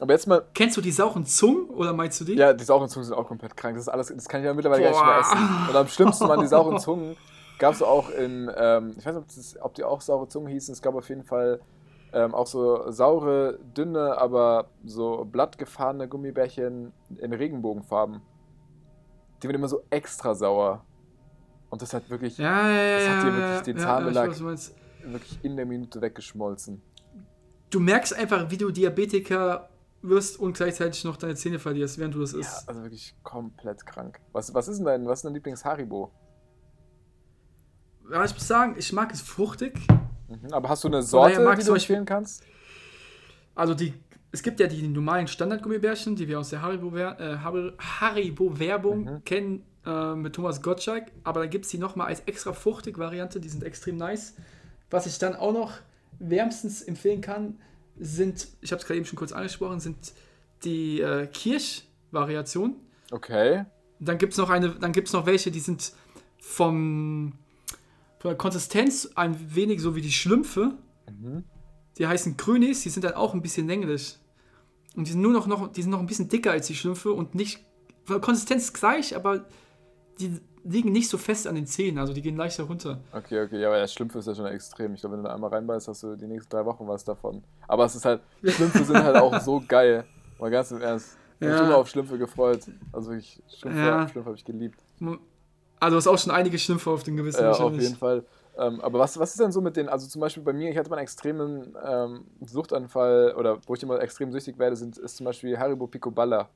Aber 0.00 0.12
jetzt 0.12 0.26
mal, 0.26 0.44
Kennst 0.54 0.76
du 0.76 0.80
die 0.80 0.90
sauren 0.90 1.24
Zungen 1.24 1.70
oder 1.70 1.92
meinst 1.92 2.20
du 2.20 2.24
die? 2.24 2.34
ja, 2.34 2.52
die 2.52 2.64
sauren 2.64 2.88
Zungen 2.88 3.06
sind 3.06 3.14
auch 3.16 3.26
komplett 3.26 3.56
krank. 3.56 3.76
Das 3.76 3.84
ist 3.84 3.88
alles, 3.88 4.08
das 4.08 4.28
kann 4.28 4.40
ich 4.40 4.46
ja 4.46 4.52
mittlerweile 4.52 4.82
gar 4.82 4.90
nicht 4.90 5.04
mehr 5.04 5.14
Boah. 5.14 5.20
essen. 5.20 5.68
Und 5.70 5.76
am 5.76 5.88
schlimmsten 5.88 6.28
waren 6.28 6.40
die 6.40 6.48
sauren 6.48 6.78
Zungen. 6.80 7.16
Gab 7.58 7.74
es 7.74 7.82
auch 7.82 8.10
in, 8.10 8.50
ähm, 8.56 8.94
ich 8.98 9.06
weiß 9.06 9.14
nicht, 9.14 9.22
ob, 9.22 9.28
das, 9.28 9.56
ob 9.62 9.74
die 9.74 9.84
auch 9.84 10.00
saure 10.00 10.26
Zungen 10.26 10.50
hießen. 10.52 10.72
Es 10.72 10.82
gab 10.82 10.96
auf 10.96 11.08
jeden 11.08 11.22
Fall 11.22 11.60
ähm, 12.12 12.34
auch 12.34 12.48
so 12.48 12.90
saure, 12.90 13.60
dünne, 13.76 14.18
aber 14.18 14.66
so 14.84 15.24
blattgefahrene 15.30 16.08
Gummibärchen 16.08 16.92
in 17.18 17.32
Regenbogenfarben. 17.32 18.20
Die 19.42 19.48
werden 19.48 19.56
immer 19.56 19.68
so 19.68 19.84
extra 19.90 20.34
sauer. 20.34 20.84
Und 21.72 21.80
das 21.80 21.94
hat 21.94 22.10
wirklich, 22.10 22.36
Ja, 22.36 22.68
ja, 22.70 22.82
ja. 22.82 22.98
Das 22.98 23.08
hat 23.08 23.16
ja, 23.16 23.22
dir 23.30 23.36
wirklich 23.38 23.56
ja, 23.56 23.62
den 23.62 23.76
ja, 23.78 23.82
Zahnbelag- 23.84 24.38
ja, 24.38 24.44
weiß, 24.44 24.74
wirklich 25.04 25.38
in 25.42 25.56
der 25.56 25.64
Minute 25.64 26.02
weggeschmolzen. 26.02 26.82
Du 27.70 27.80
merkst 27.80 28.12
einfach, 28.14 28.50
wie 28.50 28.58
du 28.58 28.70
Diabetiker 28.70 29.70
wirst 30.02 30.38
und 30.38 30.54
gleichzeitig 30.54 31.02
noch 31.04 31.16
deine 31.16 31.34
Zähne 31.34 31.58
verlierst, 31.58 31.96
während 31.96 32.14
du 32.14 32.20
das 32.20 32.32
Ja, 32.32 32.40
isst. 32.40 32.68
also 32.68 32.82
wirklich 32.82 33.14
komplett 33.22 33.86
krank. 33.86 34.20
Was, 34.32 34.52
was 34.52 34.68
ist 34.68 34.76
denn 34.78 34.84
dein, 34.84 35.06
was 35.06 35.20
ist 35.20 35.24
dein 35.24 35.32
Lieblings-Haribo? 35.32 36.12
Ja, 38.12 38.22
ich 38.22 38.34
muss 38.34 38.46
sagen, 38.46 38.74
ich 38.76 38.92
mag 38.92 39.10
es 39.10 39.22
fruchtig. 39.22 39.72
Mhm. 40.28 40.52
Aber 40.52 40.68
hast 40.68 40.84
du 40.84 40.88
eine 40.88 41.02
Sorte, 41.02 41.36
die 41.36 41.38
du 41.38 41.44
Beispiel- 41.46 41.72
empfehlen 41.76 42.04
kannst? 42.04 42.44
Also 43.54 43.72
die, 43.72 43.94
es 44.30 44.42
gibt 44.42 44.60
ja 44.60 44.66
die 44.66 44.86
normalen 44.88 45.26
Standard-Gummibärchen, 45.26 46.16
die 46.16 46.28
wir 46.28 46.38
aus 46.38 46.50
der 46.50 46.58
äh, 46.60 47.36
Hari- 47.38 47.72
Haribo-Werbung 47.78 49.04
Mhm. 49.04 49.24
kennen, 49.24 49.64
äh, 49.86 50.14
mit 50.14 50.34
Thomas 50.34 50.62
Gottschalk. 50.62 51.10
Aber 51.24 51.40
dann 51.40 51.50
gibt 51.50 51.64
es 51.64 51.70
die 51.70 51.78
nochmal 51.78 52.08
als 52.08 52.20
extra 52.20 52.52
fruchtig 52.52 52.98
Variante, 52.98 53.40
die 53.40 53.48
sind 53.48 53.62
extrem 53.64 53.96
nice. 53.96 54.34
Was 54.90 55.06
ich 55.06 55.18
dann 55.18 55.34
auch 55.34 55.52
noch 55.52 55.72
wärmstens 56.18 56.82
empfehlen 56.82 57.20
kann, 57.20 57.58
sind, 57.98 58.48
ich 58.60 58.72
habe 58.72 58.80
es 58.80 58.86
gerade 58.86 58.98
eben 58.98 59.06
schon 59.06 59.18
kurz 59.18 59.32
angesprochen, 59.32 59.80
sind 59.80 60.12
die 60.64 61.00
äh, 61.00 61.26
Kirsch-Variationen. 61.26 62.76
Okay. 63.10 63.64
Dann 64.00 64.18
gibt 64.18 64.32
es 64.32 64.38
noch 64.38 64.50
eine, 64.50 64.70
dann 64.70 64.92
gibt 64.92 65.08
es 65.08 65.14
noch 65.14 65.26
welche, 65.26 65.50
die 65.50 65.60
sind 65.60 65.92
vom, 66.40 67.34
von 68.18 68.30
der 68.30 68.36
Konsistenz 68.36 69.10
ein 69.14 69.54
wenig 69.54 69.80
so 69.80 69.94
wie 69.94 70.00
die 70.00 70.12
Schlümpfe. 70.12 70.72
Mhm. 71.20 71.44
Die 71.98 72.06
heißen 72.06 72.36
Grünis, 72.36 72.82
die 72.82 72.90
sind 72.90 73.04
dann 73.04 73.14
auch 73.14 73.34
ein 73.34 73.42
bisschen 73.42 73.66
länglich. 73.66 74.18
Und 74.96 75.06
die 75.06 75.12
sind 75.12 75.20
nur 75.20 75.32
noch, 75.32 75.46
noch, 75.46 75.72
die 75.72 75.82
sind 75.82 75.90
noch 75.90 76.00
ein 76.00 76.06
bisschen 76.06 76.28
dicker 76.28 76.52
als 76.52 76.66
die 76.66 76.74
Schlümpfe 76.74 77.12
und 77.12 77.34
nicht, 77.34 77.64
von 78.04 78.14
der 78.14 78.20
Konsistenz 78.20 78.72
gleich, 78.72 79.14
aber 79.14 79.44
die 80.18 80.40
liegen 80.64 80.92
nicht 80.92 81.08
so 81.08 81.18
fest 81.18 81.46
an 81.46 81.54
den 81.56 81.66
Zähnen, 81.66 81.98
also 81.98 82.12
die 82.12 82.22
gehen 82.22 82.36
leichter 82.36 82.64
runter. 82.64 83.00
Okay, 83.12 83.42
okay, 83.42 83.60
ja, 83.60 83.68
aber 83.68 83.80
das 83.80 83.92
Schlümpfe 83.92 84.18
ist 84.20 84.26
ja 84.26 84.34
schon 84.34 84.46
extrem. 84.46 84.94
Ich 84.94 85.00
glaube, 85.00 85.16
wenn 85.16 85.22
du 85.24 85.28
da 85.28 85.34
einmal 85.34 85.50
reinbeißt, 85.50 85.88
hast 85.88 86.02
du 86.04 86.14
die 86.16 86.26
nächsten 86.26 86.50
drei 86.50 86.64
Wochen 86.64 86.86
was 86.86 87.04
davon. 87.04 87.42
Aber 87.66 87.84
es 87.84 87.94
ist 87.96 88.04
halt, 88.04 88.20
Schlümpfe 88.44 88.84
sind 88.84 89.02
halt 89.02 89.16
auch 89.16 89.40
so 89.40 89.60
geil. 89.66 90.04
Mal 90.38 90.50
ganz 90.50 90.70
im 90.70 90.80
Ernst. 90.80 91.16
Ich 91.40 91.46
habe 91.46 91.54
Ja. 91.56 91.60
mich 91.60 91.68
immer 91.68 91.76
auf 91.78 91.88
Schlümpfe 91.88 92.16
gefreut. 92.18 92.60
Also 92.92 93.12
ich, 93.12 93.42
Schlümpfe, 93.48 93.80
Ja. 93.80 94.08
Schlümpfe 94.08 94.26
habe 94.28 94.36
ich 94.36 94.44
geliebt. 94.44 94.78
Also 95.80 95.94
du 95.94 95.96
hast 95.96 96.06
auch 96.06 96.18
schon 96.18 96.30
einige 96.32 96.56
Schlümpfe 96.58 96.90
auf 96.90 97.02
den 97.02 97.16
Gewissen 97.16 97.42
Ja, 97.42 97.50
auf 97.52 97.76
jeden 97.76 97.96
Fall. 97.96 98.24
Ähm, 98.56 98.80
aber 98.82 98.98
was, 99.00 99.18
was 99.18 99.30
ist 99.30 99.40
denn 99.40 99.50
so 99.50 99.60
mit 99.60 99.76
den, 99.76 99.88
also 99.88 100.06
zum 100.06 100.20
Beispiel 100.20 100.42
bei 100.42 100.52
mir, 100.52 100.70
ich 100.70 100.76
hatte 100.76 100.90
mal 100.90 100.96
einen 100.96 101.04
extremen 101.04 101.74
ähm, 101.84 102.24
Suchtanfall 102.44 103.34
oder 103.36 103.58
wo 103.66 103.74
ich 103.74 103.82
immer 103.82 104.00
extrem 104.00 104.30
süchtig 104.30 104.58
werde, 104.58 104.76
sind, 104.76 104.98
ist 104.98 105.16
zum 105.16 105.24
Beispiel 105.24 105.58
Haribo 105.58 105.86
Picoballa. 105.86 106.48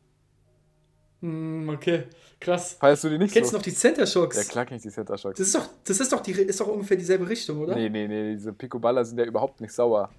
Hm, 1.20 1.68
okay, 1.70 2.04
krass. 2.40 2.76
Feierst 2.78 3.04
du 3.04 3.08
die 3.08 3.18
nicht 3.18 3.32
Kennst 3.32 3.50
so? 3.50 3.56
du 3.56 3.58
noch 3.58 3.64
die 3.64 3.74
Center 3.74 4.06
Shocks? 4.06 4.36
Ja, 4.36 4.44
klar 4.44 4.66
kenn 4.66 4.76
ich 4.76 4.82
die 4.82 4.90
Center 4.90 5.16
Shocks. 5.16 5.38
Das 5.38 5.46
ist 5.46 5.54
doch, 5.54 5.68
das 5.84 6.00
ist 6.00 6.12
doch, 6.12 6.20
die, 6.20 6.32
ist 6.32 6.60
doch 6.60 6.66
ungefähr 6.68 6.96
dieselbe 6.96 7.28
Richtung, 7.28 7.60
oder? 7.60 7.74
Nee, 7.74 7.88
nee, 7.88 8.06
nee, 8.06 8.34
diese 8.34 8.52
Picoballa 8.52 9.02
sind 9.04 9.18
ja 9.18 9.24
überhaupt 9.24 9.60
nicht 9.60 9.72
sauer. 9.72 10.10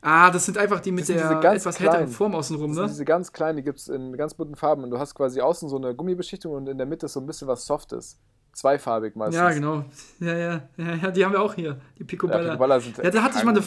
Ah, 0.00 0.30
das 0.30 0.44
sind 0.46 0.56
einfach 0.58 0.78
die 0.80 0.92
mit 0.92 1.08
der 1.08 1.42
etwas 1.42 1.80
härteren. 1.80 2.08
Form 2.08 2.34
außenrum, 2.34 2.68
Das 2.68 2.76
sind 2.76 2.84
ne? 2.84 2.88
diese 2.90 3.04
ganz 3.04 3.32
kleinen, 3.32 3.56
die 3.56 3.64
gibt 3.64 3.80
es 3.80 3.88
in 3.88 4.16
ganz 4.16 4.32
bunten 4.34 4.54
Farben. 4.54 4.84
Und 4.84 4.90
du 4.90 4.98
hast 4.98 5.14
quasi 5.14 5.40
außen 5.40 5.68
so 5.68 5.76
eine 5.76 5.94
Gummibeschichtung 5.94 6.52
und 6.52 6.68
in 6.68 6.78
der 6.78 6.86
Mitte 6.86 7.08
so 7.08 7.18
ein 7.18 7.26
bisschen 7.26 7.48
was 7.48 7.66
Softes. 7.66 8.16
Zweifarbig 8.52 9.16
meistens. 9.16 9.36
Ja, 9.36 9.50
genau. 9.50 9.84
Ja, 10.20 10.36
ja, 10.36 10.68
ja, 10.76 10.94
ja, 10.94 11.10
die 11.10 11.24
haben 11.24 11.32
wir 11.32 11.42
auch 11.42 11.54
hier, 11.54 11.80
die 11.96 12.00
Ja, 12.02 12.06
Picoballa. 12.06 12.50
Picoballa 12.50 12.80
sind 12.80 12.98
Ja, 12.98 13.10
da 13.10 13.22
hatte 13.22 13.38
ich 13.38 13.44
mal 13.44 13.56
eine, 13.56 13.64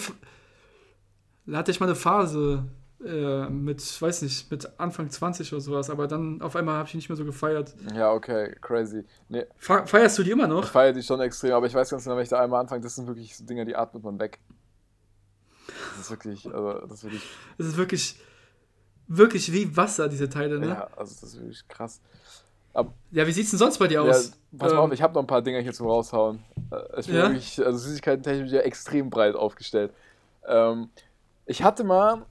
da 1.46 1.58
hatte 1.58 1.72
ich 1.72 1.80
mal 1.80 1.86
eine 1.88 1.96
Phase 1.96 2.66
äh, 3.06 3.50
mit, 3.50 4.02
weiß 4.02 4.22
nicht, 4.24 4.52
mit 4.52 4.80
Anfang 4.80 5.10
20 5.10 5.52
oder 5.54 5.62
sowas, 5.62 5.90
aber 5.90 6.08
dann 6.08 6.42
auf 6.42 6.56
einmal 6.56 6.76
habe 6.78 6.88
ich 6.88 6.96
nicht 6.96 7.10
mehr 7.10 7.16
so 7.16 7.26
gefeiert. 7.26 7.74
Ja, 7.96 8.12
okay, 8.12 8.56
crazy. 8.62 9.04
Nee, 9.30 9.46
Fe- 9.58 9.86
Feierst 9.86 10.18
du 10.18 10.24
die 10.24 10.32
immer 10.32 10.44
ich 10.44 10.50
noch? 10.50 10.68
feiere 10.68 10.94
die 10.94 11.04
schon 11.04 11.20
extrem, 11.22 11.54
aber 11.54 11.66
ich 11.66 11.74
weiß 11.74 11.90
ganz 11.90 12.04
genau, 12.04 12.16
wenn 12.16 12.24
ich 12.24 12.30
da 12.30 12.40
einmal 12.42 12.62
anfange, 12.62 12.82
das 12.82 12.96
sind 12.96 13.08
wirklich 13.08 13.36
so 13.36 13.46
Dinge, 13.46 13.66
die 13.66 13.76
atmet 13.76 14.04
man 14.04 14.20
weg. 14.20 14.40
Das 15.68 16.00
ist 16.00 16.10
wirklich, 16.12 16.46
also 16.46 16.74
das 16.88 16.92
ist 17.00 17.04
wirklich, 17.04 17.24
Das 17.58 17.68
ist 17.68 17.78
wirklich, 17.78 18.16
wirklich 19.08 19.52
wie 19.52 19.76
Wasser, 19.76 20.08
diese 20.10 20.30
Teile, 20.30 20.60
ne? 20.60 20.68
Ja, 20.68 20.74
ja, 20.74 20.88
also 20.96 21.14
das 21.14 21.24
ist 21.24 21.40
wirklich 21.40 21.68
krass. 21.68 22.02
wie 23.28 23.32
sieht's 23.32 23.50
denn 23.50 23.60
sonst 23.60 23.78
bei 23.78 23.88
dir 23.88 24.02
Ja, 24.04 24.10
aus? 24.12 24.32
pass 24.58 24.72
mal 24.72 24.78
Ähm, 24.80 24.86
auf, 24.86 24.92
ich 24.94 25.02
habe 25.02 25.14
noch 25.14 25.22
ein 25.22 25.28
paar 25.28 25.42
Dinger 25.42 25.60
hier 25.60 25.74
zum 25.74 25.88
raushauen. 25.88 26.40
Äh, 26.72 27.00
Ich 27.00 27.08
bin 27.08 27.16
Ja? 27.18 27.24
wirklich, 27.24 27.66
also 27.66 27.78
Süßigkeiten-technisch 27.78 28.52
ja 28.52 28.62
extrem 28.62 29.10
breit 29.10 29.36
aufgestellt. 29.36 29.92
Ähm, 30.46 30.90
ich 31.46 31.64
hatte 31.64 31.84
mal, 31.84 32.26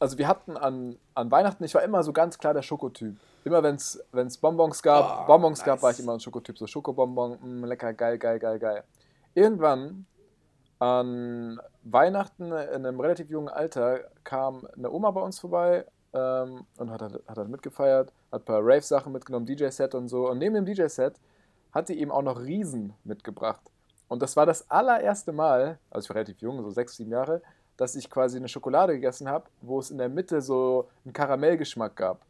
also 0.00 0.18
wir 0.18 0.26
hatten 0.26 0.56
an, 0.56 0.96
an 1.14 1.30
Weihnachten, 1.30 1.62
ich 1.62 1.74
war 1.74 1.82
immer 1.82 2.02
so 2.02 2.12
ganz 2.12 2.38
klar 2.38 2.54
der 2.54 2.62
Schokotyp. 2.62 3.16
Immer 3.44 3.62
wenn 3.62 3.76
es 3.76 4.38
Bonbons 4.38 4.82
gab, 4.82 5.22
Oh, 5.22 5.26
Bonbons 5.26 5.62
gab, 5.62 5.82
war 5.82 5.90
ich 5.90 5.98
nice. 5.98 6.04
immer 6.04 6.14
ein 6.14 6.20
Schokotyp. 6.20 6.58
So 6.58 6.66
Schokobonbon, 6.66 7.38
mh, 7.60 7.66
lecker, 7.66 7.92
geil, 7.92 8.18
geil, 8.18 8.38
geil, 8.38 8.58
geil. 8.58 8.84
Irgendwann 9.34 10.06
an 10.78 11.60
Weihnachten 11.84 12.46
in 12.46 12.86
einem 12.86 13.00
relativ 13.00 13.30
jungen 13.30 13.48
Alter 13.48 14.00
kam 14.24 14.66
eine 14.76 14.90
Oma 14.90 15.10
bei 15.10 15.20
uns 15.20 15.38
vorbei 15.38 15.84
ähm, 16.14 16.64
und 16.78 16.90
hat, 16.90 17.02
hat, 17.02 17.36
halt 17.36 17.48
mitgefeiert, 17.48 18.12
hat 18.32 18.42
ein 18.42 18.44
paar 18.44 18.60
Rave-Sachen 18.62 19.12
mitgenommen, 19.12 19.46
DJ-Set 19.46 19.94
und 19.94 20.08
so. 20.08 20.28
Und 20.30 20.38
neben 20.38 20.54
dem 20.54 20.64
DJ-Set 20.64 21.20
hat 21.72 21.88
die 21.88 22.00
eben 22.00 22.10
auch 22.10 22.22
noch 22.22 22.40
Riesen 22.40 22.94
mitgebracht. 23.04 23.60
Und 24.08 24.22
das 24.22 24.36
war 24.36 24.44
das 24.46 24.68
allererste 24.70 25.32
Mal, 25.32 25.78
also 25.90 26.06
ich 26.06 26.10
war 26.10 26.16
relativ 26.16 26.40
jung, 26.40 26.60
so 26.62 26.70
sechs, 26.70 26.96
sieben 26.96 27.12
Jahre, 27.12 27.42
dass 27.80 27.94
ich 27.94 28.10
quasi 28.10 28.36
eine 28.36 28.46
Schokolade 28.48 28.92
gegessen 28.92 29.26
habe, 29.26 29.46
wo 29.62 29.78
es 29.78 29.90
in 29.90 29.96
der 29.96 30.10
Mitte 30.10 30.42
so 30.42 30.86
einen 31.02 31.14
Karamellgeschmack 31.14 31.96
gab. 31.96 32.20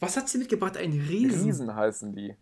Was 0.00 0.16
hat 0.16 0.26
sie 0.26 0.38
mitgebracht? 0.38 0.78
Ein 0.78 0.92
Riesen. 0.92 1.44
Riesen 1.44 1.76
heißen 1.76 2.14
die. 2.14 2.34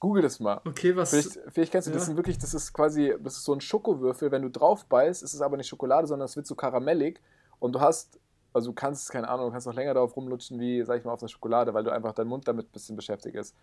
Google 0.00 0.22
das 0.22 0.40
mal. 0.40 0.60
Okay, 0.64 0.96
was. 0.96 1.10
Vielleicht, 1.10 1.38
vielleicht 1.52 1.70
kennst 1.72 1.86
du, 1.86 1.92
das 1.92 2.02
Ja. 2.02 2.06
sind 2.06 2.16
wirklich, 2.16 2.36
das 2.36 2.52
ist 2.52 2.72
quasi, 2.72 3.14
das 3.22 3.36
ist 3.36 3.44
so 3.44 3.52
ein 3.54 3.60
Schokowürfel, 3.60 4.32
wenn 4.32 4.42
du 4.42 4.50
drauf 4.50 4.84
beißt, 4.86 5.22
ist 5.22 5.34
es 5.34 5.40
aber 5.40 5.56
nicht 5.56 5.68
Schokolade, 5.68 6.08
sondern 6.08 6.26
es 6.26 6.34
wird 6.34 6.48
so 6.48 6.56
karamellig 6.56 7.20
und 7.60 7.76
du 7.76 7.80
hast, 7.80 8.18
also 8.52 8.70
du 8.70 8.74
kannst, 8.74 9.08
keine 9.12 9.28
Ahnung, 9.28 9.46
du 9.46 9.52
kannst 9.52 9.68
noch 9.68 9.74
länger 9.74 9.94
darauf 9.94 10.16
rumlutschen, 10.16 10.58
wie, 10.58 10.82
sag 10.82 10.98
ich 10.98 11.04
mal, 11.04 11.12
auf 11.12 11.20
der 11.20 11.28
Schokolade, 11.28 11.72
weil 11.74 11.84
du 11.84 11.92
einfach 11.92 12.12
dein 12.12 12.26
Mund 12.26 12.48
damit 12.48 12.66
ein 12.66 12.72
bisschen 12.72 12.96
beschäftigt 12.96 13.36
ist. 13.36 13.54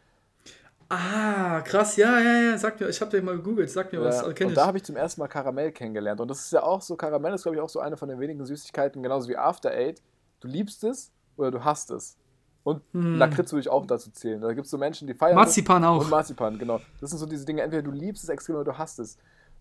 Ah, 0.91 1.61
krass, 1.61 1.95
ja, 1.97 2.19
ja, 2.19 2.41
ja. 2.51 2.57
Sag 2.57 2.79
mir, 2.79 2.89
ich 2.89 2.99
habe 2.99 3.11
den 3.11 3.23
mal 3.23 3.35
gegoogelt, 3.35 3.69
sag 3.69 3.91
mir 3.93 4.01
was. 4.01 4.15
Ja, 4.15 4.21
Also, 4.21 4.33
kenn 4.33 4.47
und 4.47 4.53
ich. 4.53 4.55
da 4.57 4.65
habe 4.65 4.77
ich 4.77 4.83
zum 4.83 4.95
ersten 4.95 5.21
Mal 5.21 5.27
Karamell 5.27 5.71
kennengelernt. 5.71 6.19
Und 6.19 6.27
das 6.29 6.39
ist 6.39 6.51
ja 6.51 6.63
auch 6.63 6.81
so, 6.81 6.95
Karamell 6.95 7.33
ist, 7.33 7.43
glaube 7.43 7.57
ich, 7.57 7.61
auch 7.61 7.69
so 7.69 7.79
eine 7.79 7.95
von 7.95 8.09
den 8.09 8.19
wenigen 8.19 8.43
Süßigkeiten, 8.43 9.03
genauso 9.03 9.29
wie 9.29 9.37
After 9.37 9.69
Eight. 9.71 10.01
Du 10.39 10.47
liebst 10.47 10.83
es 10.83 11.11
oder 11.37 11.51
du 11.51 11.63
hasst 11.63 11.91
es. 11.91 12.17
Und 12.63 12.81
Hm. 12.93 13.17
Lakritz 13.17 13.51
würde 13.51 13.61
ich 13.61 13.69
auch 13.69 13.85
dazu 13.85 14.09
zählen. 14.11 14.41
Da 14.41 14.51
gibt 14.53 14.65
es 14.65 14.71
so 14.71 14.77
Menschen, 14.79 15.07
die 15.07 15.13
feiern 15.13 15.35
Marzipan 15.35 15.83
auch. 15.85 16.01
Und 16.01 16.09
Marzipan, 16.09 16.57
genau. 16.57 16.81
Das 16.99 17.11
sind 17.11 17.19
so 17.19 17.25
diese 17.27 17.45
Dinge, 17.45 17.61
entweder 17.61 17.83
du 17.83 17.91
liebst 17.91 18.23
es 18.23 18.29
extrem 18.29 18.55
oder 18.55 18.65
du 18.65 18.77
hasst 18.77 18.99
es. 18.99 19.17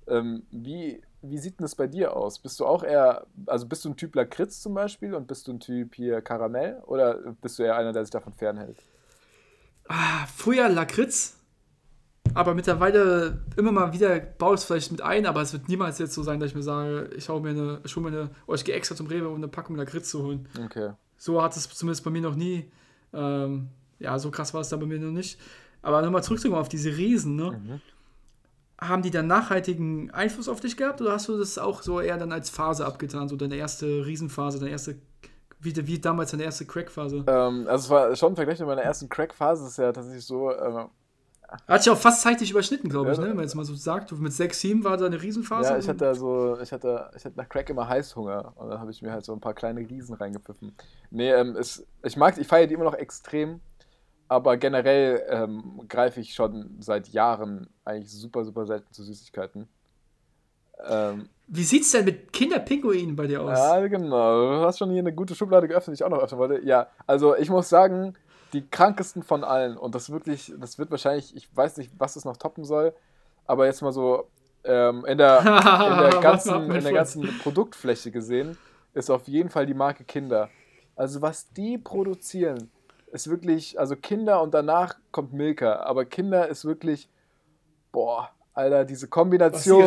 Ähm, 0.07 0.45
wie, 0.51 1.03
wie 1.21 1.39
sieht 1.39 1.59
denn 1.61 1.65
das 1.65 1.75
bei 1.75 1.87
dir 1.87 2.17
aus? 2.17 2.39
Bist 2.39 2.59
du 2.59 2.65
auch 2.67 2.83
eher, 2.83 3.27
also 3.47 3.67
bist 3.67 3.85
du 3.85 3.91
ein 3.91 3.97
Typ 3.97 4.15
Lakritz 4.15 4.61
zum 4.63 4.73
Beispiel 4.73 5.15
und 5.15 5.27
bist 5.27 5.47
du 5.47 5.53
ein 5.53 5.61
Typ 5.61 5.95
hier 5.95 6.23
Karamell 6.23 6.83
oder 6.87 7.15
bist 7.43 7.59
du 7.59 7.65
eher 7.65 7.77
einer, 7.77 7.93
der 7.93 8.05
sich 8.05 8.11
davon 8.11 8.33
fernhält? 8.33 8.79
Ah, 9.89 10.27
früher 10.27 10.69
Lakritz, 10.69 11.39
aber 12.35 12.55
mittlerweile 12.55 13.43
immer 13.57 13.73
mal 13.73 13.93
wieder 13.93 14.19
baue 14.21 14.55
ich 14.55 14.61
es 14.61 14.65
vielleicht 14.67 14.93
mit 14.93 15.01
ein, 15.01 15.27
aber 15.27 15.43
es 15.43 15.53
wird 15.53 15.69
niemals 15.69 15.99
jetzt 15.99 16.15
so 16.15 16.23
sein, 16.23 16.41
dass 16.41 16.51
ich 16.51 16.55
mir 16.55 16.63
sage, 16.63 17.11
ich 17.17 17.29
hau 17.29 17.41
mir 17.41 17.51
eine, 17.51 17.81
ich 17.85 17.97
hol 17.97 18.03
mir 18.03 18.11
eine, 18.11 18.31
oder 18.47 18.57
ich 18.57 18.65
gehe 18.65 18.75
extra 18.75 18.95
zum 18.95 19.07
Rewe, 19.07 19.29
um 19.29 19.37
eine 19.37 19.49
Packung 19.49 19.77
Lakritz 19.77 20.11
zu 20.11 20.23
holen. 20.23 20.49
Okay. 20.65 20.93
So 21.17 21.43
hat 21.43 21.57
es 21.57 21.69
zumindest 21.71 22.05
bei 22.05 22.11
mir 22.11 22.23
noch 22.23 22.37
nie, 22.37 22.71
ähm, 23.13 23.69
ja, 23.99 24.19
so 24.19 24.31
krass 24.31 24.55
war 24.55 24.61
es 24.61 24.69
da 24.69 24.77
bei 24.77 24.87
mir 24.87 24.99
noch 24.99 25.11
nicht. 25.11 25.39
Aber 25.83 26.03
nochmal 26.03 26.23
zurückzukommen 26.23 26.61
auf 26.61 26.69
diese 26.69 26.97
Riesen, 26.97 27.37
ne? 27.37 27.53
Mhm. 27.53 27.81
Haben 28.81 29.03
die 29.03 29.11
dann 29.11 29.27
nachhaltigen 29.27 30.11
Einfluss 30.13 30.49
auf 30.49 30.61
dich 30.61 30.77
gehabt 30.77 31.01
oder 31.01 31.13
hast 31.13 31.29
du 31.29 31.37
das 31.37 31.59
auch 31.59 31.83
so 31.83 32.01
eher 32.01 32.17
dann 32.17 32.31
als 32.31 32.51
Phase 32.51 32.87
abgetan, 32.87 33.29
so 33.29 33.35
deine 33.35 33.57
erste 33.57 34.07
Riesenphase, 34.07 34.61
deine 34.61 34.71
erste, 34.71 34.97
wie, 35.61 35.87
wie 35.87 35.99
damals 35.99 36.31
deine 36.31 36.45
erste 36.45 36.65
Crack-Phase? 36.67 37.25
Ähm, 37.27 37.67
also 37.69 37.85
es 37.85 37.91
war 37.91 38.17
schon 38.17 38.31
im 38.31 38.37
Vergleich 38.37 38.59
mit 38.59 38.69
meiner 38.69 38.83
ersten 38.83 39.09
Crack-Phase, 39.09 39.67
ist 39.67 39.79
ja 39.79 39.93
tatsächlich 39.93 40.25
so, 40.25 40.53
ähm, 40.53 40.89
Hat 41.67 41.83
sich 41.83 41.91
auch 41.91 41.97
fast 41.99 42.21
zeitlich 42.23 42.51
überschnitten, 42.51 42.91
glaube 42.91 43.11
ich, 43.11 43.17
Ja. 43.17 43.23
ne? 43.25 43.31
wenn 43.31 43.37
man 43.37 43.45
jetzt 43.45 43.55
mal 43.55 43.65
so 43.65 43.75
sagt. 43.75 44.13
Mit 44.13 44.33
6, 44.33 44.61
7 44.61 44.85
war 44.85 44.97
da 44.99 45.07
eine 45.07 45.21
Riesenphase. 45.21 45.71
Ja, 45.71 45.79
ich 45.79 45.89
hatte 45.89 46.15
so, 46.15 46.59
ich 46.61 46.71
hatte, 46.73 47.11
ich 47.17 47.25
hatte 47.25 47.37
nach 47.37 47.49
Crack 47.49 47.71
immer 47.71 47.89
Heißhunger 47.89 48.53
und 48.57 48.69
dann 48.69 48.79
habe 48.79 48.91
ich 48.91 49.01
mir 49.03 49.11
halt 49.13 49.25
so 49.25 49.33
ein 49.33 49.41
paar 49.41 49.55
kleine 49.55 49.81
Riesen 49.81 50.15
reingepfiffen. 50.15 50.77
Nee, 51.11 51.31
ähm, 51.33 51.57
es, 51.57 51.87
ich 52.05 52.17
mag, 52.19 52.37
ich 52.37 52.47
feiere 52.47 52.67
die 52.67 52.75
immer 52.75 52.85
noch 52.85 52.95
extrem, 52.95 53.61
aber 54.29 54.59
generell 54.59 55.25
ähm, 55.31 55.81
greife 55.89 56.21
ich 56.21 56.35
schon 56.35 56.77
seit 56.81 57.09
Jahren 57.09 57.69
eigentlich 57.85 58.13
super, 58.13 58.45
super 58.45 58.67
selten 58.67 58.93
zu 58.93 59.03
Süßigkeiten. 59.03 59.69
Ähm, 60.87 61.29
Wie 61.51 61.65
sieht's 61.65 61.93
denn 61.93 62.05
mit 62.05 62.33
Kinderpinguinen 62.33 63.17
bei 63.17 63.27
dir 63.27 63.43
aus? 63.43 63.59
ja, 63.59 63.87
genau. 63.89 64.59
Du 64.59 64.67
hast 64.67 64.79
schon 64.79 64.91
hier 64.91 65.01
eine 65.01 65.15
gute 65.15 65.35
Schublade 65.35 65.67
geöffnet, 65.67 65.97
die 65.97 66.03
ich 66.03 66.05
auch 66.05 66.11
noch 66.11 66.23
öffnen 66.23 66.39
wollte. 66.39 66.65
Ja, 66.65 66.89
also 67.07 67.35
ich 67.37 67.49
muss 67.49 67.71
sagen, 67.71 68.15
die 68.53 68.69
krankesten 68.69 69.23
von 69.23 69.45
allen 69.45 69.77
und 69.77 69.95
das 69.95 70.11
wirklich, 70.11 70.53
das 70.59 70.79
wird 70.79 70.91
wahrscheinlich, 70.91 71.35
ich 71.35 71.49
weiß 71.55 71.79
nicht, 71.79 71.91
was 71.99 72.15
das 72.15 72.25
noch 72.25 72.37
toppen 72.37 72.65
soll, 72.65 72.95
aber 73.47 73.67
jetzt 73.67 73.81
mal 73.81 73.93
so 73.93 74.29
ähm, 74.65 75.05
in 75.07 75.19
der, 75.19 75.39
in 75.41 75.45
der 76.13 76.21
ganzen, 76.23 76.71
in 76.71 76.85
der 76.85 76.93
ganzen 76.93 77.39
Produktfläche 77.39 78.11
gesehen, 78.11 78.59
ist 78.93 79.11
auf 79.11 79.27
jeden 79.27 79.49
Fall 79.49 79.67
die 79.67 79.75
Marke 79.75 80.05
Kinder. 80.05 80.51
Also 80.97 81.23
was 81.23 81.51
die 81.53 81.79
produzieren, 81.79 82.71
ist 83.13 83.31
wirklich, 83.31 83.79
also 83.79 83.97
Kinder 83.97 84.43
und 84.43 84.53
danach 84.53 84.97
kommt 85.13 85.33
Milka, 85.33 85.77
aber 85.81 86.05
Kinder 86.05 86.49
ist 86.49 86.65
wirklich, 86.65 87.09
boah, 87.91 88.31
Alter, 88.59 88.85
diese 88.85 89.07
Kombination, 89.09 89.85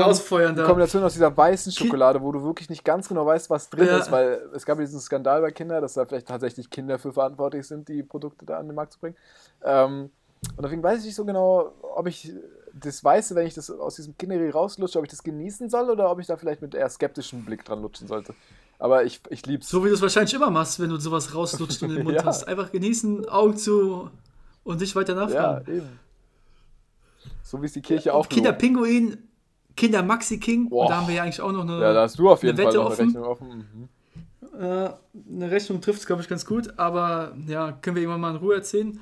die. 0.55 0.63
Kombination 0.63 1.03
aus 1.03 1.13
dieser 1.13 1.35
weißen 1.35 1.71
Schokolade, 1.73 2.21
wo 2.21 2.31
du 2.31 2.41
wirklich 2.43 2.69
nicht 2.69 2.85
ganz 2.85 3.07
genau 3.09 3.25
weißt, 3.25 3.49
was 3.49 3.69
drin 3.69 3.85
Ja. 3.87 3.97
ist, 3.97 4.11
weil 4.11 4.41
es 4.53 4.65
gab 4.65 4.77
ja 4.79 4.85
diesen 4.85 5.01
Skandal 5.01 5.41
bei 5.41 5.51
Kinder, 5.51 5.81
dass 5.81 5.95
da 5.95 6.05
vielleicht 6.05 6.27
tatsächlich 6.27 6.69
Kinder 6.69 6.97
für 6.97 7.11
verantwortlich 7.11 7.67
sind, 7.67 7.89
die 7.89 8.01
Produkte 8.01 8.45
da 8.45 8.57
an 8.59 8.67
den 8.67 8.75
Markt 8.75 8.93
zu 8.93 8.99
bringen. 8.99 9.17
Ähm, 9.63 10.09
und 10.55 10.63
deswegen 10.63 10.81
weiß 10.81 10.99
ich 10.99 11.05
nicht 11.07 11.15
so 11.15 11.25
genau, 11.25 11.73
ob 11.95 12.07
ich 12.07 12.31
das 12.73 13.03
Weiße, 13.03 13.35
wenn 13.35 13.45
ich 13.45 13.53
das 13.53 13.69
aus 13.69 13.95
diesem 13.97 14.17
Kinderriegel 14.17 14.51
rauslutsche, 14.51 14.97
ob 14.99 15.03
ich 15.05 15.11
das 15.11 15.21
genießen 15.21 15.69
soll 15.69 15.89
oder 15.89 16.09
ob 16.09 16.19
ich 16.19 16.27
da 16.27 16.37
vielleicht 16.37 16.61
mit 16.61 16.73
eher 16.73 16.89
skeptischem 16.89 17.43
Blick 17.43 17.65
dran 17.65 17.81
lutschen 17.81 18.07
sollte. 18.07 18.33
Aber 18.79 19.03
ich, 19.03 19.19
ich 19.29 19.45
lieb's. 19.45 19.67
So 19.69 19.83
wie 19.83 19.89
du 19.89 19.93
es 19.95 20.01
wahrscheinlich 20.01 20.33
immer 20.33 20.49
machst, 20.49 20.79
wenn 20.79 20.89
du 20.89 20.97
sowas 20.97 21.35
rauslutscht 21.35 21.83
und 21.83 21.89
in 21.89 21.95
den 21.97 22.03
Mund 22.05 22.15
Ja. 22.21 22.23
hast. 22.25 22.47
Einfach 22.47 22.71
genießen, 22.71 23.27
Augen 23.27 23.57
zu 23.57 24.09
und 24.63 24.79
nicht 24.79 24.95
weiter 24.95 25.13
ja, 25.13 25.19
nachfragen. 25.19 25.71
eben. 25.71 25.99
So 27.43 27.61
wie 27.61 27.65
es 27.65 27.73
die 27.73 27.81
Kirche 27.81 28.13
auch 28.13 28.29
Kinderpinguin, 28.29 29.17
Kinder 29.75 30.03
Maxi 30.03 30.39
King. 30.39 30.69
Boah. 30.69 30.83
Und 30.83 30.89
da 30.91 30.97
haben 30.97 31.07
wir 31.07 31.15
ja 31.15 31.23
eigentlich 31.23 31.41
auch 31.41 31.51
noch 31.51 31.63
eine, 31.63 31.79
Ja, 31.81 31.93
da 31.93 32.01
hast 32.03 32.19
du 32.19 32.29
auf 32.29 32.43
jeden 32.43 32.59
eine 32.59 32.71
Fall 32.71 32.73
Wette 32.73 32.83
noch 32.83 32.85
eine 32.85 32.93
offen. 32.93 33.05
Rechnung 33.05 33.23
offen. 33.23 33.89
Mhm. 34.53 34.59
äh, 34.61 35.33
eine 35.33 35.51
Rechnung 35.51 35.81
trifft 35.81 35.99
es, 35.99 36.05
glaube 36.05 36.21
ich, 36.21 36.27
ganz 36.27 36.45
gut. 36.45 36.77
Aber 36.77 37.35
ja, 37.47 37.71
können 37.71 37.95
wir 37.95 38.03
irgendwann 38.03 38.21
mal 38.21 38.31
in 38.31 38.37
Ruhe 38.37 38.55
erzählen. 38.55 38.99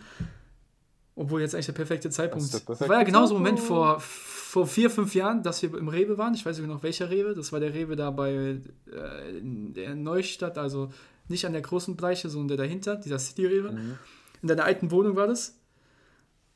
Obwohl 1.16 1.42
jetzt 1.42 1.54
eigentlich 1.54 1.66
der 1.66 1.74
perfekte 1.74 2.10
Zeitpunkt. 2.10 2.46
Das 2.46 2.54
ist 2.62 2.70
Das, 2.70 2.88
war 2.88 2.98
ja 2.98 3.04
genau 3.04 3.26
so 3.26 3.36
ein 3.36 3.40
Moment 3.42 3.60
vor, 3.60 4.00
vor 4.00 4.66
vier, 4.68 4.90
fünf 4.90 5.14
Jahren, 5.16 5.44
dass 5.44 5.62
wir 5.62 5.78
im 5.78 5.90
Rewe 5.90 6.18
waren. 6.18 6.34
Ich 6.34 6.46
weiß 6.46 6.58
nicht 6.58 6.68
noch 6.68 6.82
welcher 6.82 7.10
Rewe. 7.10 7.34
Das 7.36 7.52
war 7.52 7.60
der 7.60 7.74
Rewe 7.74 7.98
da 7.98 8.10
bei 8.12 8.32
äh, 8.32 9.38
in 9.38 9.74
der 9.74 9.96
Neustadt, 9.96 10.58
also 10.58 10.90
nicht 11.28 11.46
an 11.46 11.52
der 11.52 11.62
großen 11.62 11.98
Bleiche, 11.98 12.30
sondern 12.30 12.58
der 12.58 12.66
dahinter, 12.66 12.96
dieser 12.96 13.20
City-Rewe. 13.20 13.72
Mhm. 13.74 13.98
In 14.42 14.48
deiner 14.48 14.64
alten 14.64 14.92
Wohnung 14.92 15.18
war 15.18 15.28
das. 15.28 15.59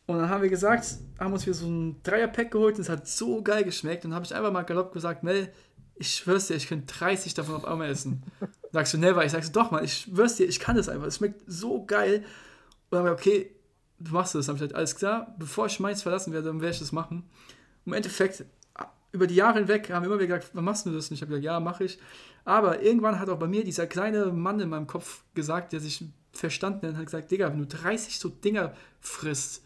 Und 0.05 0.17
dann 0.17 0.29
haben 0.29 0.41
wir 0.41 0.49
gesagt, 0.49 0.85
haben 1.19 1.33
uns 1.33 1.45
wieder 1.45 1.53
so 1.53 1.65
ein 1.65 2.01
Dreierpack 2.03 2.51
geholt 2.51 2.75
und 2.75 2.81
es 2.81 2.89
hat 2.89 3.07
so 3.07 3.41
geil 3.41 3.63
geschmeckt. 3.63 4.03
Und 4.03 4.11
dann 4.11 4.15
habe 4.15 4.25
ich 4.25 4.35
einfach 4.35 4.51
mal 4.51 4.63
galopp 4.63 4.91
gesagt, 4.91 5.23
Mel, 5.23 5.49
ich 5.95 6.13
schwör's 6.15 6.47
dir, 6.47 6.55
ich 6.55 6.67
könnte 6.67 6.93
30 6.93 7.33
davon 7.33 7.55
auf 7.55 7.65
einmal 7.65 7.89
essen. 7.89 8.23
Sagst 8.71 8.93
du, 8.93 8.97
never. 8.97 9.23
Ich 9.23 9.31
sagst 9.31 9.55
du, 9.55 9.59
doch 9.59 9.71
mal, 9.71 9.83
ich 9.83 9.93
schwör's 9.99 10.35
dir, 10.35 10.47
ich 10.47 10.59
kann 10.59 10.75
das 10.75 10.89
einfach. 10.89 11.07
Es 11.07 11.17
schmeckt 11.17 11.41
so 11.47 11.85
geil. 11.85 12.17
Und 12.17 12.25
dann 12.91 12.99
haben 12.99 13.05
wir, 13.05 13.13
okay, 13.13 13.55
du 13.99 14.11
machst 14.11 14.35
das. 14.35 14.47
Dann 14.47 14.55
habe 14.55 14.65
ich 14.65 14.69
gesagt, 14.69 14.77
alles 14.77 14.95
klar, 14.95 15.35
bevor 15.39 15.67
ich 15.67 15.79
meins 15.79 16.01
verlassen 16.01 16.33
werde, 16.33 16.47
dann 16.47 16.61
werde 16.61 16.73
ich 16.73 16.79
das 16.79 16.91
machen. 16.91 17.23
Im 17.85 17.93
Endeffekt, 17.93 18.45
über 19.11 19.27
die 19.27 19.35
Jahre 19.35 19.59
hinweg 19.59 19.91
haben 19.91 20.03
wir 20.03 20.07
immer 20.07 20.19
wieder 20.19 20.37
gesagt, 20.37 20.55
wann 20.55 20.65
machst 20.65 20.85
du 20.85 20.91
das? 20.91 21.09
Und 21.09 21.15
ich 21.15 21.21
habe 21.21 21.29
gesagt, 21.29 21.45
ja, 21.45 21.59
mache 21.59 21.85
ich. 21.85 21.99
Aber 22.45 22.81
irgendwann 22.81 23.19
hat 23.19 23.29
auch 23.29 23.39
bei 23.39 23.47
mir 23.47 23.63
dieser 23.63 23.87
kleine 23.87 24.25
Mann 24.27 24.59
in 24.59 24.69
meinem 24.69 24.87
Kopf 24.87 25.23
gesagt, 25.33 25.71
der 25.71 25.79
sich 25.79 26.05
verstanden 26.33 26.87
hat, 26.87 26.95
hat 26.97 27.05
gesagt, 27.05 27.31
Digga, 27.31 27.51
wenn 27.51 27.59
du 27.59 27.65
30 27.67 28.19
so 28.19 28.29
Dinger 28.29 28.73
frisst, 28.99 29.63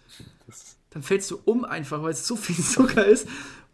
dann 0.91 1.01
fällst 1.03 1.32
du 1.32 1.39
um 1.45 1.65
einfach, 1.65 2.01
weil 2.03 2.12
es 2.12 2.27
so 2.27 2.36
viel 2.36 2.56
Zucker 2.63 3.06
ist. 3.06 3.25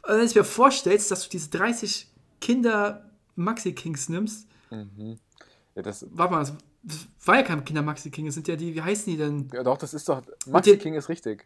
Und 0.03 0.09
wenn 0.19 0.27
du 0.27 0.33
dir 0.33 0.43
vorstellst, 0.43 1.11
dass 1.11 1.23
du 1.23 1.29
diese 1.29 1.49
30 1.49 2.07
Kinder 2.41 3.09
Maxi 3.35 3.73
Kings 3.73 4.09
nimmst, 4.09 4.47
Mhm. 4.69 5.19
Ja, 5.75 5.81
das, 5.83 6.05
warte 6.11 6.33
mal, 6.33 6.39
das 6.39 6.53
das 6.85 7.07
war 7.25 7.35
ja 7.35 7.43
kein 7.43 7.63
Kinder 7.63 7.81
Maxi 7.81 8.09
King, 8.11 8.25
das 8.25 8.33
sind 8.35 8.47
ja 8.47 8.55
die, 8.55 8.73
wie 8.75 8.81
heißen 8.81 9.11
die 9.11 9.17
denn? 9.17 9.47
ja, 9.53 9.63
doch, 9.63 9.77
das 9.77 9.93
ist 9.93 10.09
doch. 10.09 10.21
Maxi 10.47 10.77
King 10.77 10.95
ist 10.95 11.07
richtig. 11.09 11.45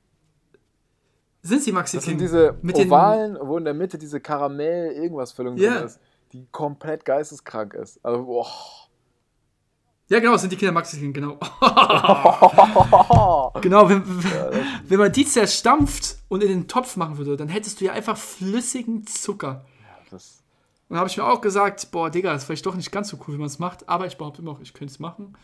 Sind 1.44 1.62
sie 1.62 1.72
Maxi 1.72 1.98
Das 1.98 2.06
King? 2.06 2.14
sind 2.18 2.22
diese 2.22 2.58
Mit 2.62 2.78
den- 2.78 2.88
Ovalen, 2.88 3.38
wo 3.42 3.58
in 3.58 3.64
der 3.66 3.74
Mitte 3.74 3.98
diese 3.98 4.20
Karamell-Irgendwas-Füllung 4.20 5.58
Ja. 5.58 5.76
drin 5.76 5.86
ist, 5.86 6.00
die 6.34 6.48
komplett 6.52 7.06
geisteskrank 7.06 7.74
ist. 7.76 8.04
Also, 8.04 8.26
boah. 8.26 8.48
Ja, 10.10 10.20
genau, 10.20 10.34
das 10.34 10.42
sind 10.42 10.54
die 10.54 10.58
Kinder 10.58 10.72
Maxi 10.72 10.98
King, 10.98 11.12
genau. 11.12 11.34
genau, 13.62 13.90
wenn, 13.90 14.04
wenn 14.88 15.00
man 15.00 15.12
die 15.12 15.26
zerstampft 15.26 16.18
und 16.30 16.42
in 16.44 16.50
den 16.50 16.68
Topf 16.70 16.96
machen 16.96 17.18
würde, 17.18 17.36
dann 17.36 17.50
hättest 17.50 17.82
du 17.82 17.86
ja 17.86 17.92
einfach 17.92 18.16
flüssigen 18.16 19.06
Zucker. 19.06 19.66
Das, 20.10 20.42
Und 20.88 20.94
da 20.94 21.00
habe 21.00 21.10
ich 21.10 21.18
mir 21.18 21.26
auch 21.26 21.42
gesagt, 21.42 21.92
boah, 21.92 22.10
Digga, 22.10 22.32
das 22.32 22.44
ist 22.44 22.46
vielleicht 22.46 22.66
doch 22.66 22.76
nicht 22.76 22.90
ganz 22.92 23.10
so 23.10 23.18
cool, 23.28 23.34
wie 23.34 23.40
man 23.40 23.48
es 23.48 23.60
macht, 23.60 23.90
aber 23.90 24.08
ich 24.08 24.18
behaupte 24.18 24.42
immer 24.42 24.52
auch, 24.52 24.62
ich 24.62 24.74
könnte 24.74 24.94
es 24.94 25.00
machen. 25.00 25.36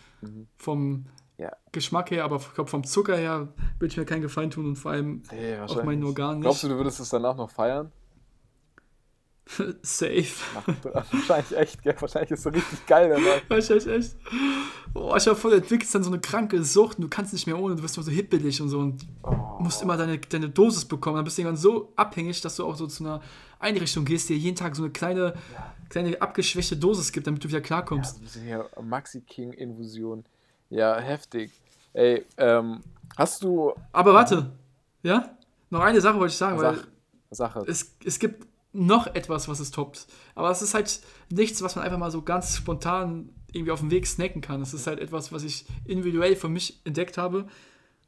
Vom 0.56 1.08
ja. 1.38 1.52
Geschmack 1.74 2.12
her, 2.12 2.24
aber 2.24 2.38
ich 2.38 2.54
glaube, 2.54 2.70
vom 2.70 2.86
Zucker 2.86 3.18
her 3.18 3.50
würde 3.80 3.92
ich 3.92 3.98
mir 3.98 4.06
keinen 4.06 4.22
Gefallen 4.22 4.50
tun 4.50 4.66
und 4.66 4.78
vor 4.78 4.92
allem 4.92 5.24
Nee, 5.32 5.58
auch 5.58 5.84
meinen. 5.84 6.06
Organen 6.06 6.40
nicht. 6.40 6.44
Glaubst 6.44 6.64
du, 6.64 6.70
du 6.70 6.78
würdest 6.78 7.02
es 7.02 7.10
danach 7.10 7.36
noch 7.36 7.50
feiern? 7.50 7.92
Safe. 9.82 10.26
wahrscheinlich 11.12 11.58
echt, 11.58 11.84
gell? 11.84 11.96
Wahrscheinlich 12.00 12.32
ist 12.32 12.40
es 12.40 12.44
so 12.44 12.50
richtig 12.50 12.86
geil 12.88 13.10
dabei. 13.10 13.42
Wahrscheinlich 13.50 13.88
echt. 13.88 14.16
Boah, 14.94 15.18
ich 15.18 15.28
habe 15.28 15.36
voll, 15.36 15.52
du 15.52 15.58
entwickelst 15.58 15.94
dann 15.94 16.04
so 16.04 16.10
eine 16.12 16.22
kranke 16.22 16.64
Sucht 16.64 16.98
und 16.98 17.04
du 17.04 17.10
kannst 17.10 17.34
nicht 17.34 17.46
mehr 17.48 17.58
ohne, 17.60 17.76
du 17.76 17.84
wirst 17.84 17.98
immer 17.98 18.06
so 18.06 18.12
hippelig 18.12 18.62
und 18.62 18.70
so 18.70 18.80
und 18.80 19.06
Oh. 19.24 19.58
musst 19.60 19.82
immer 19.82 19.98
deine, 19.98 20.18
deine 20.18 20.50
Dosis 20.50 20.86
bekommen. 20.86 21.16
Dann 21.18 21.26
bist 21.26 21.38
du 21.38 21.42
irgendwann 21.42 21.62
so 21.62 21.92
abhängig, 21.96 22.40
dass 22.42 22.56
du 22.56 22.66
auch 22.66 22.76
so 22.76 22.88
zu 22.88 23.04
einer 23.04 23.22
Einrichtung 23.60 24.06
gehst, 24.06 24.30
die 24.30 24.34
dir 24.36 24.40
jeden 24.40 24.56
Tag 24.56 24.76
so 24.76 24.84
eine 24.84 24.92
kleine, 24.92 25.34
kleine 25.90 26.22
abgeschwächte 26.22 26.78
Dosis 26.78 27.12
gibt, 27.12 27.28
damit 27.28 27.44
du 27.44 27.48
wieder 27.50 27.62
klarkommst. 27.62 28.20
Ja 28.48 28.66
Maxi 28.82 29.22
King 29.22 29.54
Infusion. 29.54 30.26
Ja, 30.70 30.98
heftig. 31.00 31.52
Ey, 31.94 32.26
ähm, 32.38 32.80
hast 33.18 33.44
du. 33.44 33.74
Aber 33.92 34.14
warte, 34.14 34.52
ja? 35.04 35.38
Noch 35.70 35.82
eine 35.82 36.02
Sache 36.02 36.20
wollte 36.20 36.32
ich 36.32 36.38
sagen, 36.38 36.60
weil 36.60 36.76
Sach, 37.32 37.54
Sache. 37.56 37.66
es, 37.68 37.96
es 38.04 38.20
gibt 38.20 38.46
noch 38.74 39.08
etwas, 39.08 39.48
was 39.48 39.60
es 39.60 39.72
toppt. 39.72 40.08
Aber 40.36 40.50
es 40.50 40.62
ist 40.62 40.74
halt 40.74 41.00
nichts, 41.30 41.62
was 41.62 41.76
man 41.76 41.86
einfach 41.86 42.00
mal 42.00 42.12
so 42.12 42.22
ganz 42.24 42.58
spontan 42.58 43.30
irgendwie 43.52 43.72
auf 43.72 43.80
dem 43.80 43.92
Weg 43.92 44.08
snacken 44.08 44.42
kann. 44.42 44.60
Das 44.60 44.74
ist 44.74 44.88
halt 44.88 45.00
etwas, 45.00 45.32
was 45.32 45.44
ich 45.44 45.66
individuell 45.86 46.36
für 46.36 46.50
mich 46.50 46.82
entdeckt 46.84 47.18
habe 47.18 47.48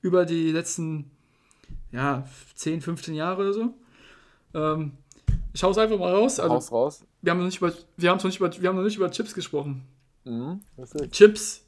über 0.02 0.26
die 0.26 0.52
letzten 0.52 1.12
ja, 1.92 2.28
10, 2.56 2.82
15 2.82 3.14
Jahre 3.14 3.42
oder 3.42 3.54
so. 3.54 3.74
Ähm, 4.54 4.94
ich 5.54 5.64
hau's 5.64 5.78
einfach 5.78 5.98
mal 5.98 6.14
raus. 6.14 6.40
Also, 6.40 6.56
Raus, 6.56 6.72
raus. 6.72 7.04
wir 7.22 7.32
haben 7.32 7.40
noch 7.40 7.46
nicht 7.46 7.58
über, 7.58 7.72
wir 7.98 8.10
haben 8.10 8.18
noch 8.18 8.26
nicht 8.26 8.40
über, 8.40 8.62
wir 8.62 8.70
haben 8.70 8.76
noch 8.76 8.84
nicht 8.84 8.98
über 8.98 9.10
Chips 9.12 9.34
gesprochen. 9.34 9.84
Mhm. 10.26 10.62
Chips. 11.12 11.65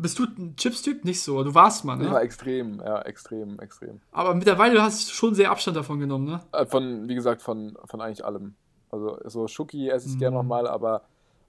Bist 0.00 0.18
du 0.18 0.24
ein 0.24 0.56
Chips-Typ? 0.56 1.04
Nicht 1.04 1.22
so. 1.22 1.42
Du 1.44 1.54
warst 1.54 1.84
mal, 1.84 2.02
ja, 2.02 2.12
ne? 2.12 2.20
extrem, 2.20 2.80
ja, 2.80 3.02
extrem, 3.02 3.58
extrem. 3.60 4.00
Aber 4.12 4.34
mittlerweile 4.34 4.82
hast 4.82 5.08
du 5.08 5.12
schon 5.12 5.34
sehr 5.34 5.50
Abstand 5.50 5.76
davon 5.76 5.98
genommen, 6.00 6.24
ne? 6.24 6.40
Äh, 6.52 6.66
Von, 6.66 7.08
wie 7.08 7.14
gesagt, 7.14 7.42
von, 7.42 7.76
von 7.84 8.00
eigentlich 8.00 8.24
allem. 8.24 8.54
Also 8.90 9.18
so 9.24 9.46
Schoki 9.46 9.88
esse 9.88 10.08
ich 10.08 10.18
gerne 10.18 10.36
Mhm. 10.36 10.42
nochmal, 10.42 10.66
aber 10.66 11.02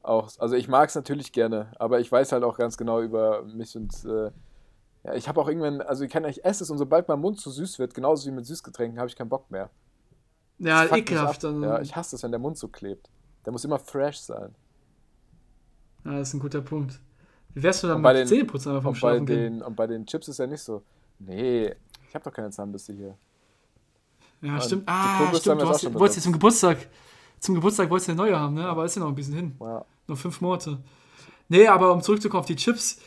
auch, 0.04 0.30
also 0.40 0.56
ich 0.56 0.68
mag 0.68 0.90
es 0.90 0.96
natürlich 0.96 1.32
gerne, 1.32 1.72
aber 1.80 2.00
ich 2.00 2.12
weiß 2.12 2.32
halt 2.32 2.44
auch 2.44 2.58
ganz 2.58 2.78
genau 2.78 3.02
über 3.02 3.44
mich 3.44 3.76
und 3.76 3.94
äh, 4.06 4.32
ja, 5.04 5.14
ich 5.16 5.28
habe 5.28 5.42
auch 5.42 5.48
irgendwann, 5.48 5.82
also 5.82 6.04
ich 6.04 6.12
kann 6.12 6.24
ich 6.26 6.44
esse 6.46 6.64
es 6.64 6.70
und 6.70 6.78
sobald 6.78 7.08
mein 7.08 7.20
Mund 7.20 7.40
zu 7.40 7.50
süß 7.50 7.80
wird, 7.80 7.94
genauso 7.94 8.28
wie 8.28 8.32
mit 8.34 8.46
Süßgetränken, 8.46 9.00
habe 9.00 9.10
ich 9.10 9.16
keinen 9.16 9.30
Bock 9.30 9.50
mehr. 9.50 9.70
Ja, 10.60 10.86
ekelhaft. 10.96 11.44
Dann, 11.44 11.64
Ja, 11.64 11.82
ich 11.82 11.96
hasse 11.96 12.16
es, 12.16 12.22
wenn 12.24 12.32
der 12.32 12.40
Mund 12.40 12.58
so 12.58 12.68
klebt. 12.68 13.10
Der 13.46 13.52
muss 13.52 13.66
immer 13.66 13.80
fresh 13.80 14.20
sein. 14.20 14.54
Ja, 16.06 16.12
das 16.18 16.30
ist 16.30 16.34
ein 16.36 16.40
guter 16.40 16.62
Punkt. 16.62 17.00
Wie 17.54 17.64
wärst 17.64 17.84
du 17.84 17.88
dann 17.88 18.02
bei 18.02 18.14
mit 18.14 18.22
den- 18.22 18.28
Zähneputzen 18.28 18.72
einfach 18.72 18.84
vom 18.84 18.94
Und 18.94 19.02
bei, 19.02 19.10
Schlafen 19.10 19.26
gehen? 19.26 19.38
den, 19.60 19.62
und 19.62 19.76
bei 19.76 19.88
den 19.88 20.06
Chips 20.06 20.28
ist 20.28 20.38
ja 20.40 20.48
nicht 20.48 20.62
so. 20.62 20.84
Nee, 21.20 21.74
ich 22.08 22.16
habe 22.16 22.24
doch 22.24 22.34
keine 22.34 22.50
Zahnbürste 22.50 22.94
hier. 22.94 23.18
Ja, 24.42 24.56
und 24.56 24.64
stimmt. 24.64 24.84
Ah, 24.88 25.34
stimmt. 25.36 25.62
Du 25.62 25.68
hast, 25.70 25.94
wolltest 25.94 26.18
ja 26.18 26.24
zum 26.24 26.34
Geburtstag. 26.34 26.78
Zum 27.40 27.56
Geburtstag 27.56 27.90
wolltest 27.90 28.08
du 28.08 28.12
eine 28.14 28.22
neue 28.22 28.40
haben, 28.40 28.54
ne? 28.56 28.66
Aber 28.66 28.86
ist 28.86 28.96
ja 28.96 29.02
noch 29.02 29.10
ein 29.10 29.16
bisschen 29.16 29.36
hin. 29.36 29.56
Ja. 29.60 29.86
Noch 30.08 30.18
fünf 30.18 30.42
Monate. 30.42 30.80
Nee, 31.50 31.68
aber 31.68 31.92
um 31.94 32.02
zurückzukommen 32.02 32.40
auf 32.42 32.46
die 32.48 32.56
Chips, 32.56 33.00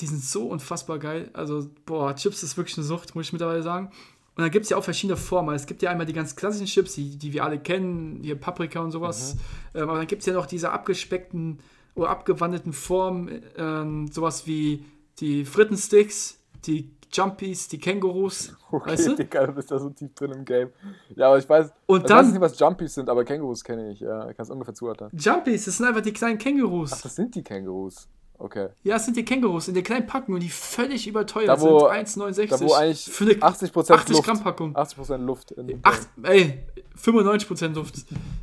die 0.00 0.06
sind 0.06 0.22
so 0.22 0.48
unfassbar 0.48 0.98
geil. 0.98 1.30
Also, 1.34 1.68
boah, 1.84 2.14
Chips 2.14 2.42
ist 2.42 2.56
wirklich 2.56 2.76
eine 2.78 2.86
Sucht, 2.86 3.14
muss 3.14 3.26
ich 3.26 3.32
mittlerweile 3.32 3.62
sagen. 3.62 3.88
Und 4.36 4.42
dann 4.42 4.50
gibt 4.50 4.64
es 4.64 4.70
ja 4.70 4.76
auch 4.76 4.84
verschiedene 4.84 5.16
Formen. 5.16 5.54
Es 5.54 5.66
gibt 5.66 5.82
ja 5.82 5.90
einmal 5.90 6.06
die 6.06 6.12
ganz 6.12 6.36
klassischen 6.36 6.66
Chips, 6.66 6.94
die, 6.94 7.16
die 7.18 7.32
wir 7.32 7.44
alle 7.44 7.58
kennen, 7.58 8.20
hier 8.22 8.36
Paprika 8.38 8.80
und 8.80 8.92
sowas. 8.92 9.34
Mhm. 9.34 9.40
Ähm, 9.80 9.88
aber 9.88 9.98
dann 9.98 10.06
gibt 10.06 10.20
es 10.22 10.26
ja 10.26 10.32
noch 10.32 10.46
diese 10.46 10.70
abgespeckten 10.70 11.58
oder 11.98 12.10
abgewandelten 12.10 12.72
Formen, 12.72 13.42
ähm, 13.56 14.08
sowas 14.10 14.46
wie 14.46 14.84
die 15.20 15.44
Frittensticks, 15.44 16.38
die 16.64 16.90
Jumpies, 17.12 17.68
die 17.68 17.78
Kängurus. 17.78 18.54
Okay, 18.70 18.90
Weißt 18.90 19.06
du? 19.08 19.16
Digga, 19.16 19.46
du 19.46 19.52
bist 19.52 19.70
da 19.70 19.78
so 19.78 19.88
tief 19.90 20.14
drin 20.14 20.30
im 20.32 20.44
Game. 20.44 20.68
Ja, 21.16 21.28
aber 21.28 21.38
ich 21.38 21.48
weiß, 21.48 21.70
Und 21.86 22.00
ich 22.02 22.06
dann- 22.06 22.18
weiß 22.26 22.32
nicht, 22.32 22.40
was 22.40 22.58
Jumpies 22.58 22.94
sind, 22.94 23.08
aber 23.08 23.24
Kängurus 23.24 23.64
kenne 23.64 23.92
ich. 23.92 24.00
Ja, 24.00 24.28
ich 24.28 24.36
kann 24.36 24.44
es 24.44 24.50
ungefähr 24.50 24.74
zuordnen. 24.74 25.10
Jumpies, 25.14 25.64
das 25.64 25.78
sind 25.78 25.86
einfach 25.86 26.02
die 26.02 26.12
kleinen 26.12 26.36
Kängurus. 26.38 26.92
Ach, 26.92 27.00
das 27.00 27.16
sind 27.16 27.34
die 27.34 27.42
Kängurus. 27.42 28.06
Okay. 28.40 28.68
Ja, 28.84 28.96
es 28.96 29.04
sind 29.06 29.16
die 29.16 29.24
Kängurus 29.24 29.66
in 29.68 29.74
der 29.74 29.82
kleinen 29.82 30.06
Packung 30.06 30.34
und 30.34 30.42
die 30.42 30.48
völlig 30.50 31.08
überteuert 31.08 31.48
Da, 31.48 31.60
wo- 31.60 31.80
sind. 31.80 31.88
1,69. 31.90 32.50
Da 32.50 32.60
wo 32.60 32.72
eigentlich 32.74 33.04
für 33.10 33.24
eine 33.24 33.34
80% 33.42 33.90
80 33.96 34.16
Luft. 34.16 34.24
Gramm 34.28 34.42
Packung. 34.44 34.76
80% 34.76 35.24
Luft. 35.24 35.50
In 35.52 35.80
Acht, 35.82 36.08
ey, 36.22 36.62
95% 36.94 37.74
Luft. 37.74 37.94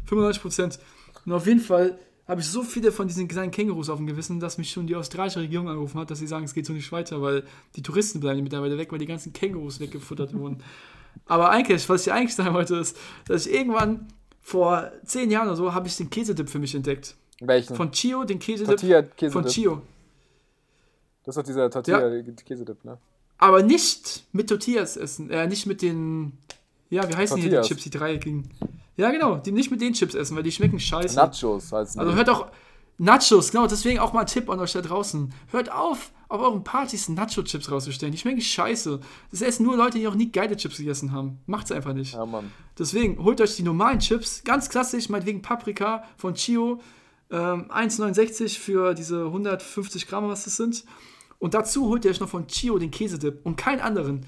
95%. 0.05 0.79
Und 1.25 1.31
auf 1.33 1.45
jeden 1.47 1.61
Fall 1.61 1.97
habe 2.27 2.41
ich 2.41 2.47
so 2.47 2.63
viele 2.63 2.91
von 2.91 3.07
diesen 3.07 3.27
kleinen 3.27 3.51
Kängurus 3.51 3.89
auf 3.89 3.97
dem 3.97 4.07
Gewissen, 4.07 4.39
dass 4.39 4.57
mich 4.57 4.71
schon 4.71 4.87
die 4.87 4.95
australische 4.95 5.39
Regierung 5.39 5.69
angerufen 5.69 5.99
hat, 5.99 6.09
dass 6.09 6.19
sie 6.19 6.27
sagen, 6.27 6.45
es 6.45 6.53
geht 6.53 6.65
so 6.65 6.73
nicht 6.73 6.91
weiter, 6.91 7.21
weil 7.21 7.43
die 7.75 7.83
Touristen 7.83 8.19
bleiben 8.19 8.41
mittlerweile 8.41 8.77
weg, 8.77 8.91
weil 8.91 8.99
die 8.99 9.05
ganzen 9.05 9.31
Kängurus 9.33 9.79
weggefuttert 9.79 10.33
wurden. 10.33 10.63
Aber 11.27 11.49
eigentlich, 11.49 11.87
was 11.87 12.05
ich 12.05 12.11
eigentlich 12.11 12.35
sagen 12.35 12.53
wollte, 12.53 12.75
ist, 12.75 12.97
dass 13.27 13.45
ich 13.45 13.53
irgendwann 13.53 14.07
vor 14.41 14.91
zehn 15.05 15.31
Jahren 15.31 15.47
oder 15.47 15.55
so 15.55 15.73
habe 15.73 15.87
ich 15.87 15.95
den 15.97 16.09
Käsedip 16.09 16.49
für 16.49 16.59
mich 16.59 16.75
entdeckt. 16.75 17.15
Welchen? 17.39 17.75
Von 17.75 17.91
Chio, 17.91 18.23
den 18.23 18.39
Käsedip 18.39 18.67
Tortilla 18.67 19.03
von 19.03 19.11
Käsedip. 19.15 19.47
Chio. 19.47 19.81
Das 21.23 21.35
ist 21.35 21.37
doch 21.37 21.45
dieser 21.45 21.69
Tortilla 21.69 22.21
Käsedip, 22.45 22.83
ne? 22.85 22.97
Aber 23.37 23.63
nicht 23.63 24.23
mit 24.31 24.49
Tortillas 24.49 24.97
essen. 24.97 25.29
Äh, 25.29 25.47
nicht 25.47 25.65
mit 25.65 25.81
den. 25.81 26.37
Ja, 26.89 27.09
wie 27.09 27.15
heißen 27.15 27.37
hier 27.37 27.49
Tortillas. 27.49 27.67
die 27.67 27.73
Chips, 27.73 27.83
die 27.83 27.89
dreieckigen? 27.89 28.49
Ja, 28.97 29.11
genau. 29.11 29.37
Die 29.37 29.51
nicht 29.51 29.71
mit 29.71 29.81
den 29.81 29.93
Chips 29.93 30.15
essen, 30.15 30.35
weil 30.35 30.43
die 30.43 30.51
schmecken 30.51 30.79
scheiße. 30.79 31.15
Nachos 31.15 31.71
heißen 31.71 31.99
also 31.99 32.13
hört 32.13 32.29
auch. 32.29 32.47
Nachos, 32.97 33.51
genau. 33.51 33.67
Deswegen 33.67 33.99
auch 33.99 34.13
mal 34.13 34.21
ein 34.21 34.27
Tipp 34.27 34.49
an 34.49 34.59
euch 34.59 34.71
da 34.71 34.81
draußen. 34.81 35.33
Hört 35.51 35.71
auf, 35.71 36.11
auf 36.29 36.39
euren 36.39 36.63
Partys 36.63 37.09
Nacho-Chips 37.09 37.69
rauszustellen. 37.69 38.13
Die 38.13 38.17
schmecken 38.17 38.39
scheiße. 38.39 39.01
Das 39.31 39.41
essen 39.41 39.65
nur 39.65 39.75
Leute, 39.75 39.97
die 39.97 40.05
noch 40.05 40.15
nie 40.15 40.31
geile 40.31 40.55
Chips 40.55 40.77
gegessen 40.77 41.11
haben. 41.11 41.39
Macht's 41.45 41.71
einfach 41.71 41.93
nicht. 41.93 42.13
Ja, 42.13 42.25
Mann. 42.25 42.51
Deswegen 42.79 43.21
holt 43.21 43.41
euch 43.41 43.57
die 43.57 43.63
normalen 43.63 43.99
Chips, 43.99 44.43
ganz 44.45 44.69
klassisch, 44.69 45.09
meinetwegen 45.09 45.41
Paprika 45.41 46.03
von 46.17 46.35
Chio, 46.35 46.79
ähm, 47.31 47.69
1,69 47.69 48.59
für 48.59 48.93
diese 48.93 49.25
150 49.25 50.07
Gramm, 50.07 50.29
was 50.29 50.45
das 50.45 50.55
sind. 50.55 50.85
Und 51.37 51.53
dazu 51.53 51.87
holt 51.87 52.05
ihr 52.05 52.11
euch 52.11 52.21
noch 52.21 52.29
von 52.29 52.47
Chio 52.47 52.77
den 52.77 52.91
Käsedip 52.91 53.41
und 53.43 53.57
keinen 53.57 53.81
anderen. 53.81 54.25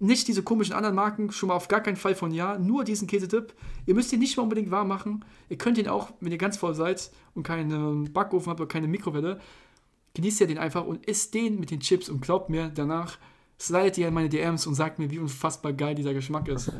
Nicht 0.00 0.28
diese 0.28 0.42
komischen 0.42 0.74
anderen 0.74 0.94
Marken, 0.94 1.32
schon 1.32 1.48
mal 1.48 1.56
auf 1.56 1.68
gar 1.68 1.80
keinen 1.80 1.96
Fall 1.96 2.14
von 2.14 2.30
ja, 2.32 2.56
nur 2.58 2.84
diesen 2.84 3.08
Käsedip. 3.08 3.52
Ihr 3.86 3.94
müsst 3.94 4.12
ihn 4.12 4.20
nicht 4.20 4.36
mal 4.36 4.44
unbedingt 4.44 4.70
warm 4.70 4.88
machen. 4.88 5.24
Ihr 5.48 5.58
könnt 5.58 5.76
ihn 5.78 5.88
auch, 5.88 6.12
wenn 6.20 6.30
ihr 6.30 6.38
ganz 6.38 6.56
voll 6.56 6.74
seid 6.74 7.10
und 7.34 7.42
keinen 7.42 8.12
Backofen 8.12 8.50
habt 8.50 8.60
oder 8.60 8.68
keine 8.68 8.86
Mikrowelle, 8.86 9.40
genießt 10.14 10.40
ihr 10.42 10.46
den 10.46 10.58
einfach 10.58 10.84
und 10.84 11.04
isst 11.06 11.34
den 11.34 11.58
mit 11.58 11.70
den 11.70 11.80
Chips 11.80 12.08
und 12.08 12.20
glaubt 12.20 12.48
mir, 12.48 12.70
danach 12.72 13.18
slidet 13.60 13.98
ihr 13.98 14.08
in 14.08 14.14
meine 14.14 14.28
DMs 14.28 14.66
und 14.66 14.74
sagt 14.74 14.98
mir, 14.98 15.10
wie 15.10 15.18
unfassbar 15.18 15.72
geil 15.72 15.94
dieser 15.94 16.14
Geschmack 16.14 16.48
ist. 16.48 16.72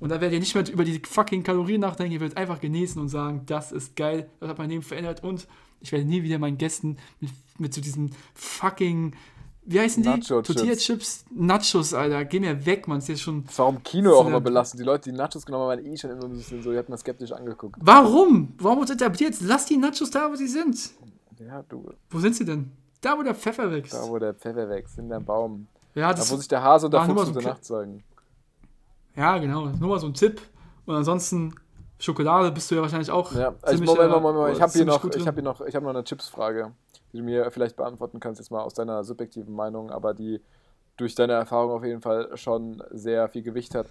Und 0.00 0.10
dann 0.10 0.20
werdet 0.20 0.34
ihr 0.34 0.40
nicht 0.40 0.54
mehr 0.54 0.68
über 0.70 0.84
die 0.84 1.00
fucking 1.02 1.42
Kalorien 1.42 1.80
nachdenken, 1.80 2.12
ihr 2.12 2.20
werdet 2.20 2.36
einfach 2.36 2.60
genießen 2.60 3.00
und 3.00 3.08
sagen, 3.08 3.42
das 3.46 3.72
ist 3.72 3.96
geil, 3.96 4.28
das 4.38 4.50
hat 4.50 4.58
mein 4.58 4.68
Leben 4.70 4.82
verändert 4.82 5.22
und 5.24 5.46
ich 5.80 5.92
werde 5.92 6.04
nie 6.04 6.22
wieder 6.22 6.38
meinen 6.38 6.58
Gästen 6.58 6.98
mit, 7.20 7.30
mit 7.58 7.74
so 7.74 7.80
diesen 7.80 8.14
fucking, 8.34 9.14
wie 9.62 9.80
heißen 9.80 10.02
die? 10.02 10.08
Nacho-Chips. 10.08 10.46
Tortilla-Chips? 10.46 11.24
Nachos, 11.34 11.94
Alter, 11.94 12.24
geh 12.24 12.40
mir 12.40 12.64
weg, 12.66 12.88
man, 12.88 12.98
ist 12.98 13.08
jetzt 13.08 13.22
schon... 13.22 13.44
Das 13.44 13.58
war 13.58 13.68
im 13.68 13.82
Kino 13.82 14.14
auch 14.18 14.26
immer 14.26 14.40
belastend. 14.40 14.80
Die 14.80 14.84
Leute, 14.84 15.10
die 15.10 15.16
Nachos 15.16 15.44
genommen 15.46 15.70
haben, 15.70 15.78
waren 15.78 15.86
eh 15.86 15.96
schon 15.96 16.10
immer 16.10 16.24
ein 16.24 16.32
bisschen 16.32 16.62
so, 16.62 16.72
die 16.72 16.78
hat 16.78 16.88
man 16.88 16.98
skeptisch 16.98 17.32
angeguckt. 17.32 17.76
Warum? 17.80 18.54
Warum 18.58 18.80
wird 18.80 18.90
etabliert? 18.90 19.36
Lass 19.40 19.66
die 19.66 19.76
Nachos 19.76 20.10
da, 20.10 20.30
wo 20.30 20.34
sie 20.34 20.48
sind. 20.48 20.90
Ja, 21.38 21.62
du, 21.68 21.92
Wo 22.10 22.18
sind 22.18 22.36
sie 22.36 22.44
denn? 22.44 22.72
Da, 23.00 23.16
wo 23.16 23.22
der 23.22 23.34
Pfeffer 23.34 23.70
wächst. 23.70 23.94
da 23.94 24.06
wo 24.08 24.18
der 24.18 24.34
Pfeffer 24.34 24.68
wächst, 24.68 24.98
in 24.98 25.08
der 25.08 25.20
Baum. 25.20 25.66
Ja, 25.94 26.08
Da 26.08 26.18
das 26.18 26.30
wo 26.30 26.36
sich 26.36 26.48
der 26.48 26.62
Hase 26.62 26.86
und 26.86 26.92
der 26.92 27.06
nur 27.06 27.16
Fuchs 27.16 27.28
so 27.28 27.32
gute 27.34 27.46
Nacht 27.46 27.64
sagen. 27.64 28.02
Ja, 29.16 29.38
genau. 29.38 29.66
Nur 29.68 29.88
mal 29.88 29.98
so 29.98 30.06
ein 30.06 30.14
Tipp. 30.14 30.40
Und 30.86 30.94
ansonsten, 30.94 31.54
Schokolade 31.98 32.50
bist 32.52 32.70
du 32.70 32.74
ja 32.74 32.82
wahrscheinlich 32.82 33.10
auch. 33.10 33.32
Ja, 33.34 33.54
also 33.62 33.82
ich, 33.82 33.88
ziemlich, 33.88 33.88
Moment, 33.88 34.12
äh, 34.12 34.20
Moment, 34.20 34.36
Moment, 34.36 34.56
ich 34.56 34.62
habe 34.62 34.72
hier 34.72 34.78
ziemlich 34.80 35.02
noch, 35.02 35.16
ich 35.16 35.26
habe 35.26 35.34
hier 35.34 35.42
noch, 35.42 35.60
ich 35.62 35.74
habe 35.74 35.84
noch 35.84 35.94
eine 35.94 36.04
Chipsfrage, 36.04 36.72
die 37.12 37.18
du 37.18 37.24
mir 37.24 37.50
vielleicht 37.50 37.76
beantworten 37.76 38.20
kannst, 38.20 38.40
jetzt 38.40 38.50
mal 38.50 38.62
aus 38.62 38.74
deiner 38.74 39.04
subjektiven 39.04 39.54
Meinung, 39.54 39.90
aber 39.90 40.14
die 40.14 40.40
durch 40.96 41.14
deine 41.14 41.32
Erfahrung 41.34 41.70
auf 41.72 41.84
jeden 41.84 42.02
Fall 42.02 42.36
schon 42.36 42.82
sehr 42.90 43.28
viel 43.28 43.42
Gewicht 43.42 43.74
hat. 43.74 43.86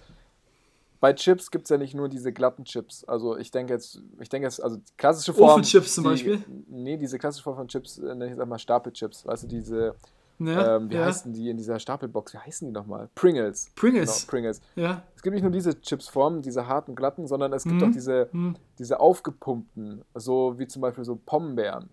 Bei 1.00 1.14
Chips 1.14 1.50
gibt 1.50 1.64
es 1.64 1.70
ja 1.70 1.78
nicht 1.78 1.94
nur 1.94 2.08
diese 2.10 2.30
glatten 2.32 2.64
Chips. 2.64 3.04
Also 3.04 3.36
ich 3.36 3.50
denke 3.50 3.72
jetzt, 3.72 4.00
ich 4.20 4.28
denke 4.28 4.46
jetzt, 4.46 4.62
also 4.62 4.76
die 4.76 4.92
klassische 4.98 5.32
Form. 5.32 5.50
Ofenchips 5.52 5.94
zum 5.94 6.04
die, 6.04 6.10
Beispiel? 6.10 6.44
Nee, 6.68 6.98
diese 6.98 7.18
klassische 7.18 7.42
Form 7.42 7.56
von 7.56 7.68
Chips 7.68 7.98
äh, 7.98 8.02
nenne 8.02 8.26
ich 8.26 8.30
jetzt 8.32 8.40
einmal 8.40 8.58
Stapelchips. 8.58 9.24
Weißt 9.26 9.44
du, 9.44 9.46
diese, 9.48 9.94
Ja, 10.38 10.76
ähm, 10.76 10.90
wie 10.90 10.96
ja. 10.96 11.06
heißen 11.06 11.32
die 11.32 11.48
in 11.48 11.56
dieser 11.56 11.78
Stapelbox? 11.78 12.34
Wie 12.34 12.38
heißen 12.38 12.68
die 12.68 12.72
nochmal? 12.72 13.08
Pringles. 13.14 13.70
Pringles. 13.76 14.20
Genau, 14.20 14.30
Pringles. 14.30 14.60
Ja. 14.76 15.02
Es 15.16 15.22
gibt 15.22 15.32
nicht 15.34 15.42
nur 15.42 15.52
diese 15.52 15.80
Chipsformen, 15.80 16.42
diese 16.42 16.66
harten, 16.68 16.94
glatten, 16.94 17.26
sondern 17.26 17.52
es 17.54 17.64
gibt 17.64 17.76
Mhm. 17.76 17.82
auch 17.88 17.92
diese, 17.92 18.28
Hm. 18.32 18.56
diese 18.78 19.00
aufgepumpten, 19.00 20.04
so 20.14 20.58
wie 20.58 20.66
zum 20.68 20.82
Beispiel 20.82 21.04
so 21.04 21.16
Pombeeren. 21.16 21.88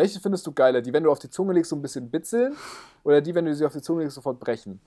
Welche 0.00 0.18
findest 0.18 0.46
du 0.46 0.52
geiler? 0.52 0.80
Die, 0.80 0.94
wenn 0.94 1.04
du 1.04 1.10
auf 1.10 1.18
die 1.18 1.28
Zunge 1.28 1.52
legst, 1.52 1.68
so 1.68 1.76
ein 1.76 1.82
bisschen 1.82 2.10
bitzeln? 2.10 2.56
Oder 3.04 3.20
die, 3.20 3.34
wenn 3.34 3.44
du 3.44 3.54
sie 3.54 3.66
auf 3.66 3.74
die 3.74 3.82
Zunge 3.82 4.00
legst, 4.02 4.14
sofort 4.14 4.40
brechen? 4.40 4.80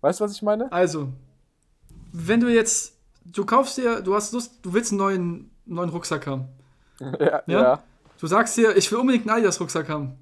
Weißt 0.00 0.18
du, 0.18 0.24
was 0.24 0.32
ich 0.32 0.40
meine? 0.40 0.72
Also, 0.72 1.08
wenn 2.10 2.40
du 2.40 2.48
jetzt, 2.48 2.96
du 3.26 3.44
kaufst 3.44 3.76
dir, 3.76 4.00
du 4.00 4.14
hast 4.14 4.32
Lust, 4.32 4.60
du 4.62 4.72
willst 4.72 4.92
einen 4.92 4.98
neuen, 4.98 5.50
neuen 5.66 5.90
Rucksack 5.90 6.26
haben. 6.26 6.48
ja. 7.20 7.42
Ja? 7.46 7.82
Du 8.18 8.26
sagst 8.26 8.56
dir, 8.56 8.74
ich 8.74 8.90
will 8.90 8.98
unbedingt 8.98 9.28
einen 9.28 9.36
Adidas-Rucksack 9.36 9.90
haben. 9.90 10.16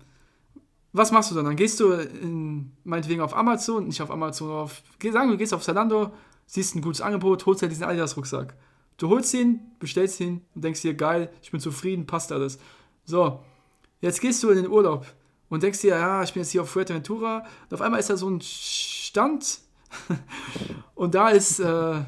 Was 0.92 1.12
machst 1.12 1.30
du 1.30 1.36
dann? 1.36 1.44
Dann 1.44 1.54
gehst 1.54 1.78
du 1.78 1.92
in, 1.92 2.72
meinetwegen 2.82 3.20
auf 3.20 3.36
Amazon, 3.36 3.86
nicht 3.86 4.02
auf 4.02 4.10
Amazon, 4.10 4.50
auf, 4.50 4.82
sagen 5.00 5.28
wir, 5.28 5.34
du 5.34 5.38
gehst 5.38 5.54
auf 5.54 5.62
Zalando, 5.62 6.10
siehst 6.44 6.74
ein 6.74 6.82
gutes 6.82 7.02
Angebot, 7.02 7.46
holst 7.46 7.62
dir 7.62 7.68
diesen 7.68 7.84
Adidas-Rucksack. 7.84 8.52
Du 8.96 9.10
holst 9.10 9.32
ihn, 9.32 9.60
bestellst 9.78 10.18
ihn 10.18 10.44
und 10.56 10.64
denkst 10.64 10.82
dir, 10.82 10.94
geil, 10.94 11.30
ich 11.40 11.52
bin 11.52 11.60
zufrieden, 11.60 12.04
passt 12.04 12.32
alles. 12.32 12.58
So, 13.04 13.40
jetzt 14.00 14.20
gehst 14.20 14.42
du 14.42 14.50
in 14.50 14.56
den 14.56 14.68
Urlaub 14.68 15.06
und 15.48 15.62
denkst 15.62 15.80
dir, 15.80 15.96
ja, 15.96 16.22
ich 16.22 16.32
bin 16.32 16.42
jetzt 16.42 16.52
hier 16.52 16.62
auf 16.62 16.70
Fuerteventura 16.70 17.44
und 17.68 17.74
auf 17.74 17.80
einmal 17.80 18.00
ist 18.00 18.10
da 18.10 18.16
so 18.16 18.28
ein 18.28 18.40
Stand 18.40 19.60
und 20.94 21.14
da 21.14 21.30
ist 21.30 21.58
äh, 21.60 22.00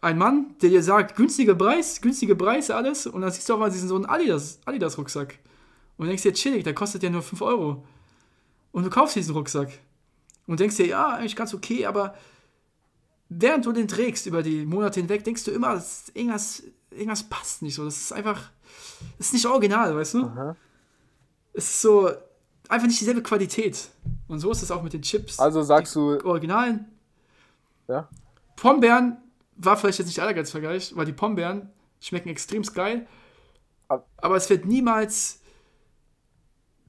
ein 0.00 0.18
Mann, 0.18 0.54
der 0.62 0.70
dir 0.70 0.82
sagt, 0.82 1.16
günstiger 1.16 1.54
Preis, 1.54 2.00
günstige 2.00 2.36
Preis, 2.36 2.70
alles. 2.70 3.06
Und 3.06 3.22
dann 3.22 3.30
siehst 3.30 3.48
du 3.48 3.54
auf 3.54 3.58
einmal 3.58 3.70
diesen 3.70 3.88
so 3.88 3.96
einen 3.96 4.06
Adidas, 4.06 4.60
Adidas-Rucksack. 4.64 5.38
Und 5.96 6.06
denkst 6.06 6.22
dir, 6.22 6.32
chillig, 6.32 6.64
der 6.64 6.74
kostet 6.74 7.02
ja 7.02 7.10
nur 7.10 7.22
5 7.22 7.40
Euro. 7.42 7.84
Und 8.72 8.84
du 8.84 8.90
kaufst 8.90 9.16
diesen 9.16 9.34
Rucksack. 9.34 9.70
Und 10.46 10.60
denkst 10.60 10.76
dir, 10.76 10.86
ja, 10.86 11.08
eigentlich 11.14 11.34
ganz 11.34 11.54
okay, 11.54 11.86
aber 11.86 12.14
während 13.28 13.66
du 13.66 13.72
den 13.72 13.88
trägst 13.88 14.26
über 14.26 14.42
die 14.42 14.64
Monate 14.64 15.00
hinweg, 15.00 15.24
denkst 15.24 15.44
du 15.44 15.50
immer, 15.50 15.82
irgendwas, 16.14 16.62
irgendwas 16.90 17.24
passt 17.24 17.62
nicht 17.62 17.74
so. 17.74 17.84
Das 17.84 17.96
ist 17.96 18.12
einfach, 18.12 18.50
das 19.18 19.28
ist 19.28 19.32
nicht 19.32 19.46
original, 19.46 19.96
weißt 19.96 20.14
du? 20.14 20.24
Aha. 20.24 20.56
Es 21.56 21.64
ist 21.70 21.82
so 21.82 22.10
einfach 22.68 22.86
nicht 22.86 23.00
dieselbe 23.00 23.22
Qualität. 23.22 23.88
Und 24.28 24.40
so 24.40 24.50
ist 24.50 24.62
es 24.62 24.70
auch 24.70 24.82
mit 24.82 24.92
den 24.92 25.02
Chips. 25.02 25.38
Also 25.38 25.62
sagst 25.62 25.94
du, 25.94 26.18
Originalen. 26.24 26.86
ja? 27.88 28.08
Pombeeren 28.56 29.18
war 29.56 29.76
vielleicht 29.76 29.98
jetzt 29.98 30.08
nicht 30.08 30.20
der 30.20 30.50
Vergleich, 30.50 30.94
weil 30.96 31.06
die 31.06 31.12
Pombeeren 31.12 31.70
schmecken 32.00 32.28
extrem 32.28 32.62
geil. 32.74 33.06
Ab- 33.88 34.06
Aber 34.18 34.36
es 34.36 34.50
wird 34.50 34.64
niemals 34.64 35.40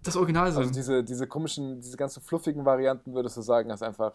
das 0.03 0.15
Original 0.15 0.51
sein. 0.51 0.61
Also 0.63 0.73
diese, 0.73 1.03
diese 1.03 1.27
komischen, 1.27 1.79
diese 1.81 1.97
ganzen 1.97 2.21
fluffigen 2.21 2.65
Varianten 2.65 3.13
würdest 3.13 3.37
du 3.37 3.41
sagen, 3.41 3.69
ist 3.69 3.83
einfach, 3.83 4.13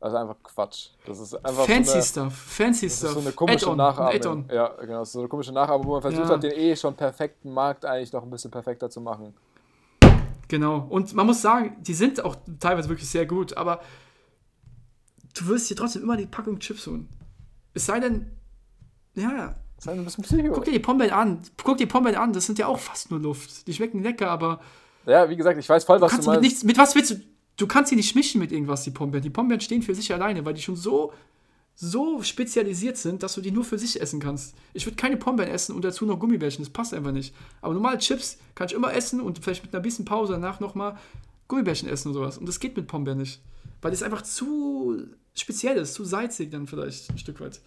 also 0.00 0.16
einfach 0.16 0.36
Quatsch. 0.42 0.90
Das 1.06 1.18
ist 1.18 1.34
einfach 1.34 1.64
Fancy 1.66 1.84
so 1.90 1.92
eine, 1.94 2.02
Stuff, 2.30 2.34
fancy 2.36 2.86
das 2.86 2.92
ist 2.94 2.98
Stuff. 3.00 3.12
so 3.14 3.20
eine 3.20 3.32
komische 3.32 3.74
Nachahmung. 3.74 4.44
Ja, 4.50 4.68
genau. 4.80 5.00
Das 5.00 5.08
ist 5.08 5.12
so 5.14 5.18
eine 5.20 5.28
komische 5.28 5.52
Nachahmung, 5.52 5.86
wo 5.86 5.92
man 5.92 6.02
versucht 6.02 6.28
Ja. 6.28 6.34
hat, 6.34 6.42
den 6.42 6.52
eh 6.52 6.76
schon 6.76 6.94
perfekten 6.94 7.52
Markt 7.52 7.84
eigentlich 7.84 8.12
noch 8.12 8.22
ein 8.22 8.30
bisschen 8.30 8.50
perfekter 8.50 8.88
zu 8.90 9.00
machen. 9.00 9.34
Genau. 10.50 10.86
Und 10.90 11.14
man 11.14 11.26
muss 11.26 11.40
sagen, 11.40 11.76
die 11.80 11.94
sind 11.94 12.22
auch 12.24 12.36
teilweise 12.58 12.88
wirklich 12.88 13.08
sehr 13.08 13.24
gut, 13.24 13.56
aber 13.56 13.80
du 15.34 15.46
wirst 15.46 15.70
dir 15.70 15.76
trotzdem 15.76 16.02
immer 16.02 16.16
die 16.16 16.26
Packung 16.26 16.58
Chips 16.58 16.86
holen. 16.88 17.08
Es 17.72 17.86
sei 17.86 18.00
denn, 18.00 18.26
ja, 19.14 19.54
Das 19.76 19.84
ist 19.84 19.86
halt 19.86 19.98
ein 20.00 20.04
bisschen 20.04 20.24
Psycho. 20.24 20.52
guck 20.52 20.64
dir 20.64 20.72
die 20.72 20.80
Pombeeren 20.80 21.12
an. 21.14 21.38
Guck 21.62 21.78
dir 21.78 21.86
die 21.86 21.90
Pombeeren 21.92 22.18
an, 22.20 22.32
das 22.32 22.46
sind 22.46 22.58
ja 22.58 22.66
auch 22.66 22.80
fast 22.80 23.10
nur 23.12 23.20
Luft. 23.20 23.66
Die 23.68 23.72
schmecken 23.72 24.02
lecker, 24.02 24.28
aber 24.28 24.60
Ja, 25.06 25.30
wie 25.30 25.36
gesagt, 25.36 25.56
ich 25.58 25.68
weiß 25.68 25.84
voll, 25.84 25.98
du 25.98 26.02
was 26.04 26.10
du 26.12 26.18
mit 26.18 26.26
meinst. 26.26 26.42
nichts, 26.42 26.64
mit 26.64 26.76
was 26.78 26.94
willst 26.96 27.12
du? 27.12 27.14
Du 27.56 27.66
kannst 27.68 27.90
sie 27.90 27.96
nicht 27.96 28.16
mischen 28.16 28.40
mit 28.40 28.50
irgendwas, 28.52 28.82
die 28.82 28.90
Pombeeren. 28.90 29.22
Die 29.22 29.30
Pombeeren 29.30 29.60
stehen 29.60 29.82
für 29.82 29.94
sich 29.94 30.12
alleine, 30.12 30.44
weil 30.44 30.54
die 30.54 30.62
schon 30.62 30.76
so, 30.76 31.12
so 31.82 32.22
spezialisiert 32.22 32.98
sind, 32.98 33.22
dass 33.22 33.34
du 33.34 33.40
die 33.40 33.50
nur 33.50 33.64
für 33.64 33.78
sich 33.78 34.02
essen 34.02 34.20
kannst. 34.20 34.54
Ich 34.74 34.84
würde 34.84 34.96
keine 34.96 35.16
Pombeeren 35.16 35.50
essen 35.50 35.74
und 35.74 35.82
dazu 35.82 36.04
noch 36.04 36.18
Gummibärchen, 36.18 36.62
das 36.62 36.70
passt 36.70 36.92
einfach 36.92 37.10
nicht. 37.10 37.34
Aber 37.62 37.72
normale 37.72 37.96
Chips 37.96 38.36
kann 38.54 38.66
ich 38.66 38.74
immer 38.74 38.92
essen 38.92 39.18
und 39.18 39.38
vielleicht 39.38 39.64
mit 39.64 39.72
einer 39.74 39.82
bisschen 39.82 40.04
Pause 40.04 40.34
danach 40.34 40.60
nochmal 40.60 40.98
Gummibärchen 41.48 41.88
essen 41.88 42.08
und 42.08 42.14
sowas. 42.14 42.36
Und 42.36 42.46
das 42.46 42.60
geht 42.60 42.76
mit 42.76 42.86
Pombeeren 42.86 43.18
nicht. 43.18 43.40
Weil 43.80 43.92
das 43.92 44.02
einfach 44.02 44.20
zu 44.20 45.06
speziell 45.32 45.78
ist, 45.78 45.94
zu 45.94 46.04
salzig 46.04 46.50
dann 46.50 46.66
vielleicht 46.66 47.08
ein 47.10 47.16
Stück 47.16 47.40
weit. 47.40 47.62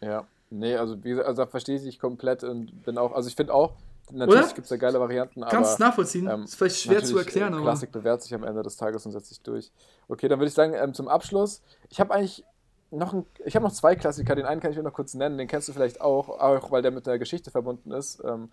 Ja, 0.00 0.26
nee, 0.50 0.74
also 0.74 0.94
also 0.94 1.42
da 1.42 1.46
verstehe 1.46 1.76
ich 1.76 1.82
dich 1.82 2.00
komplett 2.00 2.42
und 2.42 2.82
bin 2.82 2.98
auch, 2.98 3.12
also 3.12 3.28
ich 3.28 3.36
finde 3.36 3.54
auch, 3.54 3.74
natürlich 4.10 4.56
gibt 4.56 4.64
es 4.64 4.70
da 4.70 4.76
geile 4.76 4.98
Varianten, 4.98 5.42
Kannst 5.48 5.74
aber 5.74 5.84
nachvollziehen. 5.84 6.28
ähm, 6.28 6.42
ist 6.42 6.56
vielleicht 6.56 6.80
schwer 6.80 6.98
zu 7.04 7.14
natürlich, 7.14 7.26
erklären, 7.26 7.52
äh, 7.52 7.56
aber. 7.58 7.64
Klassik 7.66 7.92
bewährt 7.92 8.22
sich 8.22 8.34
am 8.34 8.42
Ende 8.42 8.64
des 8.64 8.76
Tages 8.76 9.06
und 9.06 9.12
setzt 9.12 9.28
sich 9.28 9.40
durch. 9.40 9.70
Okay, 10.08 10.26
dann 10.26 10.40
würde 10.40 10.48
ich 10.48 10.54
sagen, 10.54 10.74
ähm, 10.74 10.94
zum 10.94 11.06
Abschluss, 11.06 11.62
ich 11.90 12.00
habe 12.00 12.12
eigentlich 12.12 12.44
noch 12.92 13.12
ein, 13.12 13.26
ich 13.44 13.56
habe 13.56 13.64
noch 13.64 13.72
zwei 13.72 13.96
Klassiker, 13.96 14.34
den 14.34 14.46
einen 14.46 14.60
kann 14.60 14.70
ich 14.70 14.76
mir 14.76 14.82
noch 14.82 14.92
kurz 14.92 15.14
nennen, 15.14 15.38
den 15.38 15.48
kennst 15.48 15.68
du 15.68 15.72
vielleicht 15.72 16.00
auch, 16.00 16.28
auch 16.28 16.70
weil 16.70 16.82
der 16.82 16.90
mit 16.90 17.06
der 17.06 17.18
Geschichte 17.18 17.50
verbunden 17.50 17.92
ist, 17.92 18.22
ähm, 18.24 18.50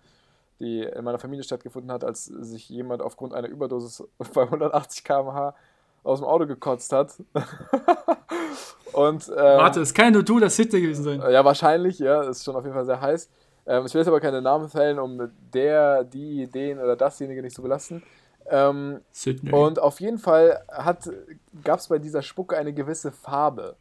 die 0.58 0.82
in 0.82 1.04
meiner 1.04 1.18
Familie 1.18 1.42
stattgefunden 1.42 1.92
hat, 1.92 2.04
als 2.04 2.24
sich 2.24 2.68
jemand 2.68 3.02
aufgrund 3.02 3.34
einer 3.34 3.48
Überdosis 3.48 4.04
bei 4.34 4.42
180 4.42 5.04
km/h 5.04 5.54
aus 6.02 6.20
dem 6.20 6.26
Auto 6.26 6.46
gekotzt 6.46 6.92
hat. 6.92 7.14
und, 8.92 9.28
ähm, 9.28 9.36
Warte, 9.36 9.80
es 9.80 9.92
kann 9.92 10.12
nur 10.12 10.22
du 10.22 10.36
oder 10.36 10.48
Sidney 10.50 10.80
gewesen 10.80 11.04
sein. 11.04 11.20
ja, 11.32 11.44
wahrscheinlich, 11.44 11.98
ja, 11.98 12.22
ist 12.22 12.44
schon 12.44 12.56
auf 12.56 12.64
jeden 12.64 12.74
Fall 12.74 12.86
sehr 12.86 13.00
heiß. 13.00 13.28
Ähm, 13.66 13.84
ich 13.86 13.94
will 13.94 14.00
jetzt 14.00 14.08
aber 14.08 14.20
keine 14.20 14.40
Namen 14.40 14.68
fällen, 14.68 14.98
um 14.98 15.30
der, 15.52 16.04
die, 16.04 16.46
den 16.46 16.78
oder 16.78 16.96
dasjenige 16.96 17.42
nicht 17.42 17.54
zu 17.54 17.62
belasten. 17.62 18.02
Ähm, 18.46 19.00
Sidney. 19.12 19.52
und 19.52 19.78
auf 19.78 20.00
jeden 20.00 20.18
Fall 20.18 20.64
gab 21.62 21.78
es 21.78 21.88
bei 21.88 21.98
dieser 21.98 22.22
Spucke 22.22 22.56
eine 22.56 22.72
gewisse 22.72 23.12
Farbe. 23.12 23.76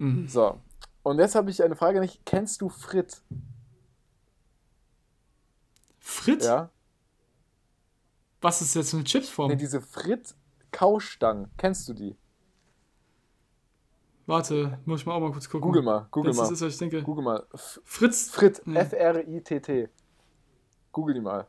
Mhm. 0.00 0.26
So. 0.28 0.58
Und 1.02 1.18
jetzt 1.18 1.34
habe 1.34 1.50
ich 1.50 1.62
eine 1.62 1.76
Frage 1.76 2.00
nicht. 2.00 2.24
Kennst 2.24 2.60
du 2.62 2.68
Frit? 2.68 3.22
Fritz? 5.98 6.44
Ja? 6.46 6.70
Was 8.40 8.62
ist 8.62 8.74
jetzt 8.74 8.94
eine 8.94 9.04
Chipsform? 9.04 9.50
Nee, 9.50 9.56
diese 9.56 9.80
Frit-Kaustangen. 9.82 11.50
Kennst 11.58 11.88
du 11.88 11.92
die? 11.94 12.16
Warte, 14.26 14.78
muss 14.84 15.00
ich 15.00 15.06
mal 15.06 15.14
auch 15.14 15.20
mal 15.20 15.32
kurz 15.32 15.48
gucken. 15.48 15.62
Google 15.66 15.82
mal, 15.82 16.06
google 16.10 16.30
es 16.30 16.36
mal. 16.36 16.44
das 16.44 16.52
ist, 16.52 16.60
was 16.62 16.72
ich 16.72 16.78
denke. 16.78 17.02
Google 17.02 17.24
mal. 17.24 17.46
F 17.52 17.80
Fritz. 17.84 18.30
Frit, 18.30 18.62
Nee. 18.64 18.78
F-R-I-T-T. 18.78 19.88
Google 20.92 21.14
die 21.14 21.20
mal. 21.20 21.46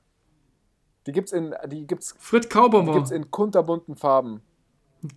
Die 1.05 1.11
gibt's 1.11 1.31
in, 1.31 1.55
die 1.67 1.87
gibt's, 1.87 2.15
Frit 2.19 2.45
die 2.45 2.49
Kaubonbon. 2.49 2.95
gibt's 2.95 3.11
in 3.11 3.31
kunterbunten 3.31 3.95
Farben. 3.95 4.41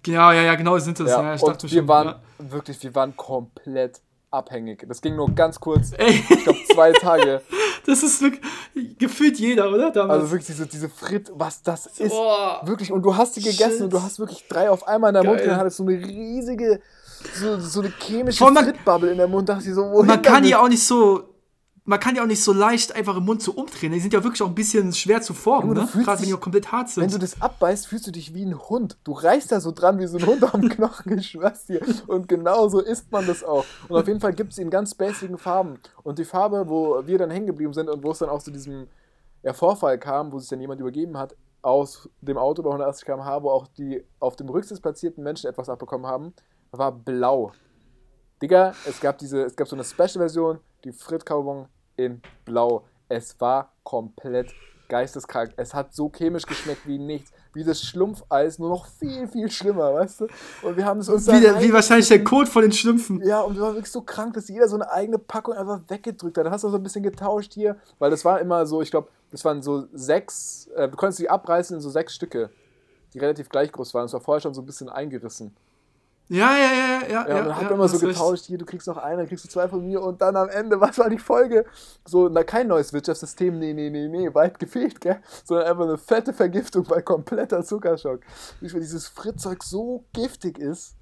Ja, 0.06 0.32
ja, 0.32 0.42
ja, 0.42 0.54
genau 0.54 0.78
sind 0.78 0.98
das. 1.00 1.10
Ja, 1.10 1.22
Ja, 1.22 1.34
ich 1.34 1.42
dachte 1.42 1.70
wir 1.70 1.78
schon. 1.78 1.88
waren 1.88 2.06
ja. 2.06 2.50
wirklich, 2.50 2.82
wir 2.82 2.94
waren 2.94 3.16
komplett 3.16 4.00
abhängig. 4.30 4.84
Das 4.88 5.00
ging 5.00 5.16
nur 5.16 5.30
ganz 5.34 5.60
kurz, 5.60 5.92
Ey, 5.96 6.22
ich 6.28 6.44
glaube 6.44 6.58
zwei 6.72 6.92
Tage. 6.92 7.42
das 7.86 8.02
ist 8.02 8.20
wirklich 8.20 8.98
gefühlt 8.98 9.38
jeder, 9.38 9.70
oder? 9.70 9.90
Damals. 9.90 10.20
Also 10.20 10.32
wirklich 10.32 10.46
diese, 10.46 10.66
diese 10.66 10.88
Frit, 10.88 11.30
was 11.34 11.62
das 11.62 11.86
ist. 11.86 12.10
Boah. 12.10 12.60
Wirklich, 12.64 12.92
und 12.92 13.02
du 13.02 13.16
hast 13.16 13.36
die 13.36 13.42
gegessen 13.42 13.72
Shit. 13.72 13.82
und 13.82 13.92
du 13.92 14.02
hast 14.02 14.18
wirklich 14.18 14.46
drei 14.48 14.68
auf 14.70 14.86
einmal 14.88 15.10
in 15.10 15.22
der 15.22 15.24
Mund 15.24 15.40
dann 15.40 15.56
hattest 15.56 15.78
du 15.78 15.88
eine 15.88 16.04
riesige, 16.04 16.80
so, 17.34 17.58
so 17.60 17.80
eine 17.80 17.92
chemische 17.98 18.44
Fritbubble 18.44 19.12
in 19.12 19.18
der 19.18 19.28
Mund. 19.28 19.48
Dachte 19.48 19.68
ich 19.68 19.74
so, 19.74 19.82
wohin 19.90 20.06
man 20.06 20.22
kann 20.22 20.42
die 20.42 20.54
auch 20.54 20.68
nicht 20.68 20.84
so. 20.84 21.33
Man 21.86 22.00
kann 22.00 22.14
die 22.14 22.20
auch 22.22 22.26
nicht 22.26 22.42
so 22.42 22.54
leicht 22.54 22.94
einfach 22.96 23.14
im 23.16 23.26
Mund 23.26 23.42
so 23.42 23.52
umdrehen. 23.52 23.92
Die 23.92 24.00
sind 24.00 24.14
ja 24.14 24.24
wirklich 24.24 24.40
auch 24.42 24.46
ein 24.48 24.54
bisschen 24.54 24.92
schwer 24.94 25.20
zu 25.20 25.34
formen, 25.34 25.76
Junge, 25.76 25.80
ne? 25.82 25.86
Gerade 25.92 26.06
wenn 26.06 26.16
dich- 26.16 26.28
die 26.28 26.34
auch 26.34 26.40
komplett 26.40 26.72
hart 26.72 26.88
sind. 26.88 27.02
Wenn 27.02 27.10
du 27.10 27.18
das 27.18 27.42
abbeißt, 27.42 27.86
fühlst 27.86 28.06
du 28.06 28.10
dich 28.10 28.32
wie 28.32 28.42
ein 28.46 28.58
Hund. 28.58 28.96
Du 29.04 29.12
reißt 29.12 29.52
da 29.52 29.60
so 29.60 29.70
dran 29.70 29.98
wie 29.98 30.06
so 30.06 30.16
ein 30.16 30.24
Hund 30.24 30.54
am 30.54 30.62
Knochen, 30.70 31.18
ich 31.18 31.26
schwör's 31.28 31.66
dir. 31.66 31.82
Und 32.06 32.26
genau 32.26 32.68
so 32.68 32.80
isst 32.80 33.12
man 33.12 33.26
das 33.26 33.44
auch. 33.44 33.66
Und 33.88 33.98
auf 34.00 34.08
jeden 34.08 34.20
Fall 34.20 34.32
gibt 34.32 34.52
es 34.52 34.58
in 34.58 34.70
ganz 34.70 34.94
basigen 34.94 35.36
Farben. 35.36 35.78
Und 36.02 36.18
die 36.18 36.24
Farbe, 36.24 36.64
wo 36.70 37.06
wir 37.06 37.18
dann 37.18 37.30
hängen 37.30 37.46
geblieben 37.48 37.74
sind 37.74 37.90
und 37.90 38.02
wo 38.02 38.12
es 38.12 38.18
dann 38.18 38.30
auch 38.30 38.42
zu 38.42 38.50
diesem 38.50 38.86
ja, 39.42 39.52
Vorfall 39.52 39.98
kam, 39.98 40.32
wo 40.32 40.38
sich 40.38 40.48
dann 40.48 40.60
jemand 40.62 40.80
übergeben 40.80 41.18
hat, 41.18 41.36
aus 41.60 42.08
dem 42.22 42.38
Auto 42.38 42.62
bei 42.62 42.70
180 42.70 43.04
km/h, 43.04 43.42
wo 43.42 43.50
auch 43.50 43.66
die 43.66 44.02
auf 44.20 44.36
dem 44.36 44.48
Rücksitz 44.48 44.80
platzierten 44.80 45.22
Menschen 45.22 45.50
etwas 45.50 45.68
abbekommen 45.68 46.06
haben, 46.06 46.32
war 46.72 46.92
blau. 46.92 47.52
Digga, 48.40 48.74
es 48.88 49.00
gab 49.00 49.18
diese, 49.18 49.42
es 49.42 49.54
gab 49.54 49.68
so 49.68 49.76
eine 49.76 49.84
Special-Version, 49.84 50.60
die 50.84 50.92
Frit 50.92 51.24
Kaubon 51.26 51.66
in 51.96 52.22
blau. 52.44 52.84
Es 53.08 53.40
war 53.40 53.72
komplett 53.82 54.52
geisteskrank. 54.88 55.52
Es 55.56 55.74
hat 55.74 55.94
so 55.94 56.10
chemisch 56.10 56.46
geschmeckt 56.46 56.86
wie 56.86 56.98
nichts. 56.98 57.32
Wie 57.52 57.64
das 57.64 57.82
Schlumpfeis, 57.82 58.58
nur 58.58 58.68
noch 58.68 58.86
viel, 58.86 59.28
viel 59.28 59.50
schlimmer, 59.50 59.94
weißt 59.94 60.22
du? 60.22 60.26
Und 60.62 60.76
wir 60.76 60.84
haben 60.84 61.00
es 61.00 61.08
uns 61.08 61.26
wie, 61.28 61.40
der, 61.40 61.60
wie 61.60 61.72
wahrscheinlich 61.72 62.08
der. 62.08 62.24
Code 62.24 62.50
von 62.50 62.62
den 62.62 62.72
Schlümpfen. 62.72 63.24
Ja, 63.24 63.40
und 63.40 63.54
wir 63.54 63.62
waren 63.62 63.74
wirklich 63.74 63.92
so 63.92 64.02
krank, 64.02 64.34
dass 64.34 64.48
jeder 64.48 64.68
so 64.68 64.76
eine 64.76 64.90
eigene 64.90 65.18
Packung 65.18 65.54
einfach 65.54 65.80
weggedrückt 65.88 66.36
hat. 66.38 66.46
Dann 66.46 66.52
hast 66.52 66.64
du 66.64 66.68
so 66.68 66.76
ein 66.76 66.82
bisschen 66.82 67.02
getauscht 67.02 67.54
hier, 67.54 67.76
weil 67.98 68.10
das 68.10 68.24
war 68.24 68.40
immer 68.40 68.66
so, 68.66 68.82
ich 68.82 68.90
glaube, 68.90 69.08
das 69.30 69.44
waren 69.44 69.62
so 69.62 69.86
sechs, 69.92 70.68
äh, 70.76 70.88
du 70.88 70.96
konntest 70.96 71.18
die 71.18 71.30
abreißen 71.30 71.76
in 71.76 71.80
so 71.80 71.90
sechs 71.90 72.14
Stücke, 72.14 72.50
die 73.12 73.18
relativ 73.18 73.48
gleich 73.48 73.72
groß 73.72 73.94
waren. 73.94 74.04
Das 74.04 74.12
war 74.12 74.20
vorher 74.20 74.40
schon 74.40 74.54
so 74.54 74.62
ein 74.62 74.66
bisschen 74.66 74.88
eingerissen. 74.88 75.54
Ja, 76.28 76.56
ja, 76.56 76.72
ja, 76.72 77.00
ja. 77.06 77.28
Ja, 77.28 77.38
und 77.40 77.44
dann 77.46 77.56
hat 77.56 77.62
man 77.64 77.72
immer 77.74 77.88
so 77.88 77.98
getauscht, 77.98 78.46
hier, 78.46 78.56
du 78.56 78.64
kriegst 78.64 78.86
noch 78.86 78.96
einen, 78.96 79.18
dann 79.18 79.28
kriegst 79.28 79.44
du 79.44 79.48
zwei 79.48 79.68
von 79.68 79.84
mir 79.86 80.00
und 80.02 80.22
dann 80.22 80.34
am 80.36 80.48
Ende, 80.48 80.80
was 80.80 80.98
war 80.98 81.10
die 81.10 81.18
Folge? 81.18 81.66
So, 82.06 82.28
na, 82.30 82.42
kein 82.44 82.66
neues 82.68 82.92
Wirtschaftssystem, 82.94 83.58
nee, 83.58 83.74
nee, 83.74 83.90
nee, 83.90 84.08
nee, 84.08 84.32
weit 84.34 84.58
gefehlt, 84.58 85.00
gell? 85.02 85.20
Sondern 85.44 85.66
einfach 85.66 85.84
eine 85.84 85.98
fette 85.98 86.32
Vergiftung 86.32 86.84
bei 86.84 87.02
kompletter 87.02 87.62
Zuckerschock. 87.62 88.20
Wie 88.60 88.68
dieses 88.68 89.06
Frittzeug 89.06 89.62
so 89.62 90.04
giftig 90.14 90.58
ist. 90.58 90.96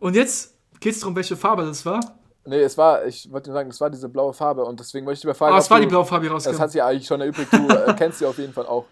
Und 0.00 0.14
jetzt 0.16 0.54
geht 0.80 0.94
es 0.94 1.00
darum, 1.00 1.16
welche 1.16 1.36
Farbe 1.36 1.64
das 1.64 1.86
war. 1.86 2.00
Nee, 2.46 2.60
es 2.60 2.76
war, 2.76 3.06
ich 3.06 3.32
wollte 3.32 3.48
nur 3.50 3.54
sagen, 3.58 3.70
es 3.70 3.80
war 3.80 3.88
diese 3.88 4.10
blaue 4.10 4.34
Farbe 4.34 4.66
und 4.66 4.78
deswegen 4.78 5.06
möchte 5.06 5.26
ich 5.26 5.32
dir 5.32 5.34
fragen, 5.34 5.54
Ah, 5.54 5.58
es 5.58 5.70
war 5.70 5.78
du- 5.78 5.84
die 5.84 5.88
blaue 5.88 6.04
Farbe, 6.04 6.26
die 6.26 6.30
Das 6.32 6.46
rauskam. 6.46 6.60
hat 6.62 6.70
sie 6.72 6.82
eigentlich 6.82 7.06
schon 7.06 7.22
erübrigt. 7.22 7.50
Du 7.54 7.68
äh, 7.68 7.94
kennst 7.96 8.18
sie 8.18 8.26
auf 8.26 8.36
jeden 8.36 8.52
Fall 8.52 8.66
auch, 8.66 8.84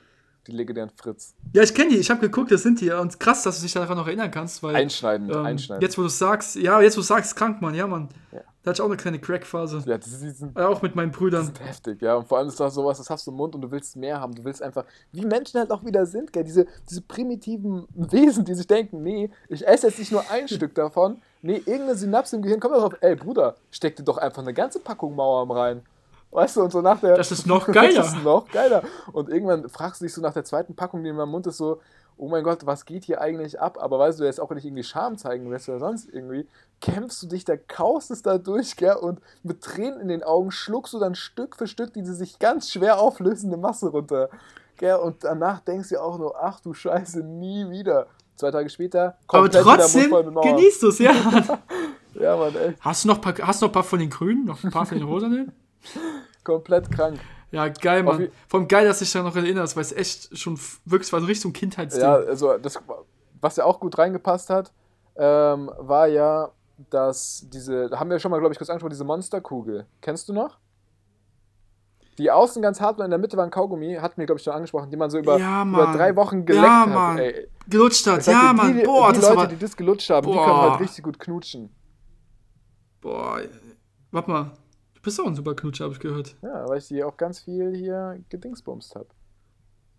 die 0.46 0.52
legendären 0.52 0.90
Fritz. 0.90 1.34
Ja, 1.52 1.62
ich 1.62 1.74
kenne 1.74 1.90
die. 1.90 1.98
Ich 1.98 2.10
habe 2.10 2.20
geguckt, 2.20 2.50
das 2.50 2.62
sind 2.62 2.80
die. 2.80 2.90
Und 2.90 3.18
krass, 3.20 3.42
dass 3.42 3.56
du 3.56 3.62
dich 3.62 3.72
daran 3.72 3.96
noch 3.96 4.06
erinnern 4.06 4.30
kannst, 4.30 4.62
weil. 4.62 4.74
Einschneidend, 4.74 5.30
ähm, 5.30 5.44
einschneidend. 5.44 5.82
Jetzt, 5.82 5.98
wo 5.98 6.02
du 6.02 6.08
sagst, 6.08 6.56
ja, 6.56 6.80
jetzt, 6.80 6.96
wo 6.96 7.00
du 7.00 7.06
sagst, 7.06 7.36
krank, 7.36 7.62
Mann, 7.62 7.74
ja, 7.74 7.86
Mann. 7.86 8.08
Ja. 8.32 8.40
Da 8.62 8.70
hatte 8.70 8.76
ich 8.76 8.80
auch 8.82 8.86
eine 8.86 8.96
kleine 8.96 9.18
Crack-Phase. 9.18 9.82
ja, 9.86 9.98
die, 9.98 10.08
die 10.08 10.30
sind 10.30 10.56
auch 10.56 10.82
mit 10.82 10.94
meinen 10.94 11.10
Brüdern. 11.10 11.52
heftig, 11.60 12.00
ja. 12.00 12.14
Und 12.14 12.28
vor 12.28 12.38
allem 12.38 12.46
ist 12.46 12.60
das 12.60 12.74
sowas, 12.74 12.98
das 12.98 13.10
hast 13.10 13.26
du 13.26 13.32
im 13.32 13.36
Mund 13.36 13.56
und 13.56 13.62
du 13.62 13.70
willst 13.70 13.96
mehr 13.96 14.20
haben. 14.20 14.34
Du 14.34 14.44
willst 14.44 14.62
einfach, 14.62 14.84
wie 15.10 15.24
Menschen 15.24 15.58
halt 15.58 15.72
auch 15.72 15.84
wieder 15.84 16.06
sind, 16.06 16.32
gell? 16.32 16.44
Diese, 16.44 16.66
diese 16.88 17.02
primitiven 17.02 17.86
Wesen, 17.94 18.44
die 18.44 18.54
sich 18.54 18.66
denken, 18.66 19.02
nee, 19.02 19.30
ich 19.48 19.66
esse 19.66 19.88
jetzt 19.88 19.98
nicht 19.98 20.12
nur 20.12 20.28
ein 20.30 20.46
Stück 20.48 20.74
davon. 20.74 21.20
Nee, 21.42 21.56
irgendeine 21.56 21.96
Synapse 21.96 22.36
im 22.36 22.42
Gehirn 22.42 22.60
kommt 22.60 22.76
darauf, 22.76 22.94
ey 23.00 23.16
Bruder, 23.16 23.56
steck 23.72 23.96
dir 23.96 24.04
doch 24.04 24.18
einfach 24.18 24.42
eine 24.42 24.54
ganze 24.54 24.78
Packung 24.78 25.16
Mauerarm 25.16 25.50
rein. 25.50 25.82
Weißt 26.32 26.56
du, 26.56 26.62
und 26.62 26.72
so 26.72 26.80
nach 26.80 26.98
der. 26.98 27.14
Das 27.14 27.30
ist 27.30 27.46
noch 27.46 27.66
geiler. 27.72 27.94
Das 27.94 28.14
ist 28.14 28.24
noch 28.24 28.48
geiler. 28.48 28.82
Und 29.12 29.28
irgendwann 29.28 29.68
fragst 29.68 30.00
du 30.00 30.06
dich 30.06 30.14
so 30.14 30.22
nach 30.22 30.32
der 30.32 30.44
zweiten 30.44 30.74
Packung, 30.74 31.04
die 31.04 31.10
in 31.10 31.16
meinem 31.16 31.28
Mund 31.28 31.46
ist, 31.46 31.58
so, 31.58 31.80
oh 32.16 32.28
mein 32.28 32.42
Gott, 32.42 32.64
was 32.64 32.86
geht 32.86 33.04
hier 33.04 33.20
eigentlich 33.20 33.60
ab? 33.60 33.76
Aber 33.78 33.98
weißt 33.98 34.18
du, 34.18 34.24
jetzt 34.24 34.40
auch 34.40 34.50
nicht 34.50 34.64
irgendwie 34.64 34.82
Scham 34.82 35.18
zeigen 35.18 35.50
willst 35.50 35.68
oder 35.68 35.78
sonst 35.78 36.08
irgendwie, 36.10 36.48
kämpfst 36.80 37.22
du 37.22 37.26
dich, 37.26 37.44
da 37.44 37.56
kaust 37.56 38.10
es 38.10 38.22
da 38.22 38.38
durch, 38.38 38.76
gell? 38.76 38.94
Und 38.94 39.20
mit 39.42 39.62
Tränen 39.62 40.00
in 40.00 40.08
den 40.08 40.22
Augen 40.22 40.50
schluckst 40.50 40.94
du 40.94 40.98
dann 40.98 41.14
Stück 41.14 41.54
für 41.54 41.66
Stück 41.66 41.92
diese 41.92 42.14
sich 42.14 42.38
ganz 42.38 42.70
schwer 42.70 42.98
auflösende 42.98 43.58
Masse 43.58 43.88
runter. 43.90 44.30
Gell? 44.78 44.96
Und 44.96 45.24
danach 45.24 45.60
denkst 45.60 45.90
du 45.90 46.02
auch 46.02 46.16
nur, 46.18 46.34
ach 46.42 46.60
du 46.60 46.72
Scheiße, 46.72 47.22
nie 47.22 47.68
wieder. 47.68 48.06
Zwei 48.36 48.50
Tage 48.50 48.70
später 48.70 49.18
Aber 49.28 49.42
komplett 49.42 49.64
wieder 49.64 49.76
trotzdem 49.76 50.40
genießt 50.40 50.82
du 50.82 50.88
es, 50.88 50.98
ja. 50.98 51.12
Ja, 52.14 52.36
Mann, 52.36 52.54
ey. 52.54 52.74
hast, 52.80 53.04
du 53.04 53.08
noch 53.08 53.16
ein 53.16 53.20
paar, 53.20 53.34
hast 53.46 53.62
du 53.62 53.66
noch 53.66 53.70
ein 53.70 53.74
paar 53.74 53.84
von 53.84 53.98
den 53.98 54.10
Grünen? 54.10 54.44
Noch 54.44 54.62
ein 54.62 54.70
paar 54.70 54.84
von 54.84 54.98
den 54.98 55.06
Rosanen? 55.06 55.52
Komplett 56.44 56.90
krank. 56.90 57.18
Ja, 57.50 57.68
geil, 57.68 58.02
Mann. 58.02 58.28
Vor 58.48 58.60
allem 58.60 58.68
geil, 58.68 58.86
dass 58.86 58.98
du 58.98 59.04
dich 59.04 59.12
da 59.12 59.22
noch 59.22 59.36
erinnerst, 59.36 59.76
weil 59.76 59.82
es 59.82 59.92
echt 59.92 60.36
schon 60.38 60.58
wirklich 60.86 61.12
war 61.12 61.20
so 61.20 61.26
Richtung 61.26 61.52
Kindheitsding. 61.52 62.02
Ja, 62.02 62.14
also 62.14 62.56
das, 62.56 62.78
was 63.40 63.56
ja 63.56 63.64
auch 63.64 63.78
gut 63.78 63.98
reingepasst 63.98 64.48
hat, 64.48 64.72
ähm, 65.16 65.70
war 65.78 66.06
ja, 66.06 66.50
dass 66.90 67.46
diese, 67.52 67.90
haben 67.92 68.08
wir 68.08 68.18
schon 68.18 68.30
mal, 68.30 68.38
glaube 68.40 68.54
ich, 68.54 68.58
kurz 68.58 68.70
angesprochen, 68.70 68.90
diese 68.92 69.04
Monsterkugel. 69.04 69.86
Kennst 70.00 70.28
du 70.30 70.32
noch? 70.32 70.58
Die 72.18 72.30
außen 72.30 72.60
ganz 72.62 72.80
hart 72.80 72.98
war, 72.98 73.04
in 73.04 73.10
der 73.10 73.18
Mitte 73.18 73.36
war 73.36 73.44
ein 73.44 73.50
Kaugummi, 73.50 73.96
hatten 74.00 74.18
wir, 74.18 74.26
glaube 74.26 74.38
ich, 74.38 74.44
schon 74.44 74.52
angesprochen, 74.54 74.90
die 74.90 74.96
man 74.96 75.10
so 75.10 75.18
über, 75.18 75.38
Ja, 75.38 75.62
über 75.62 75.92
drei 75.94 76.14
Wochen 76.16 76.44
geleckt 76.44 76.64
Ja, 76.66 76.80
hat. 76.80 76.88
Mann. 76.88 77.18
Ey, 77.18 77.48
Gelutscht 77.68 78.06
hat, 78.06 78.18
ich 78.18 78.24
sag 78.24 78.32
ja, 78.32 78.48
dir, 78.50 78.54
Mann. 78.54 78.76
die, 78.78 78.82
Boah, 78.84 79.12
die 79.12 79.20
das 79.20 79.28
Leute, 79.28 79.36
war. 79.40 79.46
die 79.46 79.58
das 79.58 79.76
gelutscht 79.76 80.10
haben, 80.10 80.26
die 80.26 80.32
Boah. 80.32 80.44
können 80.44 80.70
halt 80.70 80.80
richtig 80.80 81.04
gut 81.04 81.18
knutschen. 81.18 81.74
Boah, 83.00 83.40
warte 84.10 84.30
mal. 84.30 84.50
Du 85.02 85.06
bist 85.06 85.20
auch 85.20 85.26
ein 85.26 85.34
super 85.34 85.56
Knutscher, 85.56 85.84
habe 85.84 85.94
ich 85.94 86.00
gehört. 86.00 86.36
Ja, 86.42 86.68
weil 86.68 86.78
ich 86.78 86.86
die 86.86 87.02
auch 87.02 87.16
ganz 87.16 87.40
viel 87.40 87.74
hier 87.74 88.20
gedingsbumst 88.28 88.94
habe. 88.94 89.08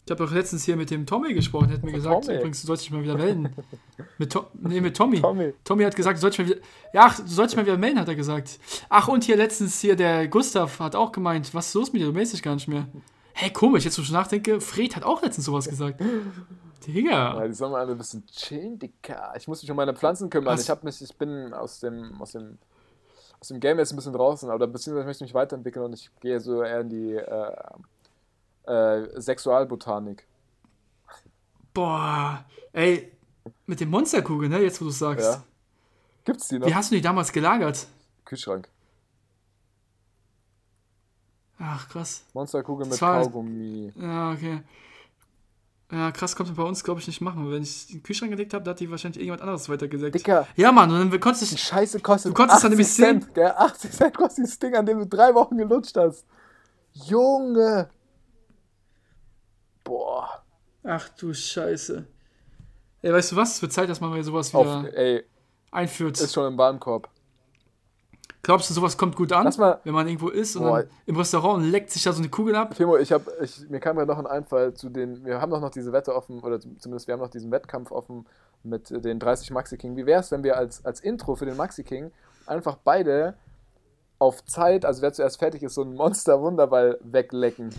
Ich 0.05 0.11
habe 0.11 0.23
doch 0.23 0.31
letztens 0.33 0.63
hier 0.63 0.77
mit 0.77 0.91
dem 0.91 1.05
Tommy 1.05 1.33
gesprochen, 1.33 1.67
der 1.67 1.77
hat 1.77 1.83
mir 1.83 1.91
gesagt, 1.91 2.25
Tommy? 2.25 2.37
übrigens, 2.37 2.61
du 2.61 2.67
sollst 2.67 2.85
dich 2.85 2.91
mal 2.91 3.03
wieder 3.03 3.17
melden. 3.17 3.53
mit, 4.17 4.31
to 4.31 4.45
nee, 4.53 4.79
mit 4.79 4.95
Tommy. 4.95 5.19
Tommy. 5.19 5.53
Tommy 5.65 5.83
hat 5.83 5.97
gesagt, 5.97 6.17
du 6.17 6.21
sollst 6.21 6.37
dich 6.37 6.45
mal 6.45 6.55
wieder. 6.55 6.61
Ja, 6.93 7.01
ach, 7.07 7.19
du 7.19 7.27
sollst 7.27 7.51
dich 7.51 7.57
mal 7.57 7.65
wieder 7.65 7.77
melden, 7.77 7.99
hat 7.99 8.07
er 8.07 8.15
gesagt. 8.15 8.59
Ach, 8.87 9.09
und 9.09 9.25
hier 9.25 9.35
letztens 9.35 9.81
hier 9.81 9.97
der 9.97 10.29
Gustav 10.29 10.79
hat 10.79 10.95
auch 10.95 11.11
gemeint, 11.11 11.53
was 11.53 11.67
ist 11.67 11.73
los 11.73 11.91
mit 11.91 12.01
dir? 12.01 12.05
Du 12.05 12.13
meldest 12.13 12.33
dich 12.33 12.43
gar 12.43 12.55
nicht 12.55 12.69
mehr. 12.69 12.87
Hey, 13.33 13.51
komisch, 13.51 13.83
jetzt 13.83 13.97
wo 13.97 14.03
ich 14.03 14.11
nachdenke, 14.11 14.61
Fred 14.61 14.95
hat 14.95 15.03
auch 15.03 15.21
letztens 15.21 15.45
sowas 15.45 15.67
gesagt. 15.67 16.01
Ja, 16.85 16.93
Digga. 16.93 17.47
die 17.47 17.53
sollen 17.53 17.71
mal 17.71 17.89
ein 17.89 17.97
bisschen 17.97 18.25
chillen, 18.27 18.77
Dicker. 18.77 19.33
Ich 19.37 19.47
muss 19.47 19.61
mich 19.61 19.71
um 19.71 19.77
meine 19.77 19.93
Pflanzen 19.93 20.29
kümmern. 20.29 20.53
Was? 20.53 20.63
Ich, 20.63 20.69
hab 20.69 20.83
mich, 20.83 21.01
ich 21.01 21.15
bin 21.17 21.53
aus 21.53 21.79
dem, 21.79 22.21
aus, 22.21 22.33
dem, 22.33 22.57
aus 23.43 23.49
dem 23.49 23.59
Game 23.59 23.77
jetzt 23.77 23.91
ein 23.91 23.97
bisschen 23.97 24.13
draußen, 24.13 24.49
aber 24.49 24.67
beziehungsweise 24.67 25.05
möchte 25.05 25.25
ich 25.25 25.29
mich 25.31 25.33
weiterentwickeln 25.33 25.83
und 25.83 25.93
ich 25.93 26.09
gehe 26.21 26.39
so 26.39 26.63
eher 26.63 26.79
in 26.79 26.87
die 26.89 27.13
äh, 27.13 28.71
äh, 28.71 29.19
Sexualbotanik. 29.19 30.25
Boah. 31.73 32.45
Ey, 32.71 33.11
mit 33.65 33.81
dem 33.81 33.89
Monsterkugel, 33.89 34.47
ne, 34.47 34.59
jetzt 34.59 34.79
wo 34.79 34.85
du 34.85 34.91
sagst. 34.91 35.25
Ja. 35.25 35.43
Gibt's 36.23 36.47
die 36.47 36.57
noch? 36.57 36.67
Wie 36.67 36.73
hast 36.73 36.91
du 36.91 36.95
die 36.95 37.01
damals 37.01 37.33
gelagert? 37.33 37.85
Kühlschrank. 38.23 38.69
Ach, 41.59 41.89
krass. 41.89 42.23
Monsterkugel 42.33 42.87
mit 42.87 43.01
war- 43.01 43.23
Kaugummi. 43.23 43.91
Ja, 43.97 44.31
okay. 44.31 44.61
Ja, 45.93 46.11
krass, 46.11 46.35
kommt 46.35 46.49
man 46.49 46.55
bei 46.55 46.63
uns, 46.63 46.83
glaube 46.83 46.99
ich, 47.01 47.05
nicht 47.07 47.21
machen. 47.21 47.51
Wenn 47.51 47.61
ich 47.61 47.85
den 47.87 48.01
Kühlschrank 48.01 48.31
gelegt 48.31 48.55
habe, 48.55 48.63
da 48.63 48.71
hat 48.71 48.79
die 48.79 48.89
wahrscheinlich 48.89 49.17
irgendjemand 49.17 49.41
anderes 49.43 49.69
weitergesägt. 49.69 50.15
Dicker, 50.15 50.47
Ja, 50.55 50.71
Mann, 50.71 50.89
und 50.91 51.11
dann 51.11 51.19
konntest 51.19 51.51
die 51.51 51.55
du. 51.55 51.61
Scheiße 51.61 51.99
kostet 51.99 52.31
Du 52.31 52.35
konntest 52.35 52.63
dann 52.63 52.71
80 52.73 52.77
nämlich 52.77 52.93
sehen- 52.93 53.21
Cent. 53.21 53.35
Gell? 53.35 53.51
80 53.55 53.91
Cent 53.91 54.17
kostet 54.17 54.37
dieses 54.45 54.57
Ding, 54.57 54.75
an 54.75 54.85
dem 54.87 54.97
du 54.99 55.05
drei 55.05 55.35
Wochen 55.35 55.55
gelutscht 55.55 55.95
hast. 55.95 56.25
Junge. 56.93 57.89
Boah. 59.83 60.43
Ach 60.83 61.09
du 61.09 61.33
Scheiße. 61.33 62.05
Ey, 63.01 63.13
weißt 63.13 63.31
du 63.33 63.35
was? 63.35 63.55
Es 63.55 63.61
wird 63.61 63.73
Zeit, 63.73 63.89
dass 63.89 64.01
man 64.01 64.09
mal 64.09 64.23
sowas 64.23 64.53
Auf, 64.55 64.65
wieder 64.65 64.97
ey, 64.97 65.23
einführt. 65.71 66.19
ist 66.19 66.33
schon 66.33 66.47
im 66.53 66.57
Warenkorb. 66.57 67.09
Glaubst 68.45 68.69
du, 68.69 68.73
sowas 68.73 68.97
kommt 68.97 69.15
gut 69.15 69.31
an, 69.31 69.49
mal- 69.57 69.79
wenn 69.85 69.93
man 69.93 70.05
irgendwo 70.05 70.27
ist 70.27 70.57
und 70.57 70.63
Boah. 70.63 70.81
dann 70.81 70.89
im 71.05 71.15
Restaurant 71.15 71.63
und 71.63 71.71
leckt 71.71 71.89
sich 71.91 72.03
da 72.03 72.11
so 72.11 72.19
eine 72.19 72.29
Kugel 72.29 72.55
ab? 72.55 72.75
Fimo, 72.75 72.97
ich 72.97 73.13
hab, 73.13 73.21
ich, 73.41 73.69
mir 73.69 73.79
kam 73.79 73.95
gerade 73.95 74.11
noch 74.11 74.19
ein 74.19 74.27
Einfall 74.27 74.73
zu 74.73 74.89
den, 74.89 75.23
wir 75.23 75.39
haben 75.39 75.49
doch 75.49 75.61
noch 75.61 75.69
diese 75.69 75.93
Wette 75.93 76.13
offen, 76.13 76.41
oder 76.41 76.59
zumindest 76.59 77.07
wir 77.07 77.13
haben 77.13 77.21
noch 77.21 77.29
diesen 77.29 77.51
Wettkampf 77.51 77.91
offen 77.91 78.25
mit 78.63 78.89
den 78.89 79.17
30 79.19 79.51
Maxi 79.51 79.77
King. 79.77 79.95
Wie 79.95 80.05
wäre 80.05 80.19
es, 80.19 80.29
wenn 80.31 80.43
wir 80.43 80.57
als, 80.57 80.83
als 80.85 80.99
Intro 80.99 81.35
für 81.35 81.45
den 81.45 81.55
Maxi 81.55 81.83
King 81.83 82.11
einfach 82.45 82.77
beide 82.83 83.35
auf 84.19 84.43
Zeit, 84.43 84.83
also 84.85 85.01
wer 85.01 85.13
zuerst 85.13 85.39
fertig 85.39 85.63
ist, 85.63 85.75
so 85.75 85.81
einen 85.81 85.95
Monster-Wunderball 85.95 86.99
weglecken? 87.01 87.69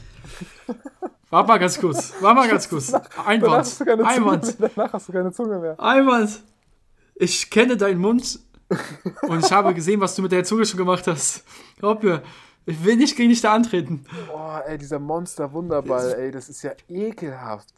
Warte 1.30 1.48
mal 1.48 1.58
ganz 1.58 1.78
kurz. 1.78 2.14
Warte 2.20 2.36
mal 2.40 2.48
ganz 2.48 2.68
kurz. 2.68 2.92
Einwand. 3.26 3.80
Einwand. 4.04 4.56
Danach 4.60 4.92
hast 4.94 5.08
du 5.08 5.12
keine 5.12 5.32
Zunge 5.32 5.58
mehr. 5.58 5.78
Einwand. 5.80 6.42
Ich 7.16 7.50
kenne 7.50 7.76
deinen 7.76 7.98
Mund 8.00 8.38
und 9.22 9.44
ich 9.44 9.52
habe 9.52 9.74
gesehen, 9.74 10.00
was 10.00 10.14
du 10.14 10.22
mit 10.22 10.32
der 10.32 10.44
Zunge 10.44 10.64
schon 10.66 10.78
gemacht 10.78 11.06
hast. 11.06 11.44
Glaub 11.78 12.02
mir, 12.02 12.22
ich 12.66 12.82
will 12.84 12.96
nicht 12.96 13.16
gegen 13.16 13.28
dich 13.30 13.40
da 13.40 13.54
antreten. 13.54 14.04
Boah, 14.28 14.62
ey, 14.66 14.78
dieser 14.78 14.98
Monster-Wunderball, 14.98 16.14
ey, 16.14 16.30
das 16.30 16.48
ist 16.48 16.62
ja 16.62 16.72
ekelhaft. 16.88 17.68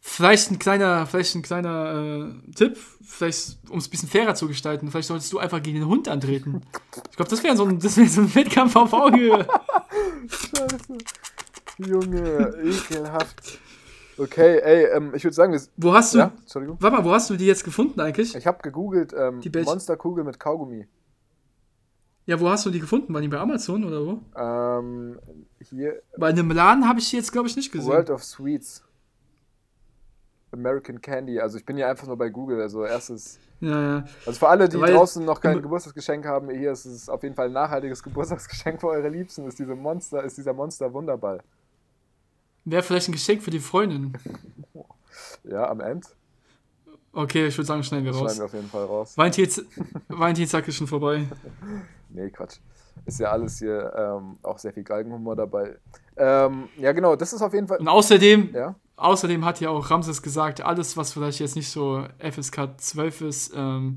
Vielleicht 0.00 0.50
ein 0.50 0.58
kleiner, 0.58 1.06
vielleicht 1.06 1.34
ein 1.34 1.42
kleiner 1.42 2.32
äh, 2.46 2.52
Tipp, 2.54 2.78
vielleicht 3.04 3.58
um 3.68 3.78
es 3.78 3.88
ein 3.88 3.90
bisschen 3.90 4.08
fairer 4.08 4.34
zu 4.36 4.46
gestalten. 4.46 4.90
Vielleicht 4.90 5.08
solltest 5.08 5.32
du 5.32 5.38
einfach 5.38 5.60
gegen 5.62 5.80
den 5.80 5.88
Hund 5.88 6.08
antreten. 6.08 6.62
Ich 7.10 7.16
glaube, 7.16 7.28
das 7.30 7.42
wäre 7.42 7.56
so, 7.56 7.64
ein- 7.64 7.80
das 7.80 7.96
wär 7.96 8.08
so 8.08 8.20
ein 8.22 8.34
Wettkampf 8.34 8.76
auf 8.76 8.92
Augenhöhe. 8.92 9.46
Scheiße. 10.28 10.98
Junge, 11.78 12.54
ekelhaft. 12.62 13.58
Okay, 14.18 14.58
ey, 14.58 14.84
ähm, 14.96 15.14
ich 15.14 15.22
würde 15.24 15.34
sagen, 15.34 15.52
wir, 15.52 15.60
Wo 15.76 15.92
hast 15.92 16.12
du, 16.14 16.18
ja, 16.18 16.32
Entschuldigung. 16.40 16.76
warte 16.80 16.96
mal, 16.96 17.04
wo 17.04 17.12
hast 17.12 17.30
du 17.30 17.36
die 17.36 17.46
jetzt 17.46 17.64
gefunden 17.64 18.00
eigentlich? 18.00 18.34
Ich 18.34 18.46
habe 18.46 18.58
gegoogelt, 18.62 19.14
ähm, 19.16 19.40
Die 19.40 19.50
Monsterkugel 19.50 20.24
mit 20.24 20.40
Kaugummi. 20.40 20.86
Ja, 22.26 22.38
wo 22.40 22.48
hast 22.50 22.66
du 22.66 22.70
die 22.70 22.80
gefunden? 22.80 23.14
War 23.14 23.20
die 23.22 23.28
bei 23.28 23.38
Amazon 23.38 23.84
oder 23.84 24.04
wo? 24.04 24.20
Ähm, 24.38 25.18
hier, 25.60 26.02
Bei 26.18 26.28
einem 26.28 26.50
Laden 26.50 26.86
habe 26.88 26.98
ich 26.98 27.08
die 27.10 27.16
jetzt, 27.16 27.32
glaube 27.32 27.48
ich, 27.48 27.56
nicht 27.56 27.72
gesehen. 27.72 27.88
World 27.88 28.10
of 28.10 28.22
Sweets. 28.22 28.82
American 30.50 31.00
Candy. 31.00 31.40
Also 31.40 31.58
ich 31.58 31.64
bin 31.64 31.76
hier 31.76 31.88
einfach 31.88 32.06
nur 32.06 32.16
bei 32.16 32.28
Google. 32.30 32.60
Also 32.60 32.84
erstes. 32.84 33.38
Ja, 33.60 33.82
ja. 33.98 34.04
Also 34.26 34.38
für 34.38 34.48
alle, 34.48 34.68
die 34.68 34.80
Weil- 34.80 34.94
draußen 34.94 35.24
noch 35.24 35.40
kein 35.40 35.60
Geburtstagsgeschenk 35.62 36.24
haben, 36.26 36.48
hier 36.50 36.72
ist 36.72 36.84
es 36.86 37.08
auf 37.08 37.22
jeden 37.22 37.34
Fall 37.34 37.46
ein 37.46 37.52
nachhaltiges 37.52 38.02
Geburtstagsgeschenk 38.02 38.80
für 38.80 38.88
eure 38.88 39.08
Liebsten. 39.08 39.46
Ist 39.46 39.58
diese 39.58 39.74
Monster, 39.74 40.22
ist 40.24 40.36
dieser 40.38 40.52
Monster 40.52 40.92
Wunderball. 40.92 41.40
Wäre 42.70 42.82
vielleicht 42.82 43.08
ein 43.08 43.12
Geschenk 43.12 43.42
für 43.42 43.50
die 43.50 43.60
Freundin. 43.60 44.12
Ja, 45.44 45.68
am 45.68 45.80
Ende. 45.80 46.06
Okay, 47.12 47.46
ich 47.46 47.56
würde 47.56 47.66
sagen, 47.66 47.82
schneiden 47.82 48.04
wir 48.04 48.12
raus. 48.12 48.20
schneiden 48.34 48.38
wir 48.38 48.44
auf 48.44 48.52
jeden 48.54 48.68
Fall 48.68 48.84
raus. 48.84 49.16
Valentinstag 49.16 50.68
ist 50.68 50.76
schon 50.76 50.86
vorbei. 50.86 51.24
Nee, 52.10 52.30
Quatsch. 52.30 52.56
Ist 53.04 53.20
ja 53.20 53.30
alles 53.30 53.58
hier 53.58 53.92
ähm, 53.94 54.38
auch 54.42 54.58
sehr 54.58 54.72
viel 54.72 54.82
Galgenhumor 54.82 55.36
dabei. 55.36 55.76
Ähm, 56.16 56.68
ja, 56.78 56.92
genau, 56.92 57.16
das 57.16 57.32
ist 57.34 57.42
auf 57.42 57.52
jeden 57.52 57.68
Fall. 57.68 57.78
Und 57.78 57.88
außerdem, 57.88 58.54
Ja, 58.54 58.74
außerdem 58.96 59.44
hat 59.44 59.60
ja 59.60 59.68
auch 59.70 59.90
Ramses 59.90 60.22
gesagt, 60.22 60.60
alles, 60.62 60.96
was 60.96 61.12
vielleicht 61.12 61.40
jetzt 61.40 61.54
nicht 61.56 61.70
so 61.70 62.04
FSK 62.18 62.78
12 62.78 63.20
ist, 63.22 63.52
ähm, 63.54 63.96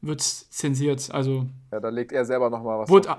wird 0.00 0.20
zensiert. 0.22 1.08
Also 1.12 1.46
ja 1.70 1.78
da 1.80 1.88
legt 1.88 2.10
er 2.12 2.24
selber 2.24 2.50
nochmal 2.50 2.80
was. 2.80 2.88
wurde. 2.88 3.16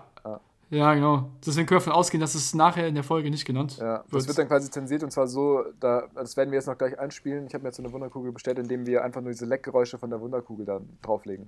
Ja. 0.73 0.93
genau. 0.93 1.29
Deswegen 1.45 1.65
können 1.67 1.77
wir 1.79 1.85
davon 1.85 1.93
ausgehen, 1.93 2.21
dass 2.21 2.35
es 2.35 2.53
nachher 2.53 2.87
in 2.87 2.95
der 2.95 3.03
Folge 3.03 3.29
nicht 3.29 3.45
genannt 3.45 3.77
Ja, 3.79 3.99
das 4.03 4.11
wird. 4.11 4.27
wird 4.27 4.37
dann 4.39 4.47
quasi 4.47 4.69
zensiert 4.69 5.03
und 5.03 5.11
zwar 5.11 5.27
so, 5.27 5.63
da, 5.79 6.07
das 6.15 6.35
werden 6.37 6.51
wir 6.51 6.57
jetzt 6.57 6.67
noch 6.67 6.77
gleich 6.77 6.97
einspielen. 6.99 7.45
Ich 7.47 7.53
habe 7.53 7.63
mir 7.63 7.69
jetzt 7.69 7.77
so 7.77 7.83
eine 7.83 7.91
Wunderkugel 7.93 8.31
bestellt, 8.31 8.59
indem 8.59 8.85
wir 8.85 9.03
einfach 9.03 9.21
nur 9.21 9.31
diese 9.31 9.45
Leckgeräusche 9.45 9.97
von 9.97 10.09
der 10.09 10.19
Wunderkugel 10.21 10.65
dann 10.65 10.97
drauflegen. 11.01 11.45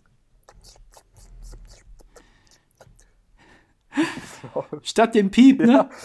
Statt 4.84 5.16
dem 5.16 5.32
Piep, 5.32 5.60
ne? 5.60 5.72
Ja. 5.72 5.90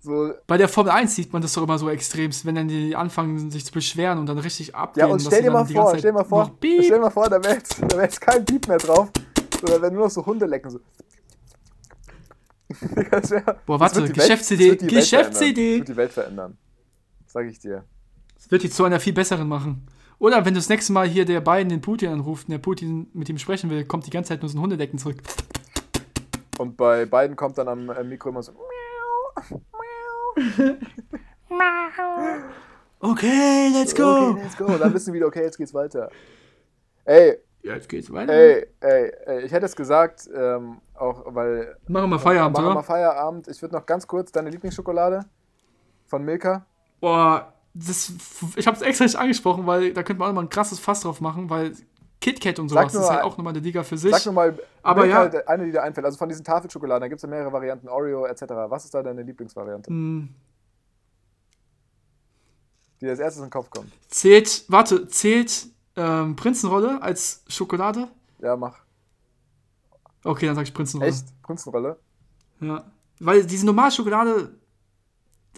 So, 0.00 0.34
Bei 0.46 0.58
der 0.58 0.68
Formel 0.68 0.92
1 0.92 1.14
sieht 1.14 1.32
man 1.32 1.40
das 1.40 1.54
doch 1.54 1.62
immer 1.62 1.78
so 1.78 1.88
extremst, 1.88 2.44
wenn 2.44 2.54
dann 2.56 2.68
die 2.68 2.94
anfangen, 2.94 3.50
sich 3.50 3.64
zu 3.64 3.72
beschweren 3.72 4.18
und 4.18 4.26
dann 4.26 4.36
richtig 4.36 4.74
abgehen. 4.74 5.06
ja, 5.06 5.10
und 5.10 5.18
stell 5.18 5.42
dir 5.42 5.50
mal 5.50 5.64
vor, 5.64 5.88
stell 5.96 6.02
dir 6.02 6.12
mal 6.12 6.24
vor, 6.24 6.52
stell 6.60 6.82
dir 6.82 6.98
mal 6.98 7.08
vor, 7.08 7.30
da 7.30 7.42
wäre 7.42 7.54
jetzt, 7.54 7.80
da 7.80 7.96
wär 7.96 8.04
jetzt 8.04 8.20
kein 8.20 8.44
Piep 8.44 8.68
mehr 8.68 8.76
drauf, 8.76 9.08
sondern 9.62 9.80
wenn 9.80 9.94
nur 9.94 10.04
noch 10.04 10.10
so 10.10 10.26
Hunde 10.26 10.44
lecken. 10.44 10.68
So. 10.70 10.80
Wär, 13.30 13.56
Boah, 13.66 13.80
warte, 13.80 14.08
Geschäftsidee. 14.10 14.76
Geschäftsidee. 14.76 15.78
Das 15.78 15.78
wird 15.78 15.88
die 15.88 15.96
Welt 15.96 16.12
verändern. 16.12 16.58
Sag 17.26 17.46
ich 17.46 17.58
dir. 17.58 17.84
Das 18.36 18.50
wird 18.50 18.62
die 18.62 18.70
zu 18.70 18.84
einer 18.84 19.00
viel 19.00 19.12
besseren 19.12 19.48
machen. 19.48 19.86
Oder 20.18 20.44
wenn 20.44 20.54
du 20.54 20.58
das 20.58 20.68
nächste 20.68 20.92
Mal 20.92 21.08
hier 21.08 21.24
der 21.24 21.40
Biden 21.40 21.68
den 21.68 21.80
Putin 21.80 22.10
anruft 22.10 22.48
und 22.48 22.52
der 22.52 22.58
Putin 22.58 23.08
mit 23.12 23.28
ihm 23.28 23.38
sprechen 23.38 23.70
will, 23.70 23.84
kommt 23.84 24.06
die 24.06 24.10
ganze 24.10 24.28
Zeit 24.28 24.42
nur 24.42 24.48
so 24.48 24.58
ein 24.58 24.60
Hundedecken 24.60 24.98
zurück. 24.98 25.18
Und 26.58 26.76
bei 26.76 27.04
beiden 27.04 27.36
kommt 27.36 27.58
dann 27.58 27.68
am 27.68 27.90
äh, 27.90 28.04
Mikro 28.04 28.30
immer 28.30 28.42
so. 28.42 28.52
Okay, 33.00 33.68
let's 33.70 33.94
go. 33.94 34.30
Okay, 34.30 34.42
let's 34.42 34.56
go. 34.56 34.78
Dann 34.78 34.94
wissen 34.94 35.12
wir 35.12 35.18
wieder, 35.20 35.26
okay, 35.26 35.42
jetzt 35.42 35.58
geht's 35.58 35.74
weiter. 35.74 36.08
Ey, 37.04 37.36
Jetzt 37.64 37.88
geht's 37.88 38.12
weiter. 38.12 38.32
ey, 38.32 38.66
ey, 38.80 39.12
ey, 39.24 39.40
ich 39.42 39.50
hätte 39.52 39.64
es 39.64 39.74
gesagt, 39.74 40.28
ähm, 40.34 40.80
auch 40.94 41.22
weil. 41.34 41.76
Machen 41.88 42.10
wir 42.10 42.18
Feierabend, 42.18 42.58
machen 42.58 42.74
wir 42.76 42.82
Feierabend. 42.82 43.48
Ich 43.48 43.60
würde 43.62 43.74
noch 43.74 43.86
ganz 43.86 44.06
kurz 44.06 44.30
deine 44.30 44.50
Lieblingsschokolade 44.50 45.20
von 46.06 46.22
Milka. 46.24 46.66
Boah, 47.00 47.54
das, 47.72 48.12
ich 48.56 48.66
habe 48.66 48.76
es 48.76 48.82
extra 48.82 49.04
nicht 49.06 49.16
angesprochen, 49.16 49.66
weil 49.66 49.94
da 49.94 50.02
könnte 50.02 50.20
man 50.20 50.28
auch 50.30 50.34
mal 50.34 50.42
ein 50.42 50.50
krasses 50.50 50.78
Fass 50.78 51.00
drauf 51.00 51.22
machen, 51.22 51.48
weil 51.48 51.72
KitKat 52.20 52.58
und 52.58 52.68
sowas 52.68 52.94
ist 52.94 53.08
halt 53.10 53.22
auch 53.24 53.36
nochmal 53.38 53.54
eine 53.54 53.62
Liga 53.62 53.82
für 53.82 53.96
sich. 53.96 54.10
Sag 54.14 54.26
nur 54.26 54.34
mal, 54.34 54.58
Aber 54.82 55.06
ja. 55.06 55.22
eine, 55.46 55.64
die 55.64 55.72
dir 55.72 55.82
einfällt. 55.82 56.04
Also 56.04 56.18
von 56.18 56.28
diesen 56.28 56.44
Tafelschokoladen, 56.44 57.00
da 57.00 57.08
gibt 57.08 57.18
es 57.18 57.22
ja 57.22 57.28
mehrere 57.28 57.52
Varianten, 57.52 57.88
Oreo 57.88 58.26
etc. 58.26 58.42
Was 58.68 58.84
ist 58.84 58.92
da 58.94 59.02
deine 59.02 59.22
Lieblingsvariante, 59.22 59.88
Hm, 59.90 60.28
die 63.00 63.08
als 63.08 63.18
erstes 63.20 63.40
in 63.42 63.46
den 63.46 63.50
Kopf 63.50 63.70
kommt? 63.70 63.90
zählt, 64.08 64.64
warte, 64.68 65.08
zählt 65.08 65.66
ähm, 65.96 66.36
Prinzenrolle 66.36 67.00
als 67.02 67.44
Schokolade? 67.48 68.08
Ja, 68.40 68.56
mach. 68.56 68.80
Okay, 70.24 70.46
dann 70.46 70.54
sag 70.54 70.62
ich 70.62 70.74
Prinzenrolle. 70.74 71.10
Echt? 71.10 71.42
Prinzenrolle? 71.42 71.98
Ja. 72.60 72.84
Weil 73.20 73.44
diese 73.44 73.66
normale 73.66 73.92
Schokolade, 73.92 74.58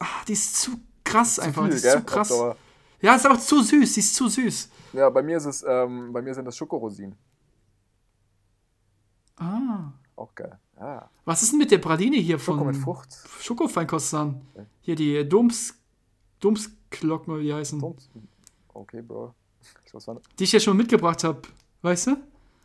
ah, 0.01 0.24
die 0.26 0.32
ist 0.32 0.57
zu 0.57 0.72
krass 1.05 1.39
einfach. 1.39 1.62
Viel, 1.62 1.70
die 1.70 1.76
ist 1.76 1.82
gell? 1.82 1.99
zu 1.99 2.05
krass. 2.05 2.32
Ja, 3.01 3.14
ist 3.14 3.26
auch 3.26 3.39
zu 3.39 3.62
süß, 3.62 3.95
die 3.95 4.01
ist 4.01 4.14
zu 4.14 4.28
süß. 4.28 4.70
Ja, 4.93 5.11
bei 5.11 5.22
mir 5.22 5.37
ist 5.37 5.45
es, 5.45 5.64
ähm, 5.66 6.12
bei 6.12 6.22
mir 6.22 6.34
sind 6.34 6.45
das 6.45 6.57
Schokorosinen. 6.57 7.16
Ah. 9.37 9.93
Auch 10.16 10.34
geil. 10.34 10.59
Ja. 10.78 11.11
Was 11.24 11.43
ist 11.43 11.53
denn 11.53 11.59
mit 11.59 11.70
der 11.70 11.78
Praline 11.78 12.16
hier 12.16 12.39
von 12.39 12.55
Schoko 12.55 12.64
mit 12.64 12.76
Frucht. 12.76 13.09
Schokofeinkostern? 13.41 14.41
Hier 14.80 14.97
die 14.97 15.28
Doms, 15.28 15.74
Domsglocken, 16.41 17.34
oder 17.34 17.43
wie 17.43 17.53
heißen. 17.53 17.78
Pumps. 17.78 18.09
Okay, 18.72 19.03
Bro. 19.03 19.34
Die 20.39 20.45
ich 20.45 20.53
ja 20.53 20.61
schon 20.61 20.77
mitgebracht 20.77 21.25
habe. 21.25 21.43
Weißt 21.83 22.09
du? 22.09 22.11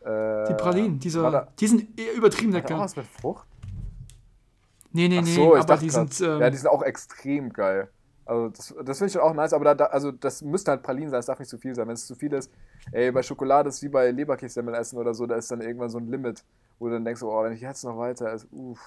Äh, 0.08 0.48
Die 0.48 0.54
Pralinen, 0.54 0.98
dieser, 0.98 1.30
da- 1.30 1.48
die 1.58 1.66
sind 1.66 1.98
eher 1.98 2.14
übertrieben 2.14 2.52
er 2.52 2.58
auch 2.64 2.68
lecker. 2.68 2.78
was 2.80 2.96
mit 2.96 3.06
Frucht? 3.06 3.46
Nee, 4.92 5.08
nee, 5.08 5.22
nee, 5.22 5.34
so, 5.34 5.56
aber 5.56 5.76
die 5.78 5.86
grad. 5.88 6.12
sind. 6.12 6.28
Ähm, 6.28 6.40
ja, 6.40 6.50
die 6.50 6.56
sind 6.56 6.68
auch 6.68 6.82
extrem 6.82 7.52
geil. 7.52 7.88
Also 8.26 8.48
das, 8.50 8.74
das 8.84 8.98
finde 8.98 9.10
ich 9.10 9.18
auch 9.18 9.32
nice, 9.34 9.52
aber 9.52 9.64
da, 9.64 9.74
da, 9.74 9.84
also 9.86 10.12
das 10.12 10.42
müsste 10.42 10.70
halt 10.70 10.82
Pralinen 10.82 11.10
sein, 11.10 11.20
es 11.20 11.26
darf 11.26 11.38
nicht 11.38 11.48
zu 11.48 11.58
viel 11.58 11.74
sein. 11.74 11.86
Wenn 11.88 11.94
es 11.94 12.06
zu 12.06 12.14
viel 12.14 12.32
ist, 12.34 12.50
ey, 12.92 13.10
bei 13.10 13.22
Schokolade 13.22 13.68
ist 13.68 13.82
wie 13.82 13.88
bei 13.88 14.10
Leberkässemmel 14.10 14.74
essen 14.74 14.98
oder 14.98 15.14
so, 15.14 15.26
da 15.26 15.36
ist 15.36 15.50
dann 15.50 15.60
irgendwann 15.60 15.88
so 15.90 15.98
ein 15.98 16.08
Limit, 16.10 16.44
wo 16.78 16.86
du 16.88 16.92
dann 16.94 17.04
denkst, 17.04 17.22
oh, 17.22 17.42
wenn 17.42 17.52
ich 17.52 17.60
jetzt 17.62 17.84
noch 17.84 17.96
weiter 17.98 18.32
esse, 18.32 18.46
uff. 18.52 18.80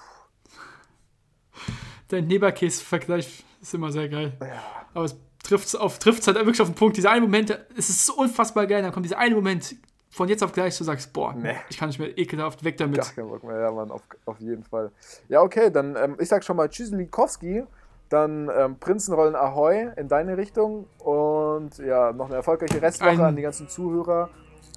Dein 2.08 2.28
Leberkäse-Vergleich 2.28 3.44
ist 3.60 3.74
immer 3.74 3.90
sehr 3.90 4.08
geil. 4.08 4.36
Ja. 4.40 4.62
Aber 4.94 5.04
es 5.04 5.16
trifft 5.46 5.76
auf, 5.78 5.98
trifft's 5.98 6.26
halt 6.26 6.36
wirklich 6.36 6.60
auf 6.60 6.68
den 6.68 6.74
Punkt. 6.74 6.96
Dieser 6.96 7.10
eine 7.10 7.20
Moment, 7.22 7.50
es 7.76 7.88
ist 7.88 8.06
so 8.06 8.14
unfassbar 8.16 8.66
geil. 8.66 8.82
Dann 8.82 8.92
kommt 8.92 9.04
dieser 9.06 9.18
eine 9.18 9.34
Moment 9.34 9.76
von 10.10 10.28
jetzt 10.28 10.42
auf 10.42 10.52
gleich, 10.52 10.76
du 10.78 10.84
sagst, 10.84 11.12
boah, 11.12 11.34
Nee. 11.34 11.54
ich 11.68 11.76
kann 11.78 11.88
nicht 11.88 11.98
mehr 11.98 12.16
ekelhaft 12.16 12.64
weg 12.64 12.76
damit. 12.78 12.96
Gar 13.00 13.12
keinen 13.12 13.28
Bock 13.28 13.44
mehr, 13.44 13.60
ja, 13.60 13.70
Mann, 13.70 13.90
auf, 13.90 14.02
auf 14.24 14.38
jeden 14.40 14.64
Fall. 14.64 14.90
Ja, 15.28 15.42
okay, 15.42 15.70
dann, 15.70 15.94
ähm, 15.96 16.16
ich 16.18 16.28
sag 16.28 16.42
schon 16.42 16.56
mal 16.56 16.68
Tschüsselikowski, 16.70 17.64
dann 18.08 18.50
ähm, 18.56 18.76
Prinzenrollen 18.78 19.34
Ahoi 19.34 19.88
in 19.96 20.08
deine 20.08 20.36
Richtung 20.38 20.86
und 20.98 21.76
ja, 21.78 22.12
noch 22.12 22.26
eine 22.26 22.36
erfolgreiche 22.36 22.80
Restwoche 22.80 23.10
Ein- 23.10 23.20
an 23.20 23.36
die 23.36 23.42
ganzen 23.42 23.68
Zuhörer 23.68 24.30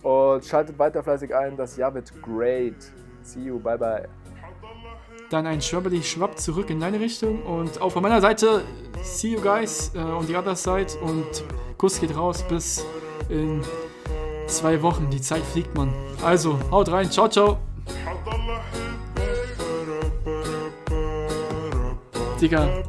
und 0.03 0.43
schaltet 0.45 0.77
weiter 0.79 1.03
fleißig 1.03 1.33
ein, 1.33 1.55
das 1.55 1.77
Jahr 1.77 1.93
wird 1.93 2.11
great. 2.21 2.91
See 3.21 3.41
you, 3.41 3.59
bye 3.59 3.77
bye. 3.77 4.09
Dann 5.29 5.45
ein 5.45 5.61
Schwabberli 5.61 6.01
Schwapp 6.01 6.39
zurück 6.39 6.69
in 6.69 6.79
deine 6.79 6.99
Richtung. 6.99 7.43
Und 7.43 7.81
auch 7.81 7.91
von 7.91 8.01
meiner 8.01 8.19
Seite, 8.21 8.63
see 9.03 9.29
you 9.29 9.41
guys 9.41 9.91
äh, 9.93 9.99
on 9.99 10.25
the 10.25 10.35
other 10.35 10.55
side. 10.55 10.87
Und 11.01 11.43
Kuss 11.77 11.99
geht 11.99 12.15
raus 12.15 12.43
bis 12.47 12.85
in 13.29 13.61
zwei 14.47 14.81
Wochen. 14.81 15.09
Die 15.11 15.21
Zeit 15.21 15.43
fliegt, 15.43 15.75
man. 15.75 15.93
Also, 16.23 16.59
haut 16.71 16.91
rein. 16.91 17.09
Ciao, 17.11 17.27
ciao. 17.29 17.57
Digga. 22.41 22.83